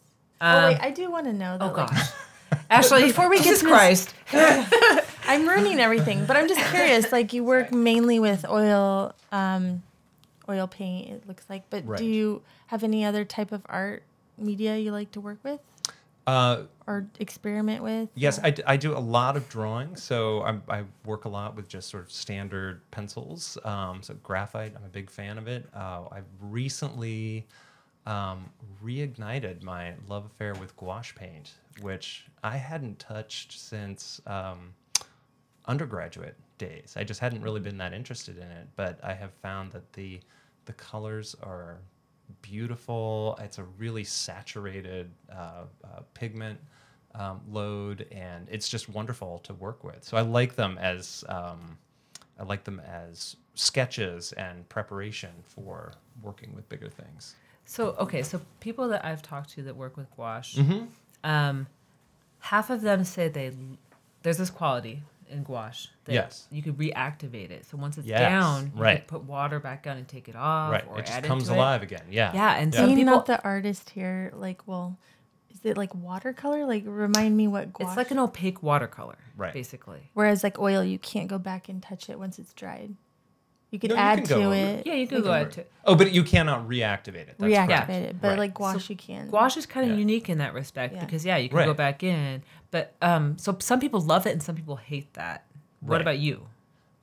Um, 0.41 0.63
oh 0.63 0.67
wait, 0.69 0.79
I 0.81 0.91
do 0.91 1.11
want 1.11 1.25
to 1.25 1.33
know 1.33 1.57
that. 1.57 1.63
oh 1.63 1.67
like, 1.73 1.89
gosh, 1.89 2.09
Ashley, 2.69 3.03
Before 3.07 3.29
we 3.29 3.37
get 3.37 3.43
Jesus 3.45 3.59
to 3.59 3.65
this- 3.65 3.73
Christ, 3.73 4.13
I'm 5.27 5.47
ruining 5.47 5.79
everything, 5.79 6.25
but 6.25 6.37
I'm 6.37 6.47
just 6.47 6.61
curious. 6.71 7.11
Like 7.11 7.33
you 7.33 7.43
work 7.43 7.73
mainly 7.73 8.19
with 8.19 8.47
oil, 8.47 9.13
um, 9.33 9.83
oil 10.49 10.67
paint. 10.67 11.09
It 11.09 11.27
looks 11.27 11.45
like, 11.49 11.69
but 11.69 11.85
Right. 11.87 11.97
do 11.97 12.05
you 12.05 12.41
have 12.67 12.83
any 12.83 13.05
other 13.05 13.23
type 13.23 13.51
of 13.51 13.61
art 13.69 14.03
media 14.37 14.77
you 14.77 14.91
like 14.91 15.11
to 15.11 15.21
work 15.21 15.39
with? 15.43 15.59
Uh, 16.27 16.63
or 16.85 17.07
experiment 17.19 17.81
with? 17.83 18.09
Yes, 18.13 18.39
I, 18.43 18.51
d- 18.51 18.63
I 18.65 18.77
do 18.77 18.95
a 18.95 18.99
lot 18.99 19.35
of 19.35 19.49
drawing. 19.49 19.95
So 19.95 20.43
I'm, 20.43 20.61
I 20.69 20.83
work 21.05 21.25
a 21.25 21.29
lot 21.29 21.55
with 21.55 21.67
just 21.67 21.89
sort 21.89 22.03
of 22.03 22.11
standard 22.11 22.81
pencils. 22.91 23.57
Um, 23.63 24.03
so 24.03 24.15
graphite, 24.21 24.73
I'm 24.75 24.83
a 24.83 24.89
big 24.89 25.09
fan 25.09 25.37
of 25.37 25.47
it. 25.47 25.67
Uh, 25.73 26.03
I've 26.11 26.25
recently 26.41 27.47
um, 28.05 28.49
reignited 28.83 29.63
my 29.63 29.93
love 30.07 30.25
affair 30.25 30.53
with 30.55 30.75
gouache 30.77 31.13
paint, 31.15 31.53
which 31.81 32.25
I 32.43 32.57
hadn't 32.57 32.99
touched 32.99 33.59
since 33.59 34.21
um, 34.27 34.73
undergraduate 35.65 36.35
days. 36.57 36.93
I 36.95 37.03
just 37.03 37.19
hadn't 37.19 37.41
really 37.41 37.59
been 37.59 37.77
that 37.77 37.93
interested 37.93 38.37
in 38.37 38.43
it, 38.51 38.67
but 38.75 38.99
I 39.03 39.13
have 39.13 39.31
found 39.41 39.71
that 39.71 39.93
the 39.93 40.19
the 40.69 40.73
colors 40.73 41.35
are 41.41 41.79
beautiful. 42.43 43.35
It's 43.41 43.57
a 43.57 43.63
really 43.79 44.03
saturated 44.03 45.09
uh, 45.31 45.63
uh, 45.83 46.01
pigment 46.13 46.59
um, 47.15 47.41
load, 47.49 48.05
and 48.11 48.47
it's 48.51 48.69
just 48.69 48.87
wonderful 48.87 49.39
to 49.39 49.53
work 49.55 49.83
with. 49.83 50.03
So 50.03 50.15
I 50.15 50.21
like 50.21 50.55
them 50.55 50.77
as 50.77 51.23
um, 51.27 51.75
I 52.39 52.43
like 52.43 52.63
them 52.65 52.79
as 52.81 53.35
sketches 53.55 54.31
and 54.33 54.67
preparation 54.69 55.31
for 55.43 55.93
working 56.21 56.53
with 56.53 56.69
bigger 56.69 56.89
things. 56.89 57.35
So 57.65 57.95
okay, 57.99 58.21
so 58.21 58.39
people 58.59 58.87
that 58.89 59.03
I've 59.03 59.23
talked 59.23 59.49
to 59.55 59.63
that 59.63 59.75
work 59.75 59.97
with 59.97 60.07
gouache, 60.15 60.61
Mm-hmm. 60.61 60.85
um, 61.29 61.65
half 62.39 62.69
of 62.69 62.81
them 62.81 63.03
say 63.03 63.27
they 63.27 63.51
there's 64.21 64.37
this 64.37 64.51
quality 64.51 65.01
in 65.29 65.43
gouache 65.43 65.89
that 66.05 66.13
Yes. 66.13 66.47
you 66.51 66.61
could 66.61 66.77
reactivate 66.77 67.51
it. 67.51 67.65
So 67.65 67.77
once 67.77 67.97
it's 67.97 68.07
Yes, 68.07 68.19
down, 68.19 68.71
you 68.75 68.81
right. 68.81 68.97
could 68.99 69.07
put 69.07 69.23
water 69.23 69.59
back 69.59 69.85
on 69.87 69.97
and 69.97 70.07
take 70.07 70.27
it 70.29 70.35
off, 70.35 70.71
right, 70.71 70.85
or 70.87 70.99
it 70.99 71.05
just 71.05 71.17
add 71.17 71.23
comes 71.23 71.49
it. 71.49 71.53
alive 71.53 71.81
again. 71.83 72.03
Yeah, 72.09 72.33
Yeah, 72.33 72.55
and 72.55 72.73
Yeah. 72.73 72.79
some 72.79 72.87
Being 72.87 72.97
people 72.99 73.15
not 73.15 73.25
the 73.25 73.41
artist 73.43 73.91
here, 73.91 74.31
like, 74.35 74.67
well, 74.67 74.97
is 75.51 75.59
it 75.63 75.77
like 75.77 75.93
watercolor? 75.95 76.65
Like, 76.65 76.83
remind 76.85 77.35
me 77.37 77.47
what 77.47 77.73
gouache. 77.73 77.89
it's 77.91 77.97
like 77.97 78.11
an 78.11 78.19
opaque 78.19 78.61
watercolor, 78.63 79.17
Right. 79.35 79.53
Basically. 79.53 80.09
Whereas 80.13 80.43
like 80.43 80.59
oil, 80.59 80.83
you 80.83 80.99
can't 80.99 81.27
go 81.27 81.37
back 81.37 81.69
and 81.69 81.81
touch 81.81 82.09
it 82.09 82.19
once 82.19 82.39
it's 82.39 82.53
dried. 82.53 82.95
You 83.71 83.77
could 83.79 83.89
No, 83.91 83.95
you 83.95 84.01
add 84.01 84.15
can 84.19 84.23
go 84.27 84.35
to 84.39 84.45
over 84.45 84.53
it, 84.55 84.87
Yeah, 84.87 84.93
you 84.95 85.07
could 85.07 85.23
go 85.23 85.31
ahead 85.31 85.51
to. 85.53 85.65
Oh, 85.85 85.95
but 85.95 86.11
you 86.11 86.23
cannot 86.23 86.67
reactivate 86.67 87.27
it. 87.29 87.35
That's 87.37 87.53
reactivate 87.53 87.67
correct. 87.67 87.89
it, 87.89 88.21
but 88.21 88.27
Right. 88.29 88.39
like 88.39 88.53
gouache, 88.55 88.91
you 88.93 88.97
can. 88.97 89.29
Gouache 89.29 89.59
is 89.59 89.65
kind 89.65 89.85
of 89.85 89.91
Yeah. 89.93 89.99
unique 89.99 90.27
in 90.29 90.39
that 90.39 90.53
respect 90.53 90.95
Yeah. 90.95 91.05
because 91.05 91.23
yeah, 91.25 91.37
you 91.37 91.49
can 91.49 91.59
go 91.59 91.65
Right. 91.67 91.77
back 91.77 92.01
in, 92.03 92.41
but 92.71 92.95
um, 93.01 93.37
so 93.37 93.55
some 93.59 93.79
people 93.79 94.01
love 94.01 94.25
it 94.25 94.31
and 94.31 94.41
some 94.41 94.55
people 94.55 94.77
hate 94.77 95.13
that. 95.13 95.45
What 95.81 95.95
Right. 95.97 96.01
about 96.01 96.17
you? 96.19 96.47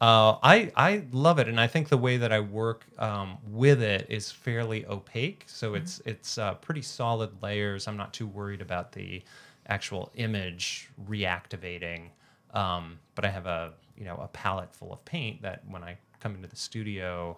Uh, 0.01 0.37
I 0.43 0.71
I 0.77 1.05
love 1.13 1.39
it, 1.39 1.49
and 1.49 1.59
I 1.59 1.69
think 1.69 1.89
the 1.89 1.97
way 1.97 2.19
that 2.19 2.31
I 2.31 2.41
work 2.41 2.85
um, 2.99 3.39
with 3.49 3.81
it 3.83 4.07
is 4.11 4.31
fairly 4.31 4.85
opaque. 4.87 5.45
So 5.47 5.69
Mm-hmm. 5.69 5.77
it's 5.77 6.03
it's 6.05 6.37
uh, 6.37 6.55
pretty 6.55 6.83
solid 6.83 7.43
layers. 7.43 7.89
I'm 7.89 7.97
not 7.97 8.13
too 8.13 8.27
worried 8.27 8.61
about 8.61 8.93
the 8.93 9.23
actual 9.69 10.11
image 10.17 10.91
reactivating. 11.09 12.11
Um, 12.53 12.99
but 13.15 13.25
I 13.25 13.29
have 13.31 13.47
a 13.47 13.73
you 13.97 14.05
know 14.05 14.17
a 14.17 14.29
palette 14.29 14.75
full 14.75 14.93
of 14.93 15.03
paint 15.07 15.41
that 15.43 15.63
when 15.67 15.83
I 15.83 15.97
come 16.27 16.35
into 16.35 16.49
the 16.49 16.57
studio 16.57 17.37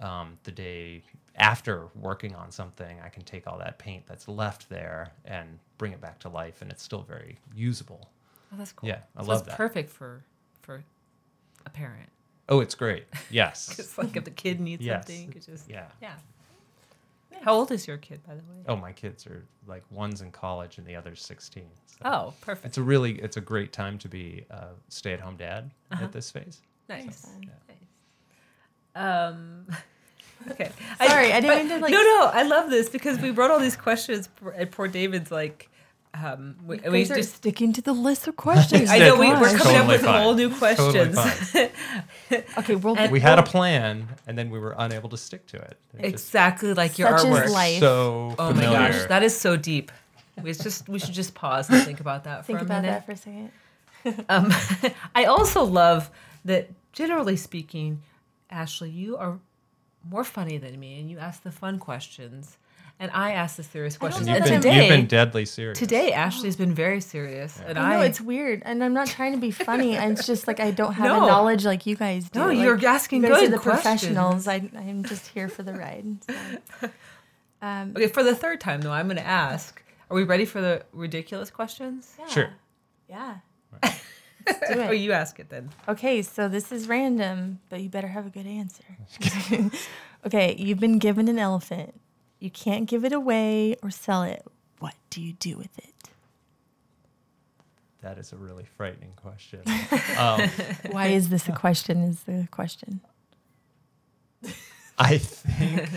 um, 0.00 0.36
the 0.44 0.52
day 0.52 1.02
after 1.36 1.86
working 1.94 2.34
on 2.34 2.50
something, 2.50 2.98
I 3.04 3.08
can 3.08 3.22
take 3.24 3.46
all 3.46 3.58
that 3.58 3.78
paint 3.78 4.04
that's 4.06 4.28
left 4.28 4.68
there 4.68 5.12
and 5.24 5.58
bring 5.78 5.92
it 5.92 6.00
back 6.00 6.18
to 6.20 6.28
life, 6.28 6.60
and 6.62 6.70
it's 6.70 6.82
still 6.82 7.02
very 7.02 7.38
usable. 7.54 8.10
Oh, 8.52 8.56
that's 8.58 8.72
cool. 8.72 8.88
Yeah, 8.88 8.98
I 9.16 9.22
so 9.22 9.28
love 9.28 9.46
that. 9.46 9.56
perfect 9.56 9.88
for 9.90 10.22
for 10.62 10.82
a 11.64 11.70
parent. 11.70 12.08
Oh, 12.50 12.60
it's 12.60 12.74
great. 12.74 13.06
Yes. 13.30 13.78
It's 13.78 13.96
like 13.98 14.16
if 14.16 14.24
the 14.24 14.30
kid 14.30 14.60
needs 14.68 14.84
Yes. 14.84 15.06
something, 15.06 15.26
you 15.26 15.32
could 15.32 15.44
just 15.44 15.68
yeah. 15.70 15.86
yeah. 16.02 16.14
How 17.42 17.54
old 17.54 17.70
is 17.70 17.86
your 17.86 17.98
kid, 17.98 18.20
by 18.26 18.34
the 18.34 18.40
way? 18.42 18.56
Oh, 18.66 18.74
my 18.76 18.90
kids 18.92 19.26
are 19.26 19.44
like 19.66 19.84
one's 19.90 20.22
in 20.22 20.30
college 20.32 20.78
and 20.78 20.86
the 20.86 20.96
other's 20.96 21.22
16. 21.24 21.64
So 21.86 21.96
Oh, 22.04 22.34
perfect. 22.40 22.66
It's 22.66 22.78
a 22.78 22.82
really 22.82 23.12
it's 23.20 23.36
a 23.36 23.40
great 23.40 23.72
time 23.72 23.96
to 23.98 24.08
be 24.08 24.44
a 24.50 24.68
stay-at-home 24.88 25.36
dad 25.36 25.70
Uh-huh. 25.92 26.04
at 26.04 26.12
this 26.12 26.30
phase. 26.30 26.60
Nice. 26.88 27.22
fun. 27.26 27.40
nice. 27.68 27.77
Um, 28.94 29.66
okay. 30.50 30.70
Sorry, 31.04 31.32
I 31.32 31.40
didn't 31.40 31.46
but- 31.46 31.56
mean 31.58 31.68
to, 31.68 31.78
like- 31.78 31.92
No, 31.92 32.02
no, 32.02 32.30
I 32.32 32.42
love 32.42 32.70
this 32.70 32.88
because 32.88 33.18
we 33.18 33.30
wrote 33.30 33.50
all 33.50 33.60
these 33.60 33.76
questions, 33.76 34.28
for, 34.36 34.50
and 34.50 34.70
poor 34.70 34.88
David's 34.88 35.30
like, 35.30 35.68
um, 36.14 36.56
we, 36.66 36.80
You 36.82 36.90
we 36.90 37.02
are 37.02 37.16
just. 37.16 37.36
sticking 37.36 37.72
to 37.74 37.82
the 37.82 37.92
list 37.92 38.26
of 38.26 38.34
questions. 38.36 38.90
I 38.90 38.98
know 38.98 39.16
we, 39.16 39.28
we're 39.28 39.52
Gosh. 39.52 39.62
coming 39.62 39.76
up 39.76 39.88
with 39.88 40.00
fine. 40.02 40.22
whole 40.22 40.34
new 40.34 40.50
questions. 40.56 41.14
fine. 41.52 41.70
Okay, 42.58 42.74
we'll 42.74 42.96
And- 42.98 43.12
We 43.12 43.20
had 43.20 43.38
a 43.38 43.42
plan 43.42 44.08
and 44.26 44.36
then 44.36 44.50
we 44.50 44.58
were 44.58 44.74
unable 44.78 45.08
to 45.10 45.16
stick 45.16 45.46
to 45.48 45.56
it. 45.58 45.78
It 45.98 46.02
just- 46.12 46.24
exactly 46.26 46.74
like 46.74 46.98
your 46.98 47.16
Such 47.18 47.28
is 47.28 47.36
artwork. 47.38 47.50
life. 47.50 47.80
So 47.80 48.34
Oh 48.38 48.52
my 48.52 48.62
gosh, 48.62 49.04
that 49.08 49.22
is 49.22 49.36
so 49.36 49.56
deep. 49.56 49.92
We 50.42 50.52
just 50.52 50.88
we 50.88 50.98
should 50.98 51.14
just 51.14 51.34
pause 51.34 51.68
and 51.68 51.82
think 51.84 52.00
about 52.00 52.24
that 52.24 52.46
think 52.46 52.58
for 52.60 52.64
a 52.64 52.66
about 52.66 52.82
minute. 52.82 53.04
that 53.06 53.06
for 53.06 53.12
a 53.12 53.16
second. 53.16 53.50
Um, 54.28 54.52
I 55.14 55.24
also 55.24 55.64
love 55.64 56.10
that, 56.44 56.70
generally 56.92 57.36
speaking, 57.36 58.00
Ashley, 58.50 58.90
you 58.90 59.16
are 59.16 59.38
more 60.08 60.24
funny 60.24 60.58
than 60.58 60.78
me, 60.78 61.00
and 61.00 61.10
you 61.10 61.18
ask 61.18 61.42
the 61.42 61.50
fun 61.52 61.78
questions, 61.78 62.56
and 63.00 63.10
I 63.12 63.32
ask 63.32 63.56
the 63.56 63.62
serious 63.62 63.96
questions. 63.98 64.26
And 64.26 64.36
You've 64.38 64.44
been, 64.44 64.60
today, 64.62 64.76
you've 64.80 64.88
been 64.88 65.06
deadly 65.06 65.44
serious. 65.44 65.78
today, 65.78 66.12
Ashley's 66.12 66.56
been 66.56 66.74
very 66.74 67.00
serious, 67.00 67.60
and 67.66 67.78
I 67.78 67.92
I 67.92 67.96
know 67.96 68.02
it's 68.02 68.20
weird, 68.20 68.62
and 68.64 68.82
I'm 68.82 68.94
not 68.94 69.08
trying 69.08 69.32
to 69.32 69.38
be 69.38 69.50
funny. 69.50 69.96
It's 69.96 70.26
just 70.26 70.46
like 70.46 70.60
I 70.60 70.70
don't 70.70 70.94
have 70.94 71.06
No. 71.06 71.24
a 71.24 71.26
knowledge 71.28 71.64
like 71.64 71.84
you 71.86 71.96
guys 71.96 72.28
do. 72.30 72.38
No, 72.38 72.46
Like, 72.48 72.58
you're 72.58 72.86
asking 72.86 73.22
you 73.22 73.28
guys 73.28 73.40
good 73.40 73.48
are 73.48 73.50
the 73.52 73.58
questions. 73.58 73.82
professionals. 73.82 74.48
I, 74.48 74.70
I'm 74.76 75.04
just 75.04 75.26
here 75.28 75.48
for 75.48 75.62
the 75.62 75.72
ride. 75.84 76.18
so. 76.80 76.90
Um, 77.60 77.92
okay. 77.96 78.06
For 78.06 78.22
the 78.22 78.34
third 78.36 78.60
time, 78.60 78.80
though, 78.80 78.92
I'm 78.92 79.06
going 79.08 79.16
to 79.18 79.26
ask: 79.26 79.82
Are 80.10 80.14
we 80.14 80.22
ready 80.24 80.44
for 80.44 80.60
the 80.60 80.84
ridiculous 80.92 81.50
questions? 81.50 82.14
yeah, 82.18 82.26
Sure. 82.28 82.50
Yeah. 83.10 83.36
Let's 84.48 84.72
do 84.72 84.80
Oh, 84.82 84.90
you 84.90 85.12
ask 85.12 85.38
it 85.38 85.48
then. 85.48 85.70
Okay, 85.88 86.22
so 86.22 86.48
this 86.48 86.72
is 86.72 86.88
random, 86.88 87.60
but 87.68 87.80
you 87.80 87.88
better 87.88 88.08
have 88.08 88.26
a 88.26 88.30
good 88.30 88.46
answer. 88.46 88.84
okay, 90.26 90.54
you've 90.58 90.80
been 90.80 90.98
given 90.98 91.28
an 91.28 91.38
elephant. 91.38 92.00
You 92.38 92.50
can't 92.50 92.86
give 92.86 93.04
it 93.04 93.12
away 93.12 93.76
or 93.82 93.90
sell 93.90 94.22
it. 94.22 94.44
What 94.78 94.94
do 95.10 95.20
you 95.20 95.32
do 95.32 95.56
with 95.56 95.76
it? 95.78 95.94
That 98.00 98.16
is 98.18 98.32
a 98.32 98.36
really 98.36 98.64
frightening 98.64 99.12
question. 99.16 99.62
um, 100.18 100.48
Why 100.90 101.08
is 101.08 101.30
this 101.30 101.48
a 101.48 101.52
question? 101.52 102.02
Is 102.02 102.22
the 102.22 102.46
question. 102.50 103.00
I 104.98 105.18
think 105.18 105.88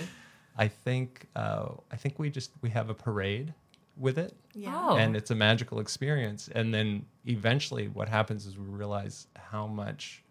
I 0.57 0.67
think 0.67 1.27
uh, 1.35 1.69
I 1.91 1.95
think 1.95 2.17
we 2.19 2.29
just 2.29 2.51
we 2.61 2.69
have 2.71 2.89
a 2.89 2.93
parade 2.93 3.53
with 4.01 4.17
it 4.17 4.35
Oh. 4.67 4.97
and 4.97 5.15
it's 5.15 5.31
a 5.31 5.35
magical 5.35 5.79
experience 5.79 6.49
and 6.53 6.73
then 6.73 7.05
eventually 7.25 7.87
what 7.87 8.09
happens 8.09 8.45
is 8.47 8.57
we 8.57 8.65
realize 8.65 9.27
how 9.35 9.67
much 9.67 10.23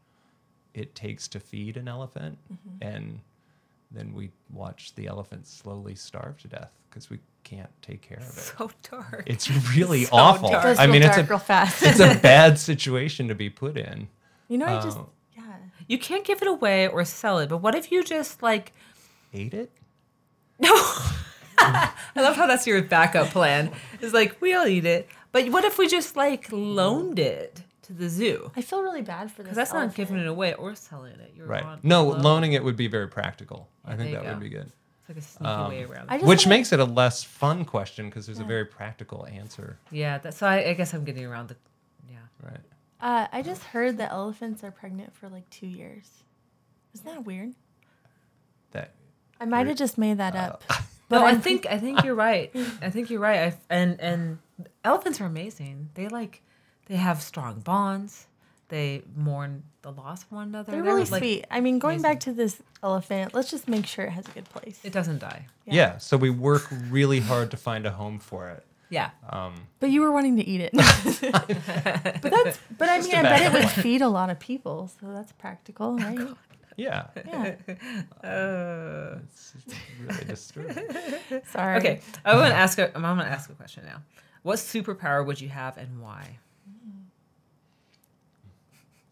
it 0.74 0.94
takes 0.94 1.26
to 1.28 1.40
feed 1.40 1.76
an 1.76 1.88
elephant 1.88 2.36
and 2.82 3.20
then 3.90 4.12
we 4.12 4.30
watch 4.52 4.94
the 4.96 5.06
elephant 5.06 5.46
slowly 5.46 5.94
starve 5.94 6.36
to 6.42 6.48
death 6.48 6.70
because 6.88 7.08
we 7.10 7.18
can't 7.44 7.70
take 7.80 8.02
care 8.02 8.18
of 8.18 8.24
it 8.28 8.52
So 8.58 8.70
dark. 8.90 9.22
it's 9.26 9.48
really 9.74 10.04
So 10.12 10.16
awful 10.16 10.50
dark. 10.50 10.78
I 10.78 10.86
mean 10.86 11.02
it's 11.02 11.16
a 11.16 11.22
real 11.24 11.38
fast. 11.38 11.82
it's 11.82 12.00
a 12.00 12.14
bad 12.22 12.58
situation 12.58 13.28
to 13.28 13.34
be 13.34 13.48
put 13.50 13.76
in 13.78 14.08
you 14.48 14.58
know, 14.58 14.66
I 14.66 14.80
just 14.82 14.98
Uh, 14.98 15.04
yeah. 15.36 15.42
you 15.86 15.96
can't 15.98 16.24
give 16.24 16.42
it 16.42 16.48
away 16.48 16.88
or 16.88 17.04
sell 17.04 17.38
it, 17.38 17.48
but 17.48 17.58
what 17.58 17.74
if 17.76 17.90
you 17.92 18.02
just 18.04 18.42
like 18.42 18.72
ate 19.32 19.54
it 19.54 19.70
No. 20.58 20.74
I 22.16 22.20
love 22.22 22.36
how 22.36 22.46
that's 22.46 22.66
your 22.66 22.82
backup 22.82 23.28
plan. 23.28 23.70
It's 24.00 24.12
like 24.14 24.40
we'll 24.40 24.66
eat 24.66 24.84
it, 24.84 25.08
but 25.32 25.48
what 25.50 25.64
if 25.64 25.78
we 25.78 25.88
just 25.88 26.16
like 26.16 26.46
loaned 26.50 27.18
it 27.18 27.62
to 27.82 27.92
the 27.92 28.08
zoo? 28.08 28.50
I 28.56 28.62
feel 28.62 28.82
really 28.82 29.02
bad 29.02 29.30
for 29.30 29.42
this. 29.42 29.50
Because 29.52 29.56
that's 29.56 29.72
not 29.72 29.94
giving 29.94 30.18
it 30.18 30.26
away 30.26 30.54
or 30.54 30.74
selling 30.74 31.14
it. 31.20 31.32
You're 31.36 31.46
right 31.46 31.62
on 31.62 31.80
no 31.82 32.04
loan. 32.04 32.22
loaning 32.22 32.52
it 32.54 32.64
would 32.64 32.76
be 32.76 32.86
very 32.88 33.08
practical 33.08 33.68
i 33.84 33.96
think 33.96 34.12
that 34.12 34.22
you 34.24 34.28
would 34.30 34.40
be 34.40 34.48
good 34.48 34.70
It's 35.00 35.08
like 35.08 35.18
a 35.18 35.22
sneaky 35.22 35.50
Um, 35.50 35.68
way 35.70 35.82
around. 35.84 36.06
I 36.10 36.14
it. 36.16 36.18
just 36.18 36.28
which 36.28 36.46
wanna- 36.46 36.56
makes 36.56 36.72
it 36.72 36.80
a 36.80 36.84
less 36.84 37.22
fun 37.24 37.64
question 37.64 38.08
because 38.08 38.26
there's 38.26 38.38
a 38.40 38.44
very 38.44 38.64
practical 38.64 39.26
answer 39.26 39.78
Yeah, 39.90 40.18
that's 40.18 40.38
so. 40.38 40.46
I, 40.46 40.70
I 40.70 40.74
guess 40.74 40.92
I'm 40.94 41.04
getting 41.04 41.24
around 41.26 41.48
the. 41.48 41.56
Yeah. 42.10 42.18
right 42.42 42.60
Uh, 43.00 43.26
I 43.32 43.42
just 43.42 43.62
heard 43.64 43.96
that 43.98 44.10
elephants 44.12 44.62
are 44.64 44.70
pregnant 44.70 45.14
for 45.14 45.28
like 45.28 45.48
two 45.50 45.66
years. 45.66 46.06
Isn't 46.94 47.06
that 47.06 47.24
weird? 47.24 47.54
that 48.72 48.92
I 49.40 49.46
might 49.46 49.66
have 49.66 49.76
just 49.78 49.96
made 49.98 50.18
that 50.18 50.34
Uh, 50.36 50.56
up. 51.12 51.20
No, 51.20 51.26
I 51.26 51.34
think 51.36 51.66
I 51.66 51.78
think 51.78 52.04
you're 52.04 52.14
right. 52.14 52.50
I 52.82 52.90
think 52.90 53.10
you're 53.10 53.20
right. 53.20 53.52
I, 53.52 53.54
and 53.68 54.00
and 54.00 54.38
elephants 54.84 55.20
are 55.20 55.26
amazing. 55.26 55.90
They 55.94 56.08
like 56.08 56.42
they 56.86 56.96
have 56.96 57.22
strong 57.22 57.60
bonds. 57.60 58.26
They 58.68 59.02
mourn 59.16 59.64
the 59.82 59.90
loss 59.90 60.22
of 60.22 60.32
one 60.32 60.48
another. 60.48 60.72
They're 60.72 60.82
really 60.82 61.04
like, 61.04 61.20
sweet. 61.20 61.44
I 61.50 61.60
mean, 61.60 61.78
going 61.80 62.00
back 62.02 62.20
to 62.20 62.32
this 62.32 62.62
elephant, 62.82 63.34
let's 63.34 63.50
just 63.50 63.66
make 63.66 63.84
sure 63.84 64.04
it 64.04 64.10
has 64.10 64.26
a 64.28 64.30
good 64.30 64.44
place. 64.44 64.78
It 64.84 64.92
doesn't 64.92 65.18
die. 65.18 65.46
Yeah. 65.66 65.98
so 65.98 66.16
we 66.16 66.30
work 66.30 66.68
really 66.88 67.18
hard 67.20 67.50
to 67.50 67.56
find 67.56 67.84
a 67.86 67.90
home 67.90 68.18
for 68.20 68.48
it. 68.50 68.64
Yeah. 68.90 69.10
Um, 69.28 69.54
But 69.78 69.90
you 69.90 70.00
were 70.02 70.10
wanting 70.12 70.36
to 70.36 70.46
eat 70.46 70.60
it. 70.60 70.72
but 70.72 72.22
that's 72.22 72.58
but 72.76 72.88
I 72.88 73.00
mean 73.00 73.14
I 73.14 73.22
bet 73.22 73.42
it 73.42 73.52
would 73.52 73.70
feed 73.70 74.02
a 74.02 74.08
lot 74.08 74.30
of 74.30 74.38
people, 74.38 74.90
so 75.00 75.12
that's 75.12 75.32
practical, 75.32 75.96
right? 75.96 76.18
Yeah, 76.80 77.06
Yeah. 77.26 77.54
Uh, 78.28 79.18
it's 79.22 79.54
really 80.00 80.24
disturbing. 80.24 80.84
Sorry. 81.52 81.78
okay. 81.78 82.00
I 82.24 82.36
want 82.36 82.48
to 82.48 82.56
ask. 82.56 82.78
A, 82.78 82.94
I'm 82.94 83.02
going 83.02 83.18
to 83.18 83.24
ask 83.26 83.50
a 83.50 83.54
question 83.54 83.84
now. 83.84 84.02
What 84.42 84.58
superpower 84.58 85.24
would 85.26 85.40
you 85.40 85.48
have 85.50 85.76
and 85.76 86.00
why? 86.00 86.38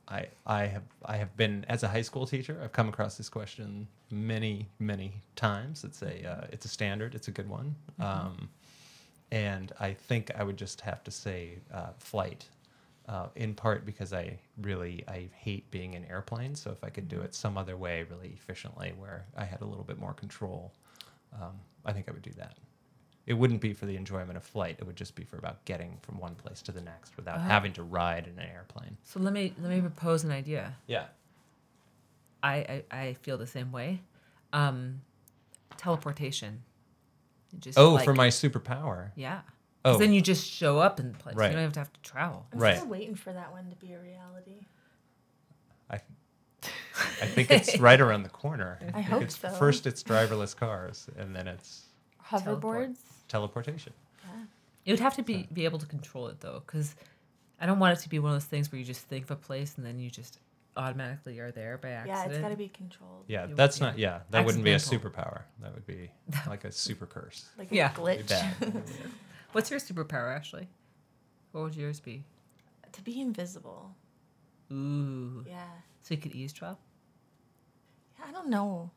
I 0.08 0.26
I 0.46 0.66
have 0.66 0.84
I 1.04 1.16
have 1.18 1.36
been 1.36 1.66
as 1.68 1.82
a 1.82 1.88
high 1.88 2.02
school 2.02 2.26
teacher. 2.26 2.58
I've 2.62 2.72
come 2.72 2.88
across 2.88 3.16
this 3.16 3.28
question 3.28 3.86
many 4.10 4.68
many 4.78 5.20
times. 5.36 5.84
It's 5.84 6.02
a 6.02 6.26
uh, 6.26 6.46
it's 6.50 6.64
a 6.64 6.68
standard. 6.68 7.14
It's 7.14 7.28
a 7.28 7.32
good 7.32 7.48
one. 7.48 7.74
Um, 8.00 8.48
and 9.30 9.72
I 9.78 9.92
think 9.92 10.30
I 10.34 10.42
would 10.42 10.56
just 10.56 10.80
have 10.80 11.04
to 11.04 11.10
say 11.10 11.58
uh, 11.72 11.90
flight, 11.98 12.48
uh, 13.08 13.28
in 13.36 13.54
part 13.54 13.84
because 13.86 14.12
I 14.12 14.38
really 14.60 15.02
I 15.08 15.28
hate 15.34 15.70
being 15.70 15.94
in 15.94 16.04
airplanes. 16.04 16.60
So 16.60 16.70
if 16.70 16.84
I 16.84 16.90
could 16.90 17.08
do 17.08 17.20
it 17.22 17.34
some 17.34 17.56
other 17.58 17.76
way, 17.76 18.04
really 18.10 18.28
efficiently, 18.34 18.92
where 18.98 19.24
I 19.36 19.44
had 19.44 19.60
a 19.62 19.64
little 19.64 19.84
bit 19.84 19.98
more 19.98 20.12
control, 20.12 20.72
um, 21.34 21.52
I 21.84 21.92
think 21.92 22.08
I 22.08 22.12
would 22.12 22.22
do 22.22 22.32
that. 22.38 22.56
It 23.26 23.34
wouldn't 23.34 23.60
be 23.60 23.74
for 23.74 23.84
the 23.86 23.94
enjoyment 23.96 24.36
of 24.38 24.42
flight. 24.44 24.76
It 24.78 24.86
would 24.86 24.96
just 24.96 25.14
be 25.14 25.22
for 25.24 25.36
about 25.36 25.62
getting 25.66 25.98
from 26.02 26.18
one 26.18 26.34
place 26.34 26.62
to 26.62 26.72
the 26.72 26.80
next 26.80 27.16
without 27.16 27.36
Oh. 27.38 27.40
having 27.40 27.72
to 27.74 27.82
ride 27.82 28.26
in 28.26 28.38
an 28.38 28.48
airplane. 28.50 28.96
So 29.04 29.20
let 29.20 29.32
me 29.32 29.52
let 29.60 29.70
me 29.70 29.80
propose 29.80 30.24
an 30.24 30.30
idea. 30.30 30.76
Yeah. 30.86 31.06
I 32.42 32.82
I, 32.90 32.96
I 33.00 33.12
feel 33.14 33.36
the 33.38 33.46
same 33.46 33.72
way. 33.72 34.00
Um, 34.52 35.02
teleportation. 35.76 36.62
Just 37.58 37.78
Oh, 37.78 37.94
like- 37.94 38.04
for 38.04 38.14
my 38.14 38.28
superpower. 38.28 39.10
yeah. 39.14 39.40
'Cause 39.88 39.96
Oh, 39.96 39.98
then 39.98 40.12
you 40.12 40.20
just 40.20 40.46
show 40.48 40.78
up 40.78 41.00
in 41.00 41.12
the 41.12 41.18
place. 41.18 41.34
Right. 41.36 41.46
You 41.50 41.52
don't 41.56 41.62
have 41.64 41.72
to 41.74 41.80
have 41.80 41.92
to 41.92 42.00
travel. 42.00 42.46
I'm 42.52 42.58
Right. 42.58 42.76
still 42.76 42.88
waiting 42.88 43.14
for 43.14 43.32
that 43.32 43.52
one 43.52 43.68
to 43.70 43.76
be 43.76 43.92
a 43.92 43.98
reality. 44.00 44.66
I, 45.90 46.00
I 47.22 47.26
think 47.26 47.50
it's 47.50 47.78
right 47.80 48.00
around 48.00 48.22
the 48.24 48.28
corner. 48.28 48.78
I 48.88 48.92
think 48.92 49.06
hope 49.06 49.22
it's, 49.22 49.38
so. 49.38 49.50
First, 49.50 49.86
it's 49.86 50.02
driverless 50.02 50.54
cars, 50.56 51.06
and 51.16 51.34
then 51.34 51.46
it's 51.48 51.86
Hoverboards. 52.28 52.98
teleportation. 53.28 53.92
Yeah. 54.24 54.42
You 54.84 54.92
would 54.92 55.00
have 55.00 55.14
to 55.16 55.22
be 55.22 55.48
be 55.52 55.64
able 55.64 55.78
to 55.78 55.86
control 55.86 56.26
it 56.28 56.40
though, 56.40 56.62
because 56.66 56.94
I 57.60 57.66
don't 57.66 57.78
want 57.78 57.98
it 57.98 58.02
to 58.02 58.08
be 58.08 58.18
one 58.18 58.32
of 58.32 58.34
those 58.36 58.44
things 58.46 58.70
where 58.72 58.78
you 58.78 58.84
just 58.84 59.02
think 59.02 59.24
of 59.24 59.30
a 59.32 59.36
place 59.36 59.76
and 59.76 59.84
then 59.86 59.98
you 59.98 60.10
just 60.10 60.38
automatically 60.76 61.38
are 61.40 61.50
there 61.50 61.76
by 61.78 61.90
accident. 61.90 62.18
Yeah, 62.18 62.32
it's 62.32 62.38
got 62.42 62.48
to 62.50 62.56
be 62.56 62.68
controlled. 62.68 63.24
Yeah, 63.26 63.46
You- 63.48 63.54
that's 63.54 63.80
not. 63.80 63.98
Yeah, 63.98 64.20
that 64.30 64.44
wouldn't 64.44 64.64
be 64.64 64.72
a 64.72 64.76
superpower. 64.76 65.42
That 65.60 65.74
would 65.74 65.86
be 65.86 66.10
like 66.46 66.64
a 66.64 66.72
super 66.72 67.06
curse. 67.06 67.48
Like 67.58 67.70
a 67.72 67.74
Yeah. 67.74 67.90
Glitch. 67.92 68.30
bad. 69.48 69.54
What's 69.54 69.70
your 69.70 69.80
superpower, 69.80 70.34
Ashley? 70.36 70.68
What 71.52 71.64
would 71.64 71.76
yours 71.76 72.00
be? 72.00 72.24
to 72.92 73.02
be 73.02 73.20
invisible. 73.20 73.94
Ooh, 74.72 75.44
Yeah. 75.46 75.62
so 76.02 76.14
you 76.14 76.20
could 76.20 76.34
eavesdrop. 76.34 76.80
Yeah, 78.18 78.24
I 78.28 78.32
don't 78.32 78.48
know. 78.48 78.90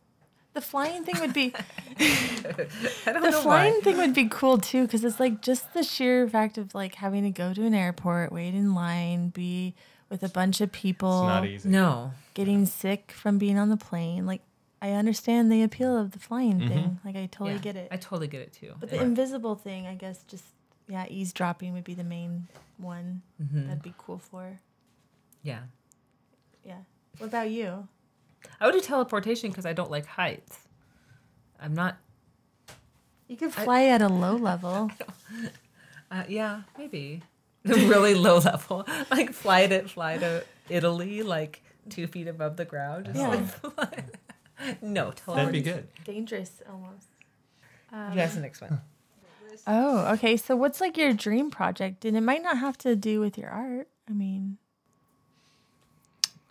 The 0.53 0.61
flying 0.61 1.03
thing 1.03 1.19
would 1.19 1.33
be 1.33 1.53
I 1.99 2.67
don't 3.05 3.21
the 3.21 3.29
know 3.31 3.41
flying 3.41 3.73
why. 3.75 3.81
thing 3.81 3.97
would 3.97 4.13
be 4.13 4.27
cool 4.29 4.57
too 4.57 4.83
because 4.83 5.03
it's 5.03 5.19
like 5.19 5.41
just 5.41 5.73
the 5.73 5.83
sheer 5.83 6.27
fact 6.27 6.57
of 6.57 6.73
like 6.73 6.95
having 6.95 7.23
to 7.23 7.29
go 7.31 7.53
to 7.53 7.63
an 7.65 7.73
airport, 7.73 8.31
wait 8.31 8.53
in 8.53 8.73
line, 8.73 9.29
be 9.29 9.75
with 10.09 10.23
a 10.23 10.29
bunch 10.29 10.59
of 10.61 10.71
people, 10.71 11.21
It's 11.23 11.27
not 11.27 11.45
easy. 11.45 11.69
No, 11.69 12.11
getting 12.33 12.65
sick 12.65 13.11
from 13.11 13.37
being 13.37 13.57
on 13.57 13.69
the 13.69 13.77
plane. 13.77 14.25
Like 14.25 14.41
I 14.81 14.91
understand 14.93 15.51
the 15.51 15.61
appeal 15.63 15.95
of 15.95 16.11
the 16.11 16.19
flying 16.19 16.59
Mhm. 16.59 16.67
thing. 16.67 16.99
Like 17.05 17.15
I 17.15 17.27
totally 17.27 17.53
Yeah, 17.53 17.61
get 17.61 17.75
it. 17.75 17.87
I 17.91 17.97
totally 17.97 18.27
get 18.27 18.41
it 18.41 18.51
too. 18.53 18.73
but 18.79 18.89
the 18.89 18.97
Right. 18.97 19.05
invisible 19.05 19.55
thing, 19.55 19.85
I 19.87 19.95
guess, 19.95 20.23
just 20.23 20.43
yeah, 20.87 21.05
eavesdropping 21.07 21.73
would 21.73 21.83
be 21.83 21.93
the 21.93 22.03
main 22.03 22.47
one. 22.77 23.21
Mhm. 23.41 23.67
That'd 23.67 23.83
be 23.83 23.93
cool 23.97 24.17
for. 24.17 24.59
Yeah, 25.43 25.63
Yeah. 26.63 26.81
What 27.17 27.27
about 27.27 27.49
you? 27.51 27.87
I 28.59 28.65
would 28.65 28.73
do 28.73 28.81
teleportation 28.81 29.49
because 29.51 29.65
I 29.65 29.73
don't 29.73 29.89
like 29.91 30.05
heights. 30.05 30.67
I'm 31.59 31.73
not. 31.73 31.97
You 33.27 33.37
could 33.37 33.49
I- 33.57 33.63
fly 33.63 33.85
at 33.85 34.01
a 34.01 34.09
low 34.09 34.35
level. 34.35 34.89
Uh, 36.11 36.25
yeah, 36.27 36.63
maybe. 36.77 37.23
really 37.63 38.13
low 38.13 38.39
level, 38.39 38.85
like 39.09 39.31
fly 39.31 39.65
to 39.67 39.87
fly 39.87 40.17
to 40.17 40.43
Italy, 40.67 41.23
like 41.23 41.63
two 41.89 42.05
feet 42.05 42.27
above 42.27 42.57
the 42.57 42.65
ground. 42.65 43.05
Just 43.05 43.17
Yeah. 43.17 43.27
like 43.77 44.05
fly. 44.61 44.77
no, 44.81 45.05
That'd 45.05 45.17
teleportation. 45.25 45.51
be 45.51 45.61
good. 45.61 45.87
Dangerous 46.05 46.61
almost. 46.69 47.07
You 47.91 48.15
guys, 48.15 48.35
the 48.35 48.41
next 48.41 48.61
one. 48.61 48.81
Oh, 49.67 50.13
okay. 50.13 50.37
So 50.37 50.55
what's 50.55 50.79
like 50.81 50.97
your 50.97 51.13
dream 51.13 51.51
project? 51.51 52.05
And 52.05 52.15
it 52.15 52.21
might 52.21 52.41
not 52.41 52.57
have 52.57 52.77
to 52.79 52.95
do 52.95 53.19
with 53.19 53.37
your 53.37 53.49
art. 53.49 53.87
I 54.09 54.13
mean, 54.13 54.57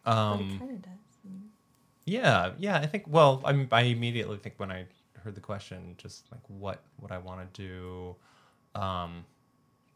Um, 0.07 0.59
kind 0.59 0.71
of 0.71 0.83
does. 0.83 0.93
yeah, 2.05 2.53
yeah. 2.59 2.77
I 2.77 2.87
think. 2.87 3.05
Well, 3.07 3.41
I 3.45 3.67
I 3.73 3.83
immediately 3.83 4.37
think 4.39 4.55
when 4.59 4.71
I 4.71 4.87
heard 5.25 5.35
the 5.35 5.41
question, 5.41 5.95
just 5.99 6.31
like 6.33 6.41
what 6.49 6.83
what 6.99 7.11
I 7.13 7.19
want 7.19 7.53
to 7.55 7.63
do, 7.63 8.17
um, 8.81 9.25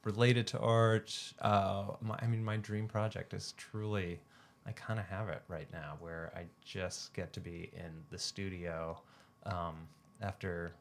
related 0.04 0.46
to 0.48 0.58
art. 0.60 1.14
Uh, 1.40 1.92
my, 2.00 2.18
I 2.20 2.26
mean, 2.26 2.44
my 2.44 2.56
dream 2.56 2.88
project 2.88 3.32
is 3.34 3.52
truly. 3.56 4.20
I 4.66 4.72
kind 4.72 4.98
of 4.98 5.06
have 5.06 5.28
it 5.28 5.42
right 5.48 5.70
now, 5.72 5.96
where 6.00 6.32
I 6.34 6.44
just 6.64 7.12
get 7.14 7.32
to 7.34 7.40
be 7.40 7.70
in 7.74 7.90
the 8.10 8.18
studio 8.18 8.98
um, 9.44 9.74
after 10.22 10.72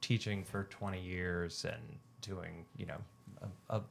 teaching 0.00 0.42
for 0.44 0.64
20 0.64 1.00
years 1.00 1.64
and 1.64 1.82
doing, 2.22 2.64
you 2.76 2.86
know, 2.86 2.98
a, 3.70 3.76
a 3.76 3.82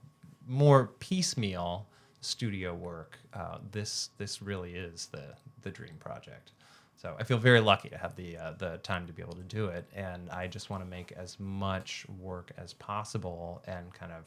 more 0.47 0.91
piecemeal 0.99 1.85
studio 2.21 2.73
work. 2.73 3.17
Uh, 3.33 3.57
this 3.71 4.09
this 4.17 4.41
really 4.41 4.73
is 4.73 5.07
the 5.07 5.35
the 5.61 5.69
dream 5.71 5.95
project. 5.99 6.51
So 6.97 7.15
I 7.19 7.23
feel 7.23 7.37
very 7.37 7.59
lucky 7.59 7.89
to 7.89 7.97
have 7.97 8.15
the 8.15 8.37
uh, 8.37 8.53
the 8.57 8.77
time 8.77 9.05
to 9.07 9.13
be 9.13 9.21
able 9.21 9.35
to 9.35 9.43
do 9.43 9.67
it, 9.67 9.85
and 9.95 10.29
I 10.31 10.47
just 10.47 10.69
want 10.69 10.83
to 10.83 10.89
make 10.89 11.11
as 11.11 11.39
much 11.39 12.05
work 12.19 12.51
as 12.57 12.73
possible 12.73 13.61
and 13.67 13.93
kind 13.93 14.11
of 14.11 14.23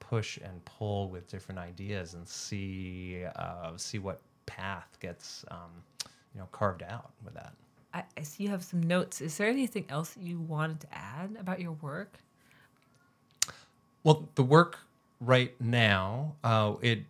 push 0.00 0.38
and 0.38 0.64
pull 0.64 1.08
with 1.08 1.28
different 1.28 1.58
ideas 1.58 2.14
and 2.14 2.26
see 2.26 3.24
uh, 3.36 3.72
see 3.76 3.98
what 3.98 4.20
path 4.46 4.96
gets 5.00 5.44
um, 5.50 5.70
you 6.34 6.40
know 6.40 6.48
carved 6.52 6.82
out 6.82 7.10
with 7.24 7.34
that. 7.34 7.52
I, 7.92 8.02
I 8.16 8.22
see 8.22 8.44
you 8.44 8.50
have 8.50 8.64
some 8.64 8.82
notes. 8.82 9.20
Is 9.20 9.36
there 9.36 9.48
anything 9.48 9.86
else 9.88 10.16
you 10.20 10.40
wanted 10.40 10.80
to 10.80 10.88
add 10.92 11.36
about 11.38 11.60
your 11.60 11.72
work? 11.72 12.18
Well, 14.02 14.28
the 14.34 14.42
work 14.42 14.78
right 15.20 15.54
now, 15.60 16.34
uh, 16.42 16.74
it 16.82 17.04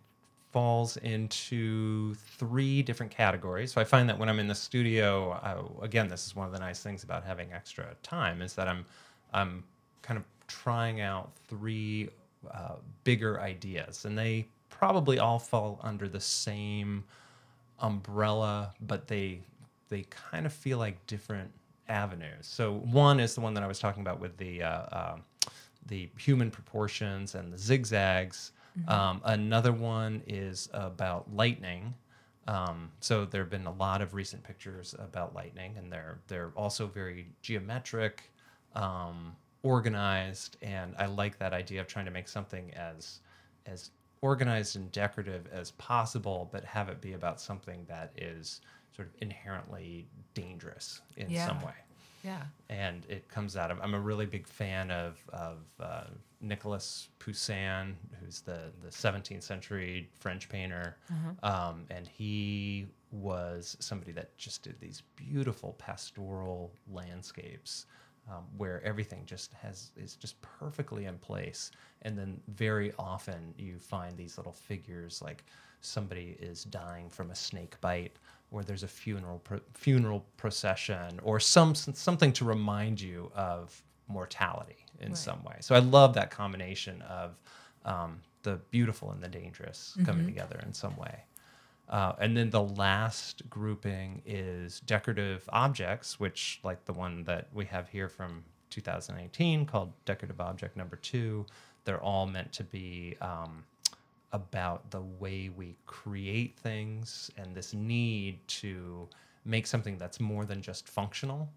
falls 0.51 0.95
into 0.97 2.13
three 2.13 2.81
different 2.81 3.11
categories. 3.11 3.73
So 3.73 3.81
I 3.81 3.83
find 3.83 4.07
that 4.07 4.17
when 4.17 4.29
I'm 4.29 4.39
in 4.39 4.47
the 4.47 4.55
studio, 4.55 5.31
uh, 5.31 5.83
again, 5.83 6.07
this 6.07 6.25
is 6.25 6.35
one 6.35 6.47
of 6.47 6.53
the 6.53 6.59
nice 6.59 6.81
things 6.81 7.03
about 7.03 7.25
having 7.25 7.51
extra 7.51 7.93
time 8.03 8.41
is 8.41 8.53
that 8.53 8.69
I'm, 8.69 8.85
I'm 9.33 9.63
kind 10.01 10.17
of 10.17 10.23
trying 10.47 11.01
out 11.01 11.31
three 11.49 12.09
uh, 12.49 12.75
bigger 13.03 13.41
ideas, 13.41 14.05
and 14.05 14.17
they 14.17 14.47
probably 14.69 15.19
all 15.19 15.39
fall 15.39 15.79
under 15.83 16.07
the 16.07 16.21
same 16.21 17.03
umbrella, 17.79 18.73
but 18.81 19.07
they 19.07 19.41
they 19.89 20.03
kind 20.09 20.45
of 20.45 20.53
feel 20.53 20.77
like 20.77 21.05
different 21.07 21.51
avenues. 21.87 22.47
So 22.47 22.73
one 22.73 23.19
is 23.19 23.35
the 23.35 23.41
one 23.41 23.53
that 23.53 23.63
I 23.63 23.67
was 23.67 23.79
talking 23.79 24.01
about 24.01 24.19
with 24.19 24.37
the 24.37 24.63
uh, 24.63 25.13
um 25.13 25.23
the 25.87 26.09
human 26.17 26.49
proportions 26.49 27.35
and 27.35 27.53
the 27.53 27.57
zigzags. 27.57 28.51
Um, 28.89 29.21
another 29.23 29.71
one 29.71 30.21
is 30.27 30.67
about 30.73 31.33
lightning. 31.33 31.93
Um, 32.47 32.91
so 32.99 33.25
there 33.25 33.41
have 33.41 33.49
been 33.49 33.65
a 33.65 33.73
lot 33.73 34.01
of 34.01 34.13
recent 34.13 34.43
pictures 34.43 34.93
about 34.99 35.33
lightning, 35.33 35.75
and 35.77 35.91
they're 35.91 36.19
they're 36.27 36.51
also 36.55 36.87
very 36.87 37.27
geometric, 37.41 38.31
um, 38.75 39.35
organized, 39.63 40.57
and 40.61 40.93
I 40.97 41.07
like 41.07 41.39
that 41.39 41.53
idea 41.53 41.81
of 41.81 41.87
trying 41.87 42.05
to 42.05 42.11
make 42.11 42.27
something 42.27 42.71
as 42.73 43.19
as 43.65 43.89
organized 44.29 44.75
and 44.75 44.91
decorative 44.91 45.47
as 45.51 45.71
possible, 45.71 46.49
but 46.51 46.63
have 46.65 46.89
it 46.89 46.99
be 47.01 47.13
about 47.13 47.39
something 47.39 47.85
that 47.87 48.11
is 48.17 48.61
sort 48.95 49.07
of 49.07 49.13
inherently 49.21 50.07
dangerous 50.33 51.01
in 51.17 51.29
Yeah. 51.29 51.45
some 51.47 51.61
way 51.61 51.73
Yeah. 52.23 52.43
and 52.69 53.05
it 53.07 53.29
comes 53.29 53.55
out 53.55 53.69
of 53.71 53.79
I'm 53.83 53.93
a 53.93 53.99
really 53.99 54.25
big 54.25 54.47
fan 54.47 54.89
of 54.89 55.11
of 55.31 55.57
uh, 55.79 56.07
Nicolas 56.41 57.09
Poussin, 57.19 57.95
who's 58.19 58.41
the 58.41 58.71
the 58.81 58.89
17th 58.89 59.43
century 59.43 60.09
French 60.19 60.49
painter, 60.49 60.97
um, 61.43 61.85
and 61.89 62.07
he 62.07 62.87
was 63.11 63.77
somebody 63.79 64.11
that 64.13 64.35
just 64.37 64.63
did 64.63 64.79
these 64.79 65.03
beautiful 65.15 65.73
pastoral 65.73 66.71
landscapes. 66.91 67.85
Um, 68.27 68.43
where 68.57 68.81
everything 68.83 69.21
just 69.27 69.53
has 69.53 69.91
is 69.95 70.15
just 70.15 70.41
perfectly 70.41 71.05
in 71.05 71.15
place, 71.19 71.69
and 72.05 72.17
then 72.17 72.39
very 72.47 72.93
often 72.97 73.53
you 73.57 73.77
find 73.79 74.15
these 74.15 74.37
little 74.37 74.53
figures 74.53 75.21
like 75.21 75.43
somebody 75.81 76.37
is 76.39 76.63
dying 76.63 77.09
from 77.09 77.31
a 77.31 77.35
snake 77.35 77.79
bite, 77.81 78.15
or 78.51 78.63
there's 78.63 78.83
a 78.83 78.87
funeral 78.87 79.39
pro- 79.39 79.59
funeral 79.73 80.25
procession, 80.37 81.19
or 81.23 81.39
some 81.39 81.75
something 81.75 82.31
to 82.33 82.45
remind 82.45 83.01
you 83.01 83.31
of 83.35 83.83
mortality 84.07 84.85
in 85.01 85.09
Right. 85.09 85.17
some 85.17 85.43
way. 85.43 85.57
So 85.61 85.75
I 85.75 85.79
love 85.79 86.13
that 86.13 86.31
combination 86.31 87.01
of 87.03 87.35
um, 87.85 88.21
the 88.43 88.57
beautiful 88.71 89.11
and 89.11 89.21
the 89.21 89.27
dangerous 89.27 89.97
coming 90.05 90.25
together 90.25 90.59
in 90.65 90.73
some 90.73 90.95
way. 90.95 91.23
Uh, 91.89 92.13
and 92.19 92.35
then 92.35 92.49
the 92.49 92.63
last 92.63 93.47
grouping 93.49 94.21
is 94.25 94.79
decorative 94.81 95.47
objects, 95.49 96.19
which, 96.19 96.59
like 96.63 96.83
the 96.85 96.93
one 96.93 97.23
that 97.25 97.47
we 97.53 97.65
have 97.65 97.87
here 97.89 98.09
from 98.09 98.43
2018 98.71 99.65
called 99.67 99.93
Decorative 100.05 100.41
Object 100.41 100.75
Number 100.77 100.95
Two, 100.95 101.45
they're 101.85 102.01
all 102.01 102.25
meant 102.27 102.51
to 102.53 102.63
be 102.63 103.15
um, 103.21 103.63
about 104.33 104.91
the 104.91 105.01
way 105.01 105.49
we 105.55 105.75
create 105.85 106.57
things 106.57 107.31
and 107.37 107.55
this 107.55 107.73
need 107.73 108.45
to 108.47 109.07
make 109.45 109.65
something 109.67 109.97
that's 109.97 110.19
more 110.19 110.45
than 110.45 110.61
just 110.61 110.87
functional. 110.89 111.49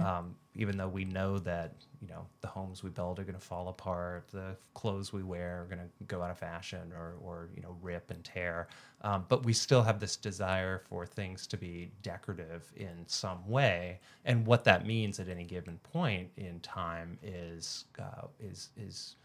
Um, 0.00 0.34
even 0.54 0.76
though 0.78 0.88
we 0.88 1.04
know 1.04 1.38
that 1.40 1.74
you 2.00 2.08
know 2.08 2.26
the 2.40 2.48
homes 2.48 2.82
we 2.82 2.90
build 2.90 3.20
are 3.20 3.24
going 3.24 3.34
to 3.34 3.40
fall 3.40 3.68
apart, 3.68 4.26
the 4.32 4.56
clothes 4.74 5.12
we 5.12 5.22
wear 5.22 5.62
are 5.62 5.66
going 5.66 5.78
to 5.86 6.04
go 6.06 6.22
out 6.22 6.30
of 6.30 6.38
fashion 6.38 6.92
or, 6.96 7.14
or 7.22 7.48
you 7.54 7.62
know 7.62 7.76
rip 7.82 8.10
and 8.10 8.24
tear, 8.24 8.68
um, 9.02 9.26
but 9.28 9.44
we 9.44 9.52
still 9.52 9.82
have 9.82 10.00
this 10.00 10.16
desire 10.16 10.82
for 10.88 11.06
things 11.06 11.46
to 11.48 11.56
be 11.58 11.90
decorative 12.02 12.72
in 12.74 13.04
some 13.06 13.46
way, 13.48 14.00
and 14.24 14.46
what 14.46 14.64
that 14.64 14.86
means 14.86 15.20
at 15.20 15.28
any 15.28 15.44
given 15.44 15.78
point 15.92 16.30
in 16.36 16.58
time 16.60 17.18
is 17.22 17.84
uh, 18.00 18.26
is 18.40 18.70
is 18.78 19.16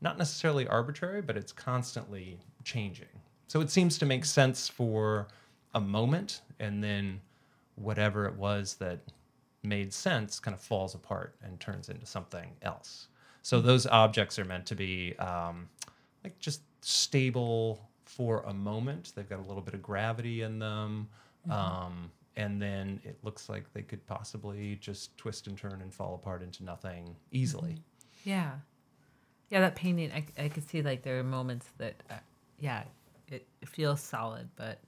not 0.00 0.18
necessarily 0.18 0.66
arbitrary, 0.66 1.22
but 1.22 1.36
it's 1.36 1.52
constantly 1.52 2.38
changing. 2.64 3.08
So 3.48 3.60
it 3.60 3.70
seems 3.70 3.98
to 3.98 4.06
make 4.06 4.24
sense 4.24 4.68
for 4.68 5.28
a 5.74 5.80
moment, 5.80 6.42
and 6.58 6.82
then 6.82 7.20
whatever 7.74 8.26
it 8.26 8.34
was 8.36 8.74
that 8.76 9.00
made 9.62 9.92
sense 9.92 10.40
kind 10.40 10.54
of 10.54 10.60
falls 10.62 10.94
apart 10.94 11.36
and 11.42 11.58
turns 11.60 11.88
into 11.88 12.06
something 12.06 12.50
else. 12.62 13.08
So 13.42 13.60
those 13.60 13.86
objects 13.86 14.38
are 14.38 14.44
meant 14.44 14.66
to 14.66 14.74
be 14.74 15.14
um, 15.18 15.68
like 16.24 16.38
just 16.38 16.62
stable 16.82 17.88
for 18.04 18.40
a 18.46 18.52
moment. 18.52 19.12
They've 19.14 19.28
got 19.28 19.38
a 19.38 19.46
little 19.46 19.62
bit 19.62 19.74
of 19.74 19.82
gravity 19.82 20.42
in 20.42 20.58
them. 20.58 21.08
Um, 21.48 22.10
and 22.36 22.60
then 22.60 23.00
it 23.04 23.18
looks 23.22 23.48
like 23.48 23.72
they 23.72 23.82
could 23.82 24.06
possibly 24.06 24.76
just 24.80 25.16
twist 25.16 25.46
and 25.46 25.56
turn 25.56 25.80
and 25.82 25.92
fall 25.92 26.14
apart 26.14 26.42
into 26.42 26.64
nothing 26.64 27.16
easily. 27.32 27.78
Yeah. 28.24 28.52
Yeah, 29.50 29.60
that 29.60 29.74
painting, 29.74 30.12
I, 30.12 30.24
I 30.44 30.48
could 30.48 30.68
see 30.68 30.82
like 30.82 31.02
there 31.02 31.18
are 31.18 31.24
moments 31.24 31.66
that, 31.78 32.02
uh, 32.08 32.14
yeah, 32.58 32.84
it, 33.28 33.46
it 33.60 33.68
feels 33.68 34.00
solid, 34.00 34.48
but, 34.56 34.78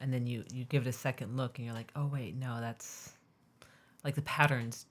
and 0.00 0.12
then 0.12 0.26
you, 0.26 0.44
you 0.52 0.64
give 0.64 0.86
it 0.86 0.88
a 0.88 0.92
second 0.92 1.36
look 1.36 1.58
and 1.58 1.66
you're 1.66 1.74
like, 1.74 1.92
oh, 1.94 2.06
wait, 2.06 2.34
no, 2.36 2.58
that's 2.60 3.12
like 4.04 4.14
the 4.14 4.22
patterns 4.22 4.86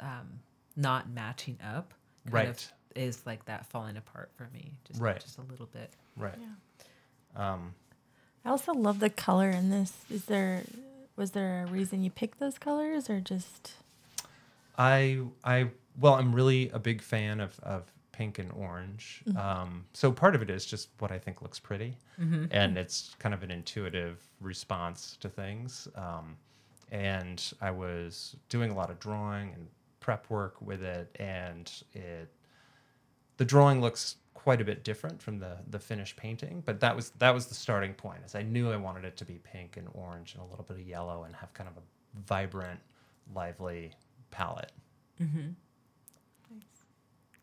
um, 0.00 0.40
not 0.76 1.10
matching 1.10 1.58
up. 1.62 1.92
kind 2.24 2.34
Right. 2.34 2.48
Of 2.48 2.72
is 2.96 3.22
like 3.24 3.44
that 3.44 3.66
falling 3.66 3.96
apart 3.96 4.30
for 4.34 4.48
me. 4.52 4.72
Just, 4.84 5.00
Right. 5.00 5.20
Just 5.20 5.38
a 5.38 5.42
little 5.42 5.66
bit. 5.66 5.90
Right. 6.16 6.34
Yeah. 6.38 7.52
Um, 7.52 7.74
I 8.44 8.50
also 8.50 8.72
love 8.72 9.00
the 9.00 9.10
color 9.10 9.50
in 9.50 9.70
this. 9.70 9.92
Is 10.10 10.24
there 10.24 10.62
was 11.16 11.32
there 11.32 11.64
a 11.64 11.70
reason 11.70 12.02
you 12.02 12.10
picked 12.10 12.40
those 12.40 12.58
colors 12.58 13.10
or 13.10 13.20
just 13.20 13.74
I 14.78 15.20
I 15.44 15.70
well, 15.98 16.14
I'm 16.14 16.34
really 16.34 16.70
a 16.70 16.78
big 16.78 17.02
fan 17.02 17.40
of 17.40 17.58
of 17.60 17.92
pink 18.12 18.38
and 18.38 18.52
orange. 18.52 19.22
Um, 19.36 19.84
so 19.94 20.12
part 20.12 20.34
of 20.34 20.42
it 20.42 20.50
is 20.50 20.66
just 20.66 20.90
what 20.98 21.10
I 21.10 21.18
think 21.18 21.42
looks 21.42 21.58
pretty, 21.58 21.96
and 22.50 22.76
it's 22.78 23.14
kind 23.18 23.34
of 23.34 23.42
an 23.42 23.50
intuitive 23.50 24.18
response 24.40 25.16
to 25.20 25.28
things. 25.28 25.88
Um, 25.94 26.36
and 26.92 27.52
I 27.60 27.70
was 27.70 28.36
doing 28.48 28.70
a 28.70 28.74
lot 28.74 28.90
of 28.90 28.98
drawing 29.00 29.52
and 29.54 29.66
prep 30.00 30.28
work 30.30 30.60
with 30.60 30.82
it, 30.82 31.14
and 31.18 31.70
it 31.94 32.28
the 33.38 33.44
drawing 33.44 33.80
looks 33.80 34.16
quite 34.34 34.60
a 34.60 34.64
bit 34.64 34.84
different 34.84 35.20
from 35.20 35.38
the 35.38 35.56
the 35.68 35.78
finished 35.78 36.16
painting 36.16 36.62
but 36.64 36.80
that 36.80 36.94
was 36.96 37.10
that 37.18 37.34
was 37.34 37.46
the 37.46 37.54
starting 37.54 37.92
point 37.92 38.20
as 38.24 38.34
i 38.34 38.42
knew 38.42 38.70
i 38.70 38.76
wanted 38.76 39.04
it 39.04 39.16
to 39.16 39.24
be 39.24 39.38
pink 39.44 39.76
and 39.76 39.86
orange 39.92 40.34
and 40.34 40.42
a 40.42 40.46
little 40.46 40.64
bit 40.64 40.76
of 40.78 40.86
yellow 40.86 41.24
and 41.24 41.34
have 41.36 41.52
kind 41.52 41.68
of 41.68 41.76
a 41.76 41.82
vibrant 42.26 42.80
lively 43.34 43.92
palette 44.30 44.72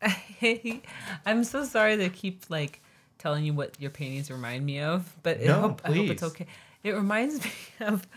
I'm 1.26 1.44
so 1.44 1.64
sorry 1.64 1.98
to 1.98 2.10
keep 2.10 2.46
like 2.50 2.82
telling 3.18 3.46
you 3.46 3.54
what 3.54 3.80
your 3.80 3.92
paintings 3.92 4.30
remind 4.30 4.66
me 4.66 4.80
of, 4.80 5.12
but 5.24 5.42
I 5.42 5.48
hope, 5.48 5.82
I 5.84 5.94
hope 5.94 6.08
it's 6.08 6.24
okay. 6.24 6.48
It 6.84 6.92
reminds 6.92 7.44
me 7.44 7.52
of. 7.82 8.08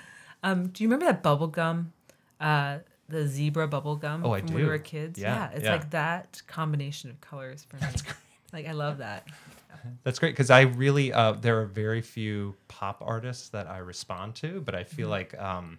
Um, 0.42 0.68
do 0.68 0.82
you 0.82 0.88
remember 0.88 1.06
that 1.06 1.22
bubble 1.22 1.48
gum? 1.48 1.92
Uh, 2.40 2.78
the 3.08 3.26
zebra 3.26 3.68
bubble 3.68 3.96
gum 3.96 4.24
Oh, 4.24 4.32
I 4.32 4.40
when 4.40 4.54
we 4.54 4.64
were 4.64 4.78
kids. 4.78 5.18
Yeah, 5.18 5.34
yeah 5.34 5.50
it's 5.56 5.64
yeah. 5.64 5.72
like 5.72 5.90
that 5.90 6.40
combination 6.46 7.10
of 7.10 7.20
colors 7.20 7.66
for 7.68 7.76
me. 7.76 7.92
Like 8.52 8.66
I 8.66 8.72
love 8.72 8.98
that. 8.98 9.26
That's 10.04 10.18
great 10.18 10.32
because 10.32 10.50
I 10.50 10.62
really 10.62 11.12
uh, 11.12 11.32
there 11.32 11.60
are 11.60 11.66
very 11.66 12.00
few 12.00 12.54
pop 12.68 13.02
artists 13.04 13.48
that 13.50 13.66
I 13.66 13.78
respond 13.78 14.34
to, 14.36 14.60
but 14.60 14.74
I 14.74 14.84
feel 14.84 15.08
like 15.08 15.38
um, 15.38 15.78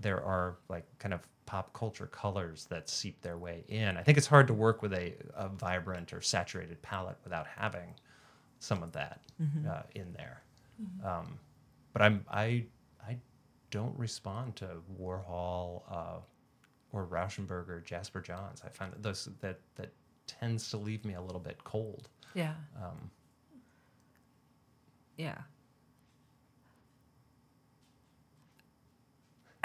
there 0.00 0.22
are 0.22 0.56
like 0.68 0.84
kind 0.98 1.14
of 1.14 1.20
pop 1.48 1.72
culture 1.72 2.06
colors 2.06 2.66
that 2.68 2.90
seep 2.90 3.22
their 3.22 3.38
way 3.38 3.64
in. 3.68 3.96
I 3.96 4.02
think 4.02 4.18
it's 4.18 4.26
hard 4.26 4.46
to 4.48 4.52
work 4.54 4.82
with 4.82 4.92
a, 4.92 5.14
a 5.34 5.48
vibrant 5.48 6.12
or 6.12 6.20
saturated 6.20 6.80
palette 6.82 7.16
without 7.24 7.46
having 7.56 7.94
some 8.58 8.82
of 8.82 8.92
that 8.92 9.22
uh, 9.66 9.82
in 9.94 10.12
there. 10.12 10.42
Um, 11.02 11.38
but 11.94 12.02
I'm 12.02 12.24
I 12.30 12.66
I 13.06 13.16
don't 13.70 13.98
respond 13.98 14.56
to 14.56 14.68
Warhol 15.00 15.82
uh, 15.90 16.18
or 16.92 17.06
Rauschenberg 17.06 17.68
or 17.70 17.80
Jasper 17.80 18.20
Johns. 18.20 18.60
I 18.64 18.68
find 18.68 18.92
that 18.92 19.02
those 19.02 19.28
that 19.40 19.58
that 19.76 19.90
tends 20.26 20.68
to 20.70 20.76
leave 20.76 21.02
me 21.06 21.14
a 21.14 21.22
little 21.22 21.40
bit 21.40 21.64
cold. 21.64 22.10
Yeah. 22.34 22.54
Um, 22.76 23.10
Yeah. 25.16 25.38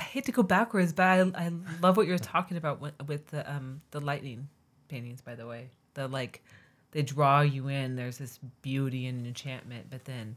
I 0.03 0.05
hate 0.05 0.25
to 0.25 0.33
go 0.33 0.43
backwards, 0.43 0.91
but 0.91 1.03
I, 1.03 1.19
I 1.33 1.51
love 1.81 1.95
what 1.95 2.07
you're 2.07 2.17
talking 2.17 2.57
about 2.57 2.81
with, 2.81 2.93
with 3.07 3.27
the 3.27 3.49
um 3.49 3.81
the 3.91 4.01
lightning 4.01 4.49
paintings. 4.89 5.21
By 5.21 5.35
the 5.35 5.47
way, 5.47 5.69
the 5.93 6.09
like 6.09 6.43
they 6.91 7.03
draw 7.03 7.39
you 7.39 7.69
in. 7.69 7.95
There's 7.95 8.17
this 8.17 8.37
beauty 8.61 9.07
and 9.07 9.25
enchantment, 9.25 9.85
but 9.89 10.03
then 10.03 10.35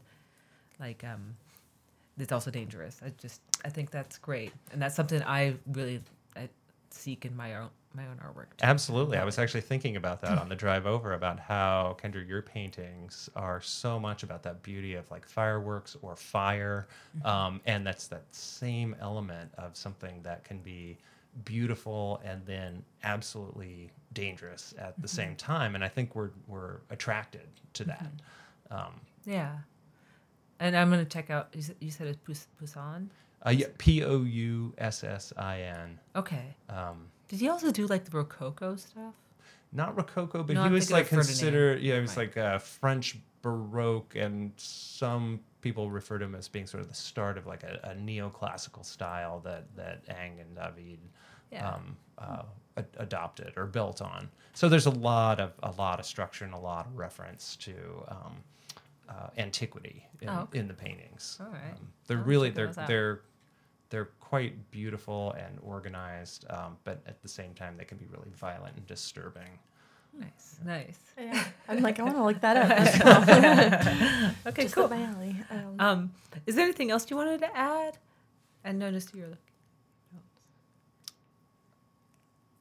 like 0.79 1.03
um 1.03 1.35
it's 2.17 2.31
also 2.31 2.49
dangerous. 2.49 3.01
I 3.05 3.11
just 3.17 3.41
I 3.65 3.69
think 3.69 3.91
that's 3.91 4.17
great, 4.17 4.53
and 4.71 4.81
that's 4.81 4.95
something 4.95 5.21
I 5.23 5.55
really 5.73 6.01
I 6.37 6.47
seek 6.89 7.25
in 7.25 7.35
my 7.35 7.55
own 7.57 7.69
my 7.97 8.05
own 8.07 8.17
artwork. 8.25 8.45
too. 8.57 8.63
Absolutely. 8.63 9.17
I 9.17 9.25
was 9.25 9.37
actually 9.39 9.61
thinking 9.61 9.97
about 9.97 10.21
that 10.21 10.37
on 10.37 10.47
the 10.47 10.55
drive 10.55 10.85
over 10.85 11.13
about 11.13 11.39
how 11.39 11.97
Kendra, 12.01 12.25
your 12.25 12.41
paintings 12.41 13.29
are 13.35 13.59
so 13.59 13.99
much 13.99 14.23
about 14.23 14.43
that 14.43 14.63
beauty 14.63 14.93
of 14.95 15.09
like 15.11 15.25
fireworks 15.27 15.97
or 16.01 16.15
fire. 16.15 16.87
Um, 17.25 17.59
and 17.65 17.85
that's 17.85 18.07
that 18.07 18.23
same 18.33 18.95
element 19.01 19.51
of 19.57 19.75
something 19.75 20.21
that 20.23 20.43
can 20.45 20.59
be 20.59 20.97
beautiful 21.43 22.21
and 22.23 22.45
then 22.45 22.83
absolutely 23.03 23.91
dangerous 24.13 24.73
at 24.77 24.99
the 25.01 25.07
same 25.07 25.35
time. 25.35 25.75
And 25.75 25.83
I 25.83 25.87
think 25.89 26.15
we're, 26.15 26.31
we're 26.47 26.77
attracted 26.89 27.47
to 27.73 27.83
that. 27.85 28.11
Um, 28.71 29.01
Yeah, 29.25 29.57
and 30.59 30.75
I'm 30.75 30.89
gonna 30.89 31.05
check 31.05 31.29
out. 31.29 31.49
You 31.53 31.61
said, 31.61 31.75
you 31.79 31.91
said 31.91 32.07
it's 32.07 32.17
Pous- 32.25 32.47
Poussin. 32.59 33.09
uh, 33.45 33.51
yeah, 33.51 33.67
P 33.77 34.03
O 34.03 34.23
U 34.23 34.73
S 34.77 35.03
S 35.03 35.31
I 35.37 35.61
N. 35.61 35.99
Okay. 36.15 36.55
Um, 36.69 37.07
Did 37.27 37.39
he 37.39 37.49
also 37.49 37.71
do 37.71 37.87
like 37.87 38.05
the 38.05 38.11
Rococo 38.17 38.75
stuff? 38.75 39.13
not 39.73 39.97
Rococo, 39.97 40.43
but 40.43 40.53
No, 40.53 40.61
he 40.61 40.67
I'm 40.67 40.71
was 40.73 40.89
like 40.91 41.09
considered. 41.09 41.81
Yeah, 41.81 41.95
he 41.95 42.01
was 42.01 42.11
Right. 42.15 42.27
like 42.33 42.37
uh, 42.37 42.57
French 42.57 43.17
Baroque, 43.41 44.15
and 44.15 44.53
some 44.55 45.41
people 45.61 45.91
refer 45.91 46.17
to 46.17 46.23
him 46.25 46.35
as 46.35 46.47
being 46.47 46.65
sort 46.65 46.81
of 46.81 46.87
the 46.87 46.95
start 46.95 47.37
of 47.37 47.45
like 47.45 47.63
a, 47.63 47.79
a 47.83 47.95
neoclassical 47.95 48.85
style 48.85 49.41
that 49.41 49.65
that 49.75 50.03
Ingres 50.07 50.45
and 50.47 50.55
David 50.75 50.99
Yeah. 51.51 51.69
um, 51.73 51.97
uh, 52.17 52.43
a- 52.77 52.85
adopted 52.97 53.53
or 53.57 53.65
built 53.65 54.01
on. 54.01 54.29
So 54.53 54.69
there's 54.69 54.85
a 54.85 54.89
lot 54.91 55.41
of 55.41 55.51
a 55.63 55.71
lot 55.71 55.99
of 55.99 56.05
structure 56.05 56.45
and 56.45 56.53
a 56.53 56.57
lot 56.59 56.85
of 56.87 56.97
reference 56.97 57.55
to. 57.57 57.73
Um, 58.07 58.43
uh, 59.09 59.29
antiquity 59.37 60.05
in, 60.21 60.27
Oh, 60.27 60.41
okay. 60.41 60.59
in 60.59 60.67
the 60.67 60.73
paintings. 60.73 61.37
All 61.39 61.47
right. 61.47 61.71
Um, 61.71 61.87
they're 62.07 62.17
I'll 62.17 62.23
really 62.25 62.49
they're 62.49 62.73
they're 62.73 63.21
they're 63.89 64.09
quite 64.19 64.69
beautiful 64.71 65.31
and 65.33 65.57
organized, 65.61 66.45
um, 66.49 66.77
but 66.83 67.01
at 67.07 67.21
the 67.21 67.27
same 67.29 67.53
time 67.53 67.75
they 67.77 67.85
can 67.85 67.97
be 67.97 68.05
really 68.07 68.29
violent 68.35 68.75
and 68.77 68.85
disturbing. 68.85 69.59
Nice, 70.19 70.57
nice. 70.65 70.99
Yeah. 71.17 71.43
I'm 71.69 71.81
like, 71.83 71.99
I 71.99 72.03
want 72.03 72.15
to 72.15 72.23
look 72.23 72.41
that 72.41 72.57
up. 72.57 74.33
Okay, 74.47 74.63
Just 74.63 74.75
cool. 74.75 74.87
my 74.89 75.01
alley. 75.03 75.35
Um, 75.51 75.75
Um, 75.79 76.11
is 76.45 76.55
there 76.55 76.63
anything 76.65 76.89
else 76.91 77.09
you 77.09 77.15
wanted 77.17 77.39
to 77.41 77.55
add? 77.57 77.97
And 78.63 78.79
noticed 78.79 79.13
you're 79.13 79.27
looking. 79.27 79.43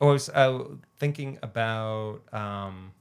Oh, 0.00 0.08
I 0.10 0.12
was 0.12 0.28
uh, 0.28 0.64
thinking 0.98 1.38
about 1.42 2.20
um, 2.32 2.92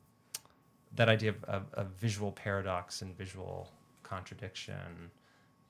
that 0.95 1.09
idea 1.09 1.31
of, 1.31 1.43
of, 1.43 1.63
of 1.73 1.87
visual 1.99 2.31
paradox 2.31 3.01
and 3.01 3.15
visual 3.17 3.69
contradiction. 4.03 5.11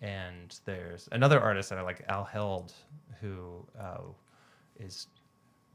And 0.05 0.55
there's 0.65 1.09
another 1.11 1.41
artist 1.41 1.69
that 1.69 1.79
I 1.79 1.81
like, 1.81 2.05
Al 2.07 2.23
Held, 2.23 2.73
who 3.19 3.65
uh, 3.79 4.01
is 4.79 5.07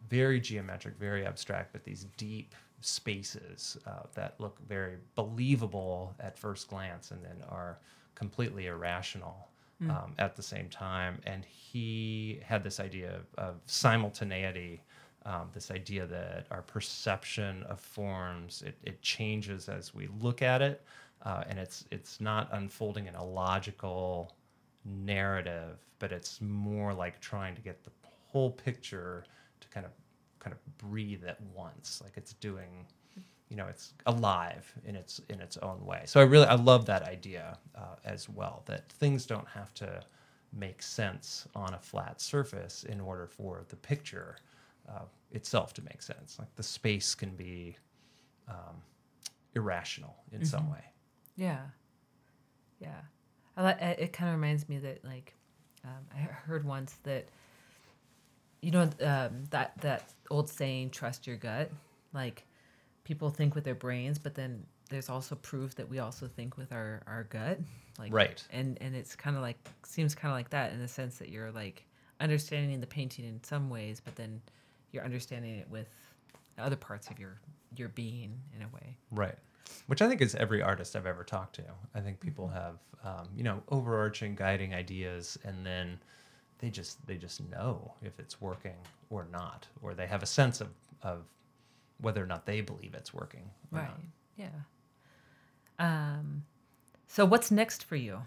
very 0.08 0.40
geometric, 0.40 0.96
very 0.98 1.26
abstract, 1.26 1.72
but 1.72 1.82
these 1.82 2.06
deep 2.16 2.54
spaces 2.80 3.76
uh, 3.88 4.04
that 4.14 4.36
look 4.38 4.56
very 4.68 4.98
believable 5.16 6.14
at 6.20 6.38
first 6.38 6.68
glance 6.68 7.10
and 7.10 7.24
then 7.24 7.42
are 7.48 7.78
completely 8.14 8.66
irrational 8.66 9.48
um, 9.88 10.14
at 10.18 10.36
the 10.36 10.42
same 10.42 10.68
time. 10.68 11.20
And 11.26 11.44
he 11.44 12.40
had 12.44 12.62
this 12.62 12.78
idea 12.78 13.16
of, 13.16 13.26
of 13.36 13.54
simultaneity 13.66 14.82
um, 15.26 15.50
this 15.52 15.70
idea 15.70 16.06
that 16.06 16.46
our 16.50 16.62
perception 16.62 17.62
of 17.64 17.78
forms 17.78 18.62
it, 18.62 18.76
it 18.82 19.02
changes 19.02 19.68
as 19.68 19.94
we 19.94 20.08
look 20.18 20.40
at 20.40 20.62
it, 20.62 20.82
uh, 21.22 21.44
and 21.48 21.58
it's 21.58 21.84
it's 21.90 22.20
not 22.20 22.48
unfolding 22.52 23.06
in 23.06 23.14
a 23.14 23.24
logical 23.24 24.36
narrative, 24.84 25.78
but 25.98 26.12
it's 26.12 26.40
more 26.40 26.94
like 26.94 27.20
trying 27.20 27.54
to 27.54 27.60
get 27.60 27.84
the 27.84 27.90
whole 28.28 28.50
picture 28.50 29.24
to 29.60 29.68
kind 29.68 29.84
of 29.84 29.92
kind 30.38 30.54
of 30.54 30.78
breathe 30.78 31.24
at 31.24 31.40
once, 31.54 32.00
like 32.02 32.12
it's 32.16 32.32
doing 32.34 32.86
you 33.50 33.56
know 33.56 33.66
it's 33.66 33.94
alive 34.06 34.72
in 34.86 34.96
its 34.96 35.20
in 35.28 35.40
its 35.40 35.56
own 35.58 35.84
way. 35.84 36.02
So 36.06 36.20
i 36.20 36.22
really 36.22 36.46
i 36.46 36.54
love 36.54 36.86
that 36.86 37.02
idea 37.02 37.58
uh, 37.74 37.96
as 38.04 38.28
well 38.28 38.62
that 38.66 38.90
things 38.92 39.26
don't 39.26 39.48
have 39.48 39.74
to 39.74 40.00
make 40.52 40.82
sense 40.82 41.46
on 41.54 41.74
a 41.74 41.78
flat 41.78 42.20
surface 42.20 42.84
in 42.84 43.00
order 43.00 43.26
for 43.26 43.64
the 43.68 43.76
picture 43.76 44.36
uh, 44.88 45.04
itself 45.32 45.72
to 45.74 45.82
make 45.82 46.02
sense. 46.02 46.38
Like 46.38 46.54
the 46.56 46.62
space 46.62 47.14
can 47.14 47.30
be 47.36 47.76
um, 48.48 48.82
irrational 49.54 50.16
in 50.32 50.44
some 50.44 50.70
way 50.70 50.84
Yeah. 51.36 51.60
Yeah. 52.80 53.00
I 53.56 53.66
li- 53.66 53.76
it 53.80 53.98
it 54.00 54.12
kind 54.12 54.30
of 54.30 54.36
reminds 54.40 54.68
me 54.68 54.78
that 54.78 55.04
like 55.04 55.34
um, 55.84 56.06
I 56.14 56.18
heard 56.18 56.64
once 56.64 56.94
that 57.04 57.26
you 58.62 58.70
know 58.70 58.82
um, 59.02 59.44
that 59.50 59.72
that 59.80 60.12
old 60.30 60.48
saying 60.48 60.90
trust 60.90 61.26
your 61.26 61.36
gut 61.36 61.70
like 62.12 62.44
people 63.04 63.30
think 63.30 63.54
with 63.54 63.64
their 63.64 63.74
brains 63.74 64.18
but 64.18 64.34
then 64.34 64.64
there's 64.90 65.08
also 65.08 65.34
proof 65.36 65.74
that 65.76 65.88
we 65.88 65.98
also 65.98 66.26
think 66.28 66.56
with 66.56 66.72
our 66.72 67.02
our 67.06 67.24
gut 67.24 67.58
like 67.98 68.12
Right. 68.12 68.42
and 68.50 68.76
and 68.80 68.94
it's 68.94 69.16
kind 69.16 69.36
of 69.36 69.42
like 69.42 69.56
seems 69.84 70.14
kind 70.14 70.30
of 70.30 70.36
like 70.36 70.50
that 70.50 70.72
in 70.72 70.80
the 70.80 70.88
sense 70.88 71.16
that 71.18 71.28
you're 71.30 71.50
like 71.50 71.84
understanding 72.20 72.80
the 72.80 72.86
painting 72.86 73.24
in 73.24 73.42
some 73.42 73.70
ways 73.70 74.00
but 74.04 74.14
then 74.16 74.40
you're 74.92 75.04
understanding 75.04 75.56
it 75.58 75.68
with 75.70 75.88
other 76.58 76.76
parts 76.76 77.08
of 77.08 77.18
your 77.18 77.40
your 77.76 77.88
being 77.88 78.38
in 78.56 78.62
a 78.62 78.68
way 78.74 78.96
Right. 79.10 79.36
Which 79.86 80.02
I 80.02 80.08
think 80.08 80.20
is 80.20 80.34
every 80.34 80.62
artist 80.62 80.94
I've 80.96 81.06
ever 81.06 81.24
talked 81.24 81.56
to. 81.56 81.64
I 81.94 82.00
think 82.00 82.20
people 82.20 82.48
have, 82.48 82.76
um, 83.04 83.28
you 83.36 83.42
know, 83.42 83.62
overarching 83.68 84.34
guiding 84.34 84.74
ideas, 84.74 85.38
and 85.44 85.66
then 85.66 85.98
they 86.58 86.70
just 86.70 87.04
they 87.06 87.16
just 87.16 87.40
know 87.50 87.94
if 88.02 88.18
it's 88.18 88.40
working 88.40 88.76
or 89.10 89.26
not, 89.32 89.66
or 89.82 89.94
they 89.94 90.06
have 90.06 90.22
a 90.22 90.26
sense 90.26 90.60
of 90.60 90.68
of 91.02 91.24
whether 92.00 92.22
or 92.22 92.26
not 92.26 92.46
they 92.46 92.60
believe 92.60 92.94
it's 92.94 93.12
working. 93.12 93.50
Right. 93.70 93.88
not. 93.88 94.00
Yeah. 94.36 94.48
Um, 95.78 96.44
so 97.06 97.24
what's 97.24 97.50
next 97.50 97.84
for 97.84 97.96
you? 97.96 98.22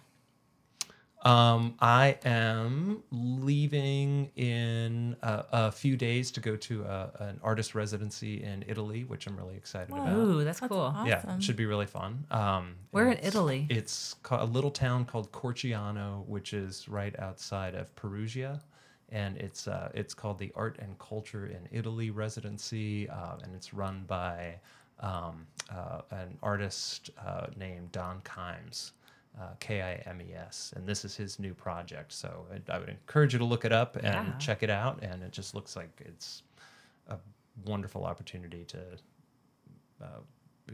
Um, 1.24 1.76
I 1.80 2.18
am 2.26 3.02
leaving 3.12 4.30
in 4.36 5.16
a, 5.22 5.46
a 5.54 5.72
few 5.72 5.96
days 5.96 6.32
to 6.32 6.40
go 6.42 6.56
to 6.58 6.84
a, 6.84 7.12
an 7.20 7.40
artist 7.42 7.76
residency 7.76 8.44
in 8.44 8.66
Italy, 8.68 9.06
which 9.06 9.26
I'm 9.28 9.38
really 9.38 9.56
excited 9.56 9.92
Wow. 9.92 10.02
about. 10.04 10.18
Ooh, 10.18 10.44
that's, 10.44 10.60
That's 10.60 10.70
cool. 10.70 10.82
awesome. 10.82 11.08
Yeah, 11.08 11.36
it 11.36 11.42
should 11.44 11.56
be 11.56 11.66
really 11.66 11.86
fun. 11.86 12.26
Um, 12.30 12.76
Where 12.92 13.10
in 13.10 13.20
Italy? 13.24 13.68
It's 13.70 14.16
a 14.32 14.46
little 14.46 14.72
town 14.72 15.06
called 15.06 15.32
Corciano, 15.32 16.26
which 16.28 16.54
is 16.54 16.90
right 16.90 17.18
outside 17.20 17.74
of 17.76 17.94
Perugia, 17.96 18.60
and 19.10 19.38
it's 19.38 19.68
uh, 19.68 19.92
it's 19.94 20.14
called 20.14 20.40
the 20.40 20.52
Art 20.56 20.78
and 20.80 21.00
Culture 21.00 21.46
in 21.46 21.68
Italy 21.72 22.10
residency, 22.10 23.08
uh, 23.10 23.38
and 23.44 23.56
it's 23.56 23.74
run 23.74 24.04
by 24.08 24.56
um, 25.00 25.48
uh, 25.74 26.02
an 26.12 26.38
artist 26.44 27.12
uh, 27.26 27.48
named 27.56 27.92
Don 27.94 28.20
Kimes. 28.26 28.92
Uh, 29.40 29.48
K 29.60 29.82
I 29.82 29.94
M 30.08 30.22
E 30.22 30.34
S, 30.36 30.74
and 30.76 30.86
this 30.88 31.04
is 31.04 31.16
his 31.16 31.40
new 31.40 31.56
project. 31.56 32.12
So 32.14 32.46
I, 32.54 32.76
I 32.76 32.78
would 32.78 32.90
encourage 32.90 33.34
you 33.34 33.40
to 33.40 33.46
look 33.46 33.66
it 33.66 33.72
up 33.72 33.96
and 33.96 34.06
Yeah. 34.06 34.38
check 34.38 34.62
it 34.62 34.70
out. 34.70 35.00
And 35.02 35.24
it 35.24 35.32
just 35.32 35.56
looks 35.56 35.76
like 35.76 35.90
it's 36.06 36.44
a 37.08 37.18
wonderful 37.66 38.06
opportunity 38.06 38.64
to 38.66 38.80
uh, 40.04 40.06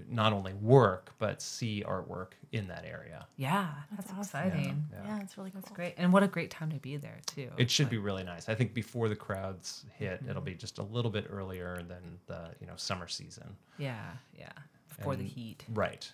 not 0.09 0.33
only 0.33 0.53
work 0.55 1.13
but 1.19 1.41
see 1.41 1.83
artwork 1.87 2.33
in 2.51 2.67
that 2.67 2.83
area. 2.85 3.25
Yeah, 3.37 3.69
that's, 3.95 4.11
awesome. 4.11 4.19
exciting. 4.21 4.85
Yeah. 4.91 4.99
Yeah, 5.05 5.21
it's 5.21 5.37
really 5.37 5.51
cool. 5.51 5.61
That's 5.61 5.73
great. 5.73 5.93
And 5.97 6.11
what 6.11 6.23
a 6.23 6.27
great 6.27 6.51
time 6.51 6.69
to 6.71 6.77
be 6.79 6.97
there 6.97 7.19
too. 7.27 7.49
It 7.57 7.71
should 7.71 7.85
Like, 7.85 7.91
be 7.91 7.97
really 7.97 8.23
nice. 8.25 8.49
I 8.49 8.55
think 8.55 8.73
before 8.73 9.07
the 9.07 9.15
crowds 9.15 9.85
hit, 9.97 10.19
Mm-hmm. 10.19 10.29
it'll 10.29 10.41
be 10.41 10.53
just 10.53 10.79
a 10.79 10.83
little 10.83 11.11
bit 11.11 11.27
earlier 11.29 11.81
than 11.87 12.19
the 12.27 12.49
you 12.59 12.67
know 12.67 12.73
summer 12.75 13.07
season. 13.07 13.55
Yeah, 13.77 14.03
yeah. 14.37 14.51
Before 14.97 15.15
the 15.15 15.23
heat. 15.23 15.63
Right. 15.73 16.11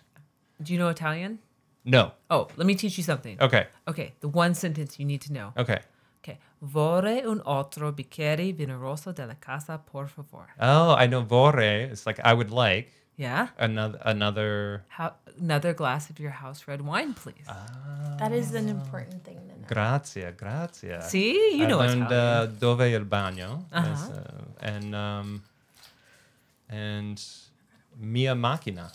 Do 0.62 0.72
you 0.72 0.78
know 0.78 0.88
Italian? 0.88 1.40
No. 1.86 2.12
Oh, 2.28 2.48
let 2.56 2.66
me 2.66 2.74
teach 2.74 2.98
you 2.98 3.04
something. 3.04 3.38
Okay. 3.40 3.66
Okay, 3.86 4.12
the 4.20 4.28
one 4.28 4.54
sentence 4.54 4.98
you 4.98 5.06
need 5.06 5.20
to 5.22 5.32
know. 5.32 5.52
Okay. 5.56 5.78
Okay. 6.22 6.38
Vorrei 6.60 7.24
un 7.24 7.40
altro 7.46 7.92
bicchiere 7.92 8.52
vino 8.52 8.76
rosso 8.76 9.12
della 9.12 9.36
casa, 9.38 9.78
por 9.78 10.08
favor. 10.08 10.48
Oh, 10.58 10.96
I 10.98 11.06
know 11.06 11.22
vorrei. 11.22 11.84
It's 11.88 12.04
like 12.04 12.18
I 12.24 12.32
would 12.34 12.50
like 12.50 12.90
Yeah? 13.16 13.48
another 13.58 13.98
another. 14.04 14.84
How, 14.88 15.12
another 15.40 15.72
glass 15.72 16.10
of 16.10 16.18
your 16.18 16.32
house 16.32 16.64
red 16.66 16.80
wine, 16.82 17.14
please. 17.14 17.46
Ah. 17.48 18.16
That 18.18 18.32
is 18.32 18.52
an 18.54 18.68
important 18.68 19.22
thing 19.24 19.36
to 19.36 19.54
know. 19.60 19.66
Grazie, 19.68 20.32
grazie. 20.36 21.00
See? 21.02 21.56
You 21.56 21.64
I 21.64 21.68
know 21.68 21.78
learned 21.78 22.02
uh, 22.12 22.50
Italian. 22.50 22.58
dove 22.58 22.90
il 22.92 23.04
bagno, 23.04 23.64
Uh-huh. 23.72 23.82
That's, 23.82 24.08
uh, 24.10 24.66
and 24.66 24.94
um, 24.94 25.42
and 26.68 27.22
mia 27.98 28.34
macchina. 28.34 28.90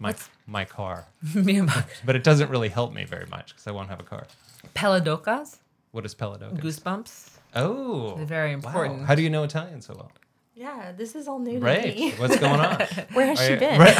my 0.00 0.08
What's- 0.08 0.28
my 0.46 0.64
car, 0.64 1.06
Me 1.34 1.56
and 1.58 1.66
my- 1.68 1.84
but 2.04 2.16
it 2.16 2.24
doesn't 2.24 2.50
really 2.50 2.68
help 2.68 2.92
me 2.92 3.04
very 3.04 3.26
much 3.26 3.48
because 3.48 3.66
I 3.66 3.70
won't 3.70 3.88
have 3.88 4.00
a 4.00 4.04
car. 4.04 4.26
Peladocas, 4.74 5.58
What 5.92 6.04
is 6.04 6.14
Peladocas? 6.14 6.58
goosebumps. 6.60 7.30
Oh, 7.56 8.16
They're 8.16 8.26
very 8.26 8.50
wow. 8.50 8.54
important. 8.56 9.06
How 9.06 9.14
do 9.14 9.22
you 9.22 9.30
know 9.30 9.44
Italian 9.44 9.80
so 9.80 9.94
well? 9.94 10.10
Yeah, 10.56 10.92
this 10.96 11.14
is 11.14 11.26
all 11.28 11.38
new 11.40 11.58
to 11.58 11.64
me. 11.64 11.70
Right. 11.70 11.94
me. 11.96 12.10
What's 12.12 12.38
going 12.38 12.60
on? 12.60 12.80
Where 13.12 13.26
has 13.26 13.40
Are 13.40 13.44
she 13.46 13.52
you- 13.54 13.58
been? 13.58 13.78
right. 13.80 13.96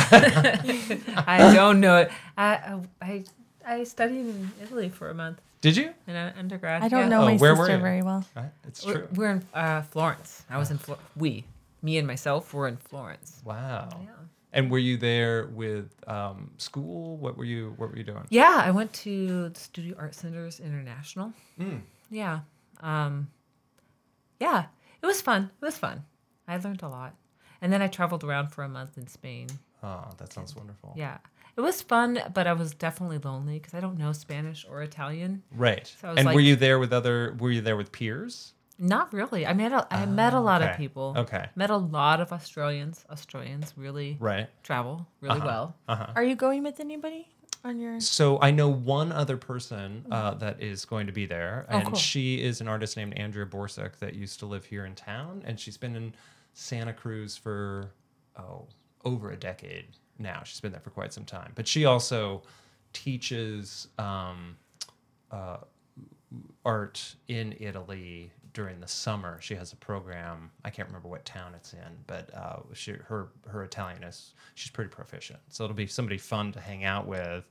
I 1.29 1.53
don't 1.55 1.81
know 1.81 1.97
it. 1.99 2.11
I, 2.37 2.79
I 3.03 3.25
I 3.67 3.85
studied 3.85 4.27
in 4.27 4.51
Italy 4.63 4.89
for 4.91 5.09
a 5.11 5.15
month 5.15 5.41
Did 5.63 5.77
you? 5.77 5.91
in 6.07 6.15
an 6.17 6.35
undergrad. 6.39 6.83
I 6.83 6.89
don't 6.89 7.01
yeah. 7.05 7.09
know 7.09 7.23
Oh, 7.23 7.27
my 7.27 7.37
where 7.37 7.55
were 7.55 7.65
sister 7.65 7.77
you? 7.77 7.83
very 7.83 8.03
well. 8.03 8.25
Right. 8.37 8.51
It's 8.69 8.85
We're, 8.85 8.93
true. 8.95 9.09
we're 9.15 9.31
in 9.31 9.43
uh, 9.55 9.83
Florence. 9.83 10.43
I 10.51 10.59
was 10.59 10.71
in 10.71 10.79
Flo- 10.79 10.99
we, 11.17 11.45
me 11.83 11.97
and 11.99 12.07
myself 12.07 12.53
were 12.53 12.69
in 12.69 12.77
Florence. 12.77 13.41
Wow. 13.45 13.89
Yeah. 14.03 14.09
And 14.55 14.71
were 14.71 14.79
you 14.79 14.97
there 14.97 15.49
with 15.49 15.93
um, 16.07 16.53
school? 16.59 17.17
What 17.17 17.37
were 17.37 17.45
you 17.45 17.75
What 17.77 17.91
were 17.91 17.97
you 17.99 18.05
doing? 18.05 18.25
Yeah, 18.31 18.63
I 18.65 18.71
went 18.71 18.93
to 19.05 19.51
the 19.51 19.59
Studio 19.59 19.97
Art 19.99 20.15
Centers 20.15 20.61
International. 20.61 21.33
Mm. 21.61 21.83
Yeah. 22.09 22.41
Um, 22.81 23.29
yeah, 24.41 24.67
it 25.03 25.07
was 25.07 25.21
fun. 25.21 25.51
It 25.61 25.65
was 25.65 25.77
fun. 25.77 26.05
I 26.47 26.57
learned 26.59 26.83
a 26.83 26.89
lot. 26.89 27.17
And 27.61 27.73
then 27.73 27.83
I 27.83 27.89
traveled 27.89 28.25
around 28.25 28.49
for 28.49 28.63
a 28.63 28.69
month 28.69 28.97
in 28.97 29.07
Spain. 29.09 29.49
Oh, 29.83 30.05
that 30.19 30.33
sounds 30.33 30.55
wonderful. 30.55 30.95
Yeah. 30.97 31.19
It 31.57 31.61
was 31.61 31.83
fun, 31.83 32.21
but 32.33 32.47
I 32.47 32.53
was 32.53 32.75
definitely 32.75 33.19
lonely 33.19 33.59
because 33.59 33.75
I 33.75 33.81
don't 33.81 33.99
know 33.99 34.13
Spanish 34.13 34.67
or 34.69 34.83
Italian. 34.83 35.43
Right. 35.53 35.87
So 36.01 36.09
I 36.09 36.11
was 36.13 36.21
and 36.21 36.35
were 36.35 36.41
you 36.41 36.57
there 36.57 36.79
with 36.79 36.93
other? 36.93 37.37
Were 37.39 37.51
you 37.51 37.61
there 37.61 37.77
with 37.77 37.93
peers? 37.93 38.54
Not 38.79 39.13
really. 39.13 39.47
I 39.47 39.53
met 39.53 39.73
a, 39.73 39.87
I 39.95 40.05
met 40.07 40.35
a 40.35 40.41
lot 40.41 40.61
okay. 40.63 40.73
of 40.73 40.77
people. 40.77 41.15
Okay. 41.17 41.47
Met 41.55 41.71
a 41.71 41.77
lot 41.77 42.21
of 42.21 42.33
Australians. 42.33 43.05
Australians 43.11 43.73
really 43.77 44.17
Right. 44.21 44.49
travel 44.63 45.07
really 45.21 45.37
Uh-huh. 45.39 45.47
well. 45.47 45.77
Uh-huh. 45.89 46.13
Are 46.17 46.25
you 46.25 46.35
going 46.35 46.63
with 46.65 46.81
anybody 46.81 47.29
on 47.65 47.79
your? 47.79 48.01
So 48.01 48.41
I 48.41 48.51
know 48.51 48.69
one 48.69 49.13
other 49.13 49.37
person 49.37 50.05
uh, 50.11 50.35
that 50.35 50.61
is 50.61 50.85
going 50.85 51.07
to 51.07 51.13
be 51.13 51.25
there, 51.27 51.67
Oh, 51.71 51.77
and 51.79 51.87
cool. 51.89 51.95
she 51.97 52.43
is 52.43 52.61
an 52.61 52.67
artist 52.69 52.97
named 52.97 53.15
Andrea 53.15 53.47
Borsuk 53.47 53.99
that 54.01 54.15
used 54.15 54.41
to 54.41 54.47
live 54.47 54.65
here 54.65 54.85
in 54.85 54.95
town, 54.97 55.43
and 55.47 55.59
she's 55.61 55.77
been 55.77 55.95
in 55.95 56.15
Santa 56.53 56.93
Cruz 56.93 57.37
for 57.37 57.91
oh 58.37 58.67
over 59.05 59.31
a 59.31 59.37
decade 59.37 59.87
now. 60.19 60.43
She's 60.45 60.61
been 60.61 60.73
there 60.73 60.81
for 60.81 60.91
quite 60.91 61.13
some 61.13 61.25
time, 61.25 61.53
but 61.55 61.69
she 61.69 61.85
also 61.85 62.43
teaches 62.93 63.87
um, 63.99 64.57
uh, 65.31 65.59
art 66.65 67.15
in 67.29 67.55
Italy 67.61 68.33
during 68.55 68.81
the 68.81 68.89
summer. 68.89 69.39
She 69.43 69.55
has 69.57 69.73
a 69.73 69.77
program. 69.77 70.51
I 70.65 70.71
can't 70.71 70.89
remember 70.89 71.09
what 71.09 71.25
town 71.27 71.55
it's 71.55 71.73
in, 71.75 71.99
but 72.07 72.33
uh, 72.35 72.61
she, 72.73 72.93
her 72.93 73.29
her 73.49 73.65
Italian 73.65 74.03
is 74.05 74.33
she's 74.55 74.71
pretty 74.71 74.89
proficient. 74.91 75.41
So 75.51 75.65
it'll 75.65 75.77
be 75.77 75.87
somebody 75.87 76.17
fun 76.19 76.53
to 76.53 76.61
hang 76.61 76.85
out 76.85 77.07
with 77.07 77.45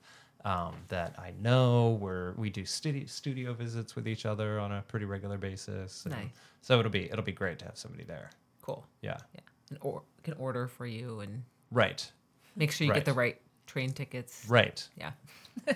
um, 0.46 0.76
that 0.88 1.14
I 1.20 1.34
know. 1.40 1.92
Where 2.00 2.34
we 2.38 2.50
do 2.50 2.66
studio 2.66 3.06
studio 3.06 3.54
visits 3.54 3.96
with 3.96 4.08
each 4.08 4.26
other 4.26 4.60
on 4.60 4.72
a 4.72 4.82
pretty 4.88 5.06
regular 5.06 5.38
basis. 5.38 6.06
and 6.06 6.16
Nice. 6.16 6.28
So 6.62 6.80
it'll 6.80 6.92
be 6.92 7.06
it'll 7.12 7.22
be 7.24 7.32
great 7.34 7.60
to 7.60 7.66
have 7.66 7.78
somebody 7.78 8.06
there. 8.06 8.32
Cool. 8.62 8.86
Yeah. 9.02 9.18
Yeah. 9.36 9.42
And 9.70 9.78
or 9.82 10.02
can 10.24 10.34
order 10.36 10.68
for 10.68 10.86
you 10.88 11.20
and 11.20 11.44
Right. 11.70 12.10
make 12.56 12.72
sure 12.72 12.86
you 12.86 12.92
Right. 12.92 12.98
get 13.00 13.06
the 13.06 13.14
right 13.14 13.40
train 13.68 13.92
tickets. 13.92 14.46
Right. 14.48 14.88
Yeah. 14.98 15.12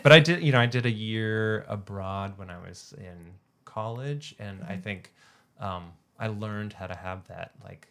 but 0.04 0.12
I 0.12 0.20
did, 0.20 0.42
you 0.42 0.52
know, 0.52 0.60
I 0.60 0.66
did 0.66 0.86
a 0.86 0.92
year 0.92 1.66
abroad 1.68 2.38
when 2.38 2.50
I 2.50 2.58
was 2.58 2.94
in 2.98 3.34
college, 3.68 4.36
and 4.40 4.64
I 4.64 4.78
think 4.78 5.14
um, 5.60 5.92
I 6.18 6.28
learned 6.28 6.74
how 6.74 6.88
to 6.88 6.96
have 6.96 7.28
that 7.28 7.52
like 7.64 7.88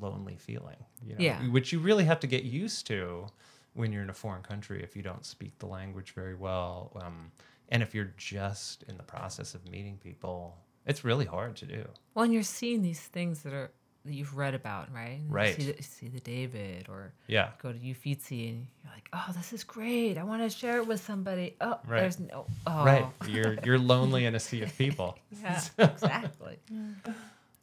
lonely 0.00 0.36
feeling, 0.36 0.80
you 1.06 1.14
know, 1.14 1.20
Yeah. 1.20 1.38
which 1.50 1.72
you 1.72 1.78
really 1.78 2.04
have 2.04 2.20
to 2.20 2.26
get 2.26 2.44
used 2.44 2.86
to 2.86 3.26
when 3.74 3.92
you're 3.92 4.02
in 4.02 4.10
a 4.10 4.14
foreign 4.24 4.42
country 4.42 4.82
if 4.82 4.96
you 4.96 5.02
don't 5.02 5.24
speak 5.24 5.52
the 5.58 5.66
language 5.66 6.12
very 6.12 6.34
well, 6.34 6.92
um, 7.02 7.30
and 7.68 7.82
if 7.82 7.94
you're 7.94 8.12
just 8.16 8.82
in 8.84 8.96
the 8.96 9.02
process 9.02 9.54
of 9.54 9.60
meeting 9.68 9.98
people 10.02 10.56
It's 10.86 11.02
really 11.02 11.24
hard 11.24 11.56
to 11.56 11.66
do. 11.66 11.82
Well, 12.14 12.24
and 12.24 12.32
you're 12.34 12.42
seeing 12.60 12.82
these 12.82 13.00
things 13.00 13.42
that 13.42 13.54
are 13.54 13.70
that 14.04 14.12
you've 14.12 14.36
read 14.36 14.54
about, 14.54 14.92
right? 14.94 15.20
Right. 15.28 15.54
See 15.56 15.72
the, 15.72 15.82
see 15.82 16.08
the 16.08 16.20
David 16.20 16.88
or 16.88 17.12
Yeah. 17.26 17.50
go 17.62 17.72
to 17.72 17.78
Uffizi 17.78 18.50
and 18.50 18.66
you're 18.82 18.92
like, 18.92 19.08
oh, 19.12 19.32
this 19.34 19.52
is 19.52 19.64
great. 19.64 20.18
I 20.18 20.24
want 20.24 20.42
to 20.42 20.50
share 20.50 20.76
it 20.78 20.86
with 20.86 21.02
somebody. 21.04 21.56
Oh, 21.60 21.78
Right. 21.86 22.00
there's 22.00 22.18
no. 22.20 22.46
Oh, 22.66 22.84
Right. 22.84 23.06
You're 23.28 23.54
you're 23.64 23.78
lonely 23.78 24.26
in 24.26 24.34
a 24.34 24.40
sea 24.40 24.62
of 24.62 24.76
people. 24.76 25.18
Yeah, 25.42 25.60
exactly. 25.78 26.58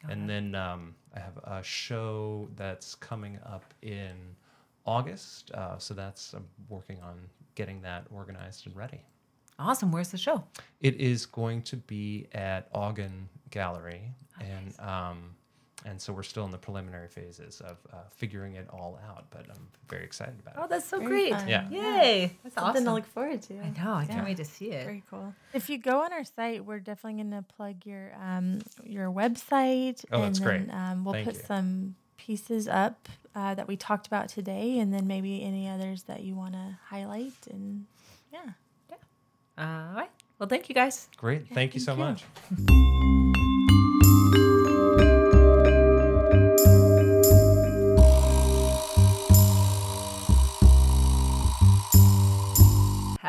And 0.09 0.27
then 0.29 0.55
um, 0.55 0.95
I 1.15 1.19
have 1.19 1.37
a 1.43 1.61
show 1.63 2.47
that's 2.55 2.95
coming 2.95 3.37
up 3.45 3.73
in 3.83 4.13
August. 4.85 5.51
Uh, 5.51 5.77
so 5.77 5.93
that's 5.93 6.33
I'm 6.33 6.45
working 6.69 6.97
on 7.03 7.19
getting 7.55 7.81
that 7.83 8.07
organized 8.11 8.65
and 8.65 8.75
ready. 8.75 9.01
Awesome. 9.59 9.91
Where's 9.91 10.09
the 10.09 10.17
show? 10.17 10.43
It 10.79 10.95
is 10.99 11.27
going 11.27 11.61
to 11.63 11.77
be 11.77 12.25
at 12.33 12.67
Ogden 12.73 13.29
Gallery, 13.51 14.01
and 14.39 14.73
um, 14.79 15.35
and 15.85 15.99
so 16.01 16.13
we're 16.13 16.23
still 16.23 16.45
in 16.45 16.51
the 16.51 16.57
preliminary 16.57 17.07
phases 17.07 17.61
of 17.61 17.77
uh, 17.91 17.97
figuring 18.11 18.55
it 18.55 18.67
all 18.71 18.99
out. 19.07 19.25
But 19.29 19.45
I'm 19.49 19.67
very 19.89 20.03
excited 20.03 20.35
about 20.39 20.55
Oh, 20.57 20.61
it. 20.61 20.65
Oh, 20.65 20.67
that's 20.69 20.87
so 20.87 20.97
Very 20.99 21.09
great. 21.09 21.33
fun. 21.33 21.47
Yeah. 21.47 21.69
Yay. 21.69 22.37
That's 22.43 22.55
Something 22.55 22.69
awesome. 22.71 22.85
to 22.85 22.93
look 22.93 23.05
forward 23.07 23.41
to. 23.43 23.59
I 23.59 23.69
know. 23.83 23.93
I 23.93 24.03
Yeah. 24.03 24.13
can't 24.13 24.25
wait 24.25 24.37
to 24.37 24.45
see 24.45 24.71
it. 24.71 24.83
Very 24.85 25.03
cool. 25.09 25.33
If 25.53 25.69
you 25.69 25.77
go 25.77 26.01
on 26.03 26.13
our 26.13 26.23
site, 26.23 26.65
we're 26.65 26.79
definitely 26.79 27.23
going 27.23 27.31
to 27.43 27.45
plug 27.55 27.85
your 27.85 28.11
um, 28.21 28.59
your 28.83 29.09
website, 29.11 30.03
Oh, 30.11 30.21
and 30.21 30.23
that's 30.35 30.39
then 30.39 30.65
great. 30.67 30.73
Um, 30.75 31.03
we'll 31.03 31.13
Thank 31.13 31.25
put 31.27 31.35
you. 31.35 31.41
some 31.45 31.95
pieces 32.17 32.67
up 32.67 33.09
uh, 33.35 33.55
that 33.55 33.67
we 33.67 33.75
talked 33.75 34.05
about 34.07 34.29
today, 34.29 34.77
and 34.79 34.93
then 34.93 35.07
maybe 35.07 35.41
any 35.43 35.67
others 35.69 36.03
that 36.03 36.21
you 36.21 36.35
want 36.35 36.53
to 36.53 36.77
highlight. 36.89 37.33
And 37.49 37.85
yeah, 38.31 38.51
yeah. 38.89 38.95
All 39.57 39.93
right. 39.95 40.09
Well, 40.37 40.49
thank 40.49 40.69
you 40.69 40.75
guys. 40.75 41.07
Great. 41.17 41.47
Thank 41.53 41.73
you 41.75 41.79
so 41.79 41.95
thank 41.95 42.21
you. 42.51 42.65
much. 43.25 43.30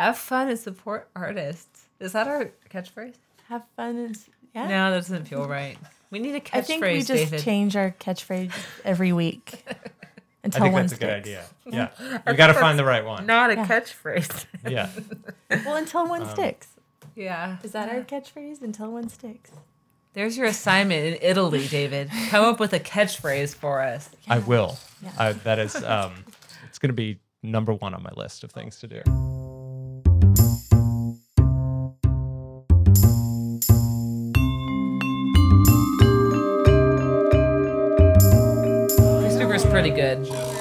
Have 0.03 0.19
fun 0.19 0.49
and 0.49 0.59
support 0.59 1.09
artists. 1.15 1.85
Is 2.01 2.13
that 2.13 2.27
our 2.27 2.51
catchphrase? 2.71 3.15
have 3.49 3.63
fun. 3.77 3.97
And, 3.97 4.17
s- 4.17 4.29
yeah. 4.55 4.67
No, 4.67 4.91
that 4.91 4.97
doesn't 4.99 5.27
feel 5.29 5.47
right. 5.47 5.77
We 6.11 6.19
need 6.19 6.35
a 6.35 6.41
catchphrase, 6.41 6.55
I 6.59 6.61
think 6.63 6.83
we 6.83 6.99
just 6.99 7.09
David. 7.09 7.43
change 7.43 7.77
our 7.77 7.95
catchphrase 8.01 8.53
every 8.85 9.13
week 9.13 9.63
until 9.65 9.75
I 9.75 10.43
until 10.45 10.61
think 10.63 10.73
one 10.73 10.83
that's 10.83 10.93
a 10.95 10.97
good 10.97 11.11
idea. 11.11 11.45
Yeah. 11.67 11.89
we 12.27 12.33
got 12.35 12.49
to 12.49 12.55
find 12.55 12.79
the 12.79 12.85
right 12.85 13.05
one. 13.05 13.27
Not 13.27 13.51
a 13.51 13.55
Yeah. 13.55 13.67
catchphrase. 13.67 14.47
Yeah. 14.69 14.89
Well, 15.67 15.77
until 15.77 16.09
one 16.09 16.23
Um, 16.23 16.29
sticks. 16.31 16.69
yeah. 17.15 17.59
Is 17.63 17.73
that 17.73 17.89
our 17.91 18.01
catchphrase? 18.01 18.63
Until 18.63 18.91
one 18.91 19.09
sticks. 19.11 19.51
There's 20.15 20.37
your 20.37 20.47
assignment 20.47 21.05
in 21.07 21.19
Italy, 21.23 21.69
David. 21.69 22.11
Come 22.31 22.45
up 22.45 22.59
with 22.59 22.73
a 22.73 22.81
catchphrase 22.81 23.55
for 23.55 23.81
us. 23.83 24.09
I 24.29 24.39
will. 24.41 24.79
Yeah. 25.03 25.13
I, 25.19 25.33
that 25.33 25.59
is, 25.59 25.77
um, 25.85 26.25
it's 26.69 26.79
going 26.79 26.89
to 26.89 26.95
be 26.95 27.19
number 27.43 27.73
one 27.75 27.93
on 27.95 28.03
my 28.03 28.11
list 28.17 28.45
of 28.45 28.51
things 28.51 28.79
to 28.81 28.87
do. 28.89 29.03
Good. 39.93 40.52